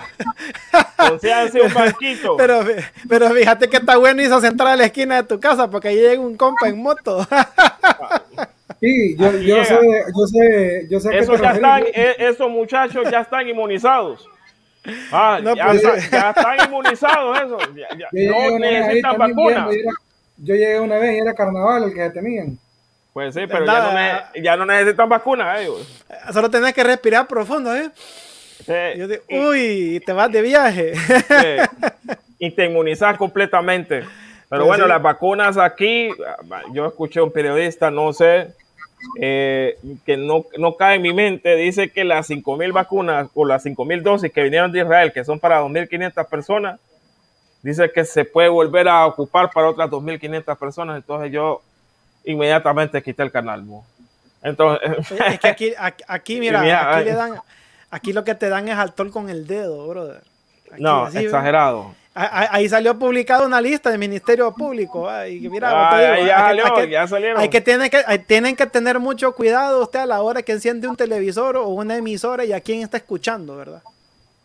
Consíganse 0.97 1.61
un 1.61 1.73
banquito. 1.73 2.37
Pero, 2.43 2.65
pero 3.09 3.31
fíjate 3.31 3.69
que 3.69 3.77
está 3.77 3.97
bueno 3.97 4.21
irse 4.23 4.35
a 4.35 4.41
sentar 4.41 4.67
a 4.67 4.77
la 4.77 4.85
esquina 4.87 5.17
de 5.17 5.23
tu 5.23 5.39
casa 5.39 5.71
porque 5.71 5.89
ahí 5.89 5.97
llega 5.97 6.21
un 6.21 6.37
compa 6.37 6.69
en 6.69 6.83
moto. 6.83 7.27
Sí, 8.81 9.17
yo, 9.17 9.31
yo 9.39 9.65
sé, 9.65 9.79
yo 9.79 10.27
sé, 10.27 10.87
yo 10.91 10.99
sé 10.99 11.17
esos, 11.17 11.41
ya 11.41 11.53
están, 11.53 11.85
eh, 11.95 12.17
esos 12.19 12.51
muchachos 12.51 13.09
ya 13.09 13.21
están 13.21 13.49
inmunizados. 13.49 14.29
Ah, 15.13 15.39
ya, 15.41 15.67
pues, 15.67 16.11
ya, 16.11 16.31
están 16.31 16.69
inmunizados 16.69 17.39
esos. 17.39 17.63
no 18.13 18.59
necesitan 18.59 19.19
vacuna. 19.19 19.69
Yo 20.37 20.57
llegué 20.57 20.81
una 20.81 20.99
vez 20.99 21.15
y 21.15 21.19
era 21.21 21.33
carnaval 21.33 21.85
el 21.85 21.95
que 21.95 22.11
tenían. 22.11 22.59
Pues 23.13 23.35
sí, 23.35 23.43
pero 23.47 23.67
ya 23.67 24.57
no, 24.57 24.65
necesitan 24.65 25.09
vacunas 25.09 25.61
ellos. 25.61 26.05
Solo 26.33 26.51
tenés 26.51 26.73
que 26.73 26.83
respirar 26.83 27.27
profundo, 27.27 27.75
¿eh? 27.75 27.91
uy, 29.29 30.03
te 30.05 30.13
vas 30.13 30.31
de 30.31 30.43
viaje. 30.43 30.93
Y 32.39 32.51
te 32.51 32.65
inmunizas 32.65 33.17
completamente. 33.19 34.01
Pero 34.49 34.65
pues 34.65 34.67
bueno, 34.67 34.89
las 34.89 35.01
vacunas 35.01 35.57
aquí, 35.57 36.11
yo 36.73 36.87
escuché 36.87 37.21
a 37.21 37.23
un 37.23 37.31
periodista, 37.31 37.89
no 37.89 38.13
sé, 38.13 38.49
eh, 39.21 39.79
que 40.05 40.17
no, 40.17 40.47
no 40.59 40.77
cae 40.77 40.97
en 40.97 41.03
mi 41.03 41.13
mente, 41.13 41.55
dice 41.55 41.91
que 41.91 42.03
las 42.03 42.29
5.000 42.29 42.73
vacunas 42.73 43.29
o 43.35 43.45
las 43.45 43.65
5.000 43.65 44.03
dosis 44.03 44.33
que 44.33 44.43
vinieron 44.43 44.73
de 44.73 44.81
Israel, 44.81 45.13
que 45.13 45.25
son 45.25 45.39
para 45.39 45.63
2.500 45.63 46.29
personas, 46.29 46.81
dice 47.63 47.93
que 47.93 48.05
se 48.05 48.25
puede 48.25 48.49
volver 48.49 48.89
a 48.89 49.07
ocupar 49.07 49.49
para 49.53 49.71
otras 49.71 49.89
2.500 49.89 50.59
personas. 50.59 50.97
Entonces 50.97 51.31
yo 51.31 51.63
inmediatamente 52.25 53.03
quité 53.03 53.23
el 53.23 53.31
canal. 53.31 53.65
Entonces, 54.43 55.11
es 55.11 55.41
que 55.41 55.49
aquí, 55.49 55.73
aquí, 56.09 56.41
mira, 56.41 56.97
aquí, 56.97 57.05
le 57.05 57.13
dan, 57.13 57.41
aquí 57.91 58.13
lo 58.13 58.25
que 58.25 58.35
te 58.35 58.49
dan 58.49 58.69
es 58.69 58.77
altor 58.77 59.11
con 59.11 59.29
el 59.29 59.47
dedo, 59.47 59.87
brother. 59.89 60.23
no, 60.79 61.09
exagerado. 61.09 61.95
Ahí 62.15 62.69
salió 62.69 62.99
publicada 62.99 63.47
una 63.47 63.59
lista 63.59 63.89
del 63.89 63.99
Ministerio 63.99 64.53
Público. 64.53 65.09
Y 65.27 65.49
mira, 65.49 65.71
ya, 66.27 67.07
salieron. 67.07 67.41
Hay 67.41 67.49
que, 67.49 67.63
tienen, 67.63 67.89
que, 67.89 68.03
tienen 68.27 68.55
que 68.55 68.67
tener 68.67 69.01
mucho 69.01 69.35
cuidado 69.35 69.83
usted 69.83 70.01
a 70.01 70.07
la 70.07 70.21
hora 70.21 70.43
que 70.43 70.53
enciende 70.53 70.87
un 70.89 70.97
televisor 70.97 71.57
o 71.57 71.69
una 71.69 71.97
emisora 71.97 72.45
y 72.45 72.53
a 72.53 72.61
quién 72.61 72.83
está 72.83 72.99
escuchando, 72.99 73.57
¿verdad? 73.57 73.83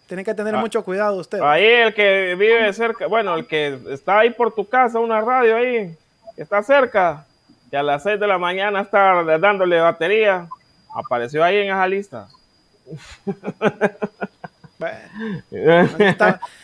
Tienen 0.08 0.24
que 0.24 0.34
tener 0.34 0.56
ah. 0.56 0.60
mucho 0.60 0.82
cuidado 0.86 1.18
usted. 1.18 1.42
Ahí 1.42 1.66
el 1.66 1.94
que 1.94 2.36
vive 2.36 2.72
cerca, 2.72 3.08
bueno, 3.08 3.36
el 3.36 3.46
que 3.46 3.78
está 3.90 4.20
ahí 4.20 4.30
por 4.30 4.56
tu 4.56 4.66
casa, 4.66 5.00
una 5.00 5.20
radio 5.20 5.58
ahí, 5.58 5.94
que 6.38 6.44
está 6.44 6.64
cerca, 6.64 7.26
y 7.72 7.76
a 7.76 7.84
las 7.84 8.03
6 8.03 8.20
de 8.20 8.28
la 8.28 8.38
mañana 8.38 8.82
está 8.82 9.24
dándole 9.39 9.80
batería, 9.80 10.47
apareció 10.93 11.43
ahí 11.43 11.57
en 11.57 11.68
esa 11.68 11.88
lista. 11.88 12.28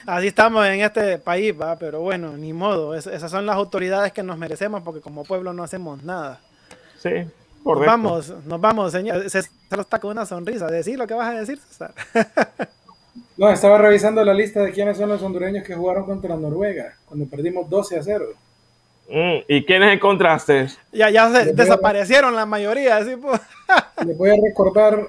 así, 0.06 0.28
estamos 0.28 0.66
en 0.68 0.82
este 0.82 1.18
país, 1.18 1.54
¿va? 1.60 1.76
pero 1.76 2.02
bueno, 2.02 2.38
ni 2.38 2.54
modo. 2.54 2.96
esas 2.96 3.30
son 3.30 3.46
las 3.46 3.56
autoridades 3.56 4.14
que 4.14 4.24
nos 4.24 4.38
merecemos 4.38 4.82
porque 4.84 5.02
como 5.02 5.26
pueblo 5.26 5.52
no 5.54 5.64
hacemos 5.64 6.04
nada. 6.04 6.40
Sí, 7.00 7.10
correcto. 7.64 7.66
Nos 7.66 7.86
vamos, 7.86 8.34
nos 8.46 8.62
vamos, 8.62 8.92
señor. 8.92 9.30
César 9.30 9.80
está 9.80 10.00
con 10.00 10.12
una 10.12 10.26
sonrisa. 10.26 10.68
Decir 10.68 10.98
lo 10.98 11.08
que 11.08 11.16
vas 11.16 11.36
a 11.36 11.40
decir, 11.40 11.60
César. 11.60 11.94
no, 13.38 13.50
estaba 13.50 13.78
revisando 13.78 14.24
la 14.24 14.34
lista 14.34 14.62
de 14.62 14.72
quiénes 14.72 14.98
son 14.98 15.10
los 15.10 15.22
hondureños 15.22 15.66
que 15.66 15.76
jugaron 15.76 16.06
contra 16.06 16.38
Noruega 16.38 16.96
cuando 17.06 17.26
perdimos 17.26 17.70
12 17.70 18.00
a 18.00 18.04
0. 18.04 18.26
Mm, 19.10 19.44
¿Y 19.48 19.66
quiénes 19.66 19.94
encontraste? 19.94 20.68
Ya, 20.92 21.10
ya 21.10 21.30
se, 21.32 21.54
desaparecieron 21.54 22.36
la 22.36 22.46
mayoría. 22.46 23.04
¿sí? 23.04 23.16
Pues. 23.16 23.40
Les 24.06 24.18
voy 24.18 24.30
a 24.30 24.36
recordar 24.42 25.08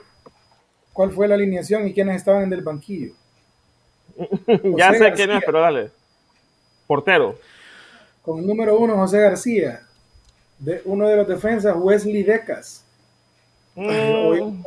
cuál 0.93 1.13
fue 1.13 1.29
la 1.29 1.35
alineación 1.35 1.87
y 1.87 1.95
quiénes 1.95 2.17
estaban 2.17 2.45
en 2.45 2.53
el 2.53 2.63
banquillo. 2.63 3.13
ya 4.77 4.93
sé 4.95 5.13
quién 5.13 5.31
es, 5.31 5.43
pero 5.45 5.61
dale. 5.61 5.91
Portero. 6.87 7.39
Con 8.23 8.39
el 8.39 8.47
número 8.47 8.79
uno, 8.79 8.97
José 8.97 9.21
García. 9.21 9.83
De, 10.59 10.83
uno 10.85 11.09
de 11.09 11.17
los 11.17 11.29
defensas, 11.29 11.75
Wesley 11.77 12.23
Decas. 12.23 12.85
Mm. 13.75 14.61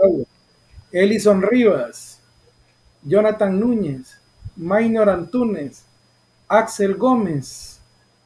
Elison 0.91 1.41
Rivas. 1.41 2.21
Jonathan 3.03 3.59
Núñez. 3.59 4.19
Maynor 4.55 5.09
Antunes. 5.09 5.85
Axel 6.47 6.95
Gómez. 6.95 7.76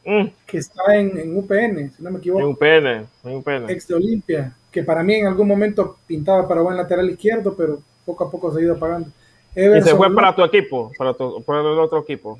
Mm. 0.05 0.27
Que 0.45 0.57
está 0.57 0.95
en, 0.95 1.37
UPN, 1.37 1.91
si 1.95 2.03
no 2.03 2.11
me 2.11 2.19
equivoco. 2.19 2.41
En 2.41 2.47
UPN, 2.47 3.07
en 3.23 3.35
UPN. 3.35 3.69
Ex 3.69 3.87
de 3.87 3.95
Olimpia. 3.95 4.55
Que 4.71 4.83
para 4.83 5.03
mí 5.03 5.15
en 5.15 5.27
algún 5.27 5.47
momento 5.47 5.97
pintaba 6.07 6.47
para 6.47 6.61
buen 6.61 6.77
lateral 6.77 7.09
izquierdo, 7.09 7.53
pero 7.55 7.79
poco 8.05 8.23
a 8.23 8.31
poco 8.31 8.51
se 8.51 8.59
ha 8.59 8.63
ido 8.63 8.75
apagando. 8.75 9.09
y 9.55 9.81
se 9.81 9.95
fue 9.95 10.13
para 10.13 10.35
tu 10.35 10.43
equipo, 10.43 10.91
para, 10.97 11.13
tu, 11.13 11.43
para 11.43 11.61
el 11.61 11.79
otro 11.79 11.99
equipo. 11.99 12.39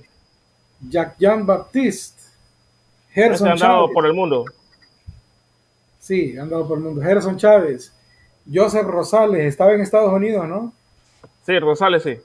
Jack 0.89 1.16
Jean 1.20 1.45
Baptiste, 1.45 2.22
Gerson 3.12 3.49
han 3.49 3.57
dado 3.59 3.89
por 3.91 4.05
el 4.05 4.14
mundo. 4.14 4.45
Sí, 5.99 6.36
han 6.38 6.49
dado 6.49 6.68
por 6.68 6.78
el 6.78 6.84
mundo. 6.84 7.01
Gerson 7.01 7.38
Chávez, 7.38 7.93
Joseph 8.51 8.88
Rosales, 8.88 9.45
estaba 9.45 9.74
en 9.74 9.82
Estados 9.82 10.12
Unidos, 10.12 10.47
¿no? 10.47 10.74
Sí, 11.45 11.59
Rosales 11.59 12.03
sí. 12.03 12.18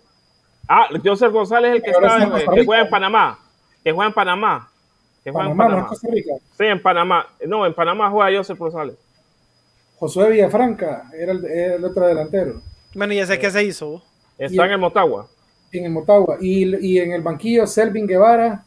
Ah, 0.68 0.88
Joseph 1.04 1.32
Rosales 1.32 1.70
es 1.70 1.76
el 1.76 1.82
que, 1.82 1.90
está, 1.90 2.22
en, 2.22 2.54
que 2.54 2.64
juega 2.64 2.82
en 2.82 2.90
Panamá. 2.90 3.38
Que 3.84 3.92
juega 3.92 4.08
en 4.08 4.14
Panamá. 4.14 4.70
Que 5.26 5.32
juega 5.32 5.48
Panamá, 5.48 5.64
en 5.64 5.68
Panamá. 5.68 5.82
¿no 5.82 5.88
Costa 5.88 6.08
Rica? 6.08 6.34
Sí, 6.56 6.64
en 6.66 6.82
Panamá. 6.82 7.26
No, 7.48 7.66
en 7.66 7.74
Panamá 7.74 8.10
juega 8.10 8.38
Joseph 8.38 8.60
Rosales. 8.60 8.94
Josué 9.98 10.30
Villafranca 10.30 11.10
era 11.18 11.32
el, 11.32 11.44
era 11.46 11.74
el 11.74 11.84
otro 11.84 12.06
delantero. 12.06 12.62
Bueno, 12.94 13.12
ya 13.12 13.26
sé 13.26 13.36
qué 13.36 13.50
se 13.50 13.64
hizo. 13.64 14.04
Está 14.38 14.66
en 14.66 14.70
el 14.70 14.78
Motagua. 14.78 15.28
En 15.72 15.84
el 15.84 15.90
Motagua. 15.90 16.36
Y, 16.40 16.76
y, 16.76 17.00
en 17.00 17.10
el 17.10 17.22
banquillo, 17.22 17.66
Selvin 17.66 18.06
Guevara. 18.06 18.64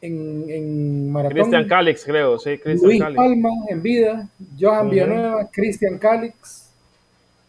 En, 0.00 0.46
en 0.48 1.12
Maratón. 1.12 1.34
Cristian 1.34 1.68
Calix, 1.68 2.04
creo, 2.06 2.38
sí. 2.38 2.56
Christian 2.56 2.88
Luis 2.90 3.16
Palma 3.16 3.50
en 3.68 3.82
vida. 3.82 4.30
Johan 4.58 4.88
Villanueva, 4.88 5.46
Cristian 5.52 5.98
Calix. 5.98 6.70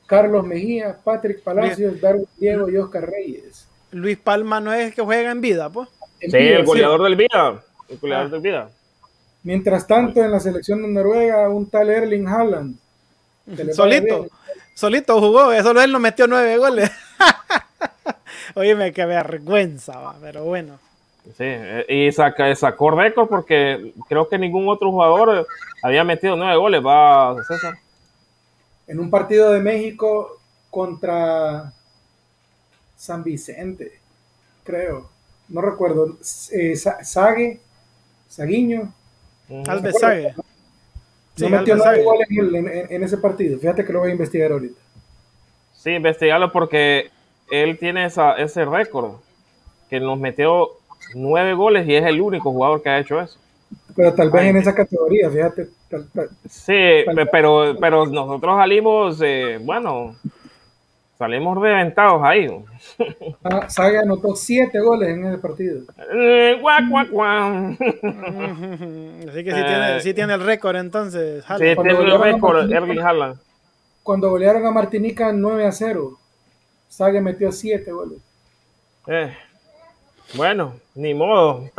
Carlos 0.05 0.45
Mejía, 0.45 0.97
Patrick 1.01 1.41
Palacios, 1.43 2.01
Darwin 2.01 2.27
Diego 2.37 2.69
y 2.69 2.75
Oscar 2.75 3.09
Reyes. 3.09 3.69
Luis 3.91 4.17
Palma 4.17 4.59
no 4.59 4.73
es 4.73 4.87
el 4.87 4.93
que 4.93 5.01
juega 5.01 5.31
en 5.31 5.39
vida, 5.39 5.69
pues. 5.69 5.87
Sí, 6.19 6.37
el 6.37 6.65
goleador 6.65 7.03
del 7.03 7.15
vida. 7.15 7.63
El 7.87 7.97
goleador 7.97 8.27
ah. 8.27 8.29
del 8.29 8.41
vida. 8.41 8.69
Mientras 9.43 9.87
tanto, 9.87 10.23
en 10.23 10.31
la 10.31 10.39
selección 10.39 10.81
de 10.81 10.89
Noruega, 10.89 11.49
un 11.49 11.69
tal 11.69 11.89
Erling 11.89 12.27
Haaland. 12.27 12.77
Solito. 13.73 14.27
Solito 14.73 15.19
jugó, 15.19 15.51
solo 15.61 15.81
él 15.81 15.91
no 15.91 15.99
metió 15.99 16.27
nueve 16.27 16.57
goles. 16.57 16.89
Oye, 18.55 18.93
qué 18.93 19.05
vergüenza, 19.05 20.13
pero 20.21 20.43
bueno. 20.45 20.79
Sí, 21.37 21.45
y 21.89 22.11
saca, 22.11 22.53
sacó 22.55 22.91
récord 22.91 23.27
porque 23.27 23.93
creo 24.07 24.27
que 24.27 24.39
ningún 24.39 24.67
otro 24.67 24.89
jugador 24.89 25.45
había 25.83 26.03
metido 26.03 26.35
nueve 26.35 26.55
goles, 26.55 26.81
va 26.85 27.35
César. 27.43 27.75
En 28.87 28.99
un 28.99 29.09
partido 29.09 29.51
de 29.51 29.59
México 29.59 30.39
contra 30.69 31.73
San 32.95 33.23
Vicente, 33.23 33.99
creo. 34.63 35.09
No 35.49 35.61
recuerdo. 35.61 36.17
Eh, 36.51 36.75
Sague, 36.75 37.59
Saguiño. 38.27 38.93
Alves 39.67 39.99
Sague 39.99 40.33
no 41.39 41.49
metió 41.49 41.75
nueve 41.75 42.03
goles 42.03 42.27
en, 42.29 43.03
ese 43.03 43.17
partido. 43.17 43.57
Fíjate 43.59 43.85
que 43.85 43.93
lo 43.93 43.99
voy 43.99 44.09
a 44.09 44.13
investigar 44.13 44.51
ahorita. 44.51 44.79
Sí, 45.73 45.91
investigarlo 45.91 46.51
porque 46.51 47.09
él 47.49 47.77
tiene 47.77 48.05
ese 48.05 48.65
récord, 48.65 49.13
que 49.89 49.99
nos 49.99 50.19
metió 50.19 50.69
nueve 51.15 51.53
goles 51.53 51.87
y 51.87 51.95
es 51.95 52.05
el 52.05 52.21
único 52.21 52.51
jugador 52.51 52.81
que 52.81 52.89
ha 52.89 52.99
hecho 52.99 53.19
eso. 53.19 53.39
Pero 53.95 54.13
tal 54.13 54.29
vez 54.29 54.43
en 54.45 54.57
esa 54.57 54.73
categoría, 54.73 55.29
fíjate. 55.29 55.69
sí, 56.49 57.05
pero, 57.31 57.75
pero 57.79 58.05
nosotros 58.05 58.57
salimos, 58.57 59.21
eh, 59.23 59.59
bueno, 59.61 60.15
salimos 61.19 61.57
reventados 61.61 62.21
ahí. 62.23 62.47
Ah, 63.43 63.69
Saga 63.69 64.01
anotó 64.01 64.35
siete 64.35 64.79
goles 64.79 65.09
en 65.09 65.25
ese 65.25 65.37
partido. 65.37 65.81
Eh, 66.13 66.61
Así 69.27 69.43
que 69.43 69.51
sí, 69.51 69.63
tiene, 69.63 69.99
sí 69.99 70.13
tiene 70.13 70.33
el 70.33 70.43
récord 70.43 70.77
entonces. 70.77 71.43
Sí, 71.45 71.55
tiene 71.57 71.91
el 71.91 72.19
récord 72.19 72.71
Erling 72.71 72.99
Haaland. 72.99 73.37
Cuando 74.01 74.29
golearon 74.29 74.65
a 74.65 74.71
Martinica 74.71 75.33
9 75.33 75.67
a 75.67 75.71
0, 75.73 76.17
Saga 76.87 77.19
metió 77.21 77.51
siete 77.51 77.91
goles. 77.91 78.19
Eh, 79.07 79.35
bueno, 80.35 80.75
ni 80.95 81.13
modo. 81.13 81.69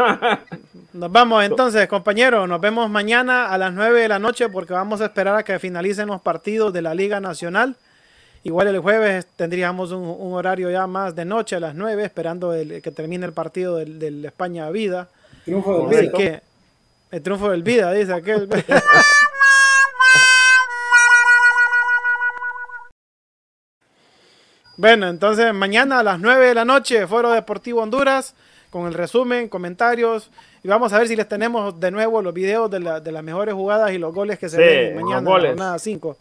nos 0.93 1.11
vamos 1.11 1.45
entonces, 1.47 1.89
compañeros. 1.89 2.47
Nos 2.47 2.61
vemos 2.61 2.91
mañana 2.91 3.47
a 3.47 3.57
las 3.57 3.73
9 3.73 4.03
de 4.03 4.09
la 4.09 4.19
noche 4.19 4.51
porque 4.51 4.75
vamos 4.75 5.01
a 5.01 5.07
esperar 5.07 5.37
a 5.37 5.43
que 5.45 5.59
finalicen 5.59 6.09
los 6.09 6.21
partidos 6.21 6.75
de 6.75 6.83
la 6.83 6.95
Liga 6.95 7.21
Nacional. 7.21 7.77
Igual 8.43 8.69
el 8.69 8.79
jueves 8.79 9.27
tendríamos 9.37 9.93
un, 9.93 10.33
horario 10.33 10.71
ya 10.71 10.87
más 10.87 11.15
de 11.15 11.27
noche 11.27 11.57
a 11.57 11.61
las 11.61 11.75
9, 11.75 12.05
esperando 12.05 12.55
el, 12.55 12.81
que 12.81 12.91
termine 12.91 13.27
el 13.27 13.35
partido 13.35 13.77
del, 13.77 14.25
España 14.25 14.71
Vida. 14.71 15.11
Triunfo 15.45 15.89
del 15.89 16.09
Vida. 16.09 16.17
Que, 16.17 16.41
el 17.11 17.23
triunfo 17.23 17.51
del 17.51 17.63
Vida, 17.63 17.93
dice 17.93 18.15
aquel. 18.15 18.49
bueno, 24.79 25.09
entonces 25.09 25.53
mañana 25.53 25.99
a 25.99 26.03
las 26.03 26.19
9 26.19 26.47
de 26.47 26.55
la 26.55 26.65
noche, 26.65 27.07
Foro 27.07 27.33
Deportivo 27.33 27.83
Honduras, 27.83 28.35
con 28.71 28.87
el 28.87 28.95
resumen, 28.95 29.51
comentarios. 29.51 30.31
Y 30.63 30.69
vamos 30.69 30.95
a 30.95 30.99
ver 30.99 31.09
si 31.09 31.17
les 31.17 31.29
tenemos 31.29 31.79
de 31.79 31.91
nuevo 31.91 32.23
los 32.23 32.33
videos 32.33 32.71
de, 32.71 32.81
las 32.81 33.23
mejores 33.23 33.53
jugadas 33.53 33.93
y 33.93 33.99
los 33.99 34.15
goles 34.15 34.39
que 34.39 34.49
se 34.49 34.57
ven 34.57 34.97
mañana, 34.97 35.31
jornada 35.31 35.79
5 35.79 36.17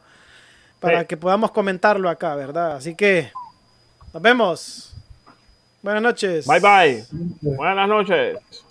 para 0.80 1.06
que 1.06 1.18
podamos 1.18 1.52
comentarlo 1.52 2.10
acá, 2.10 2.36
¿verdad? 2.36 2.76
Así 2.76 2.96
que 2.96 3.32
nos 4.14 4.22
vemos. 4.22 4.96
Buenas 5.82 6.02
noches. 6.04 6.46
Bye 6.48 6.60
bye. 6.60 7.06
Buenas 7.42 7.88
noches. 7.88 8.66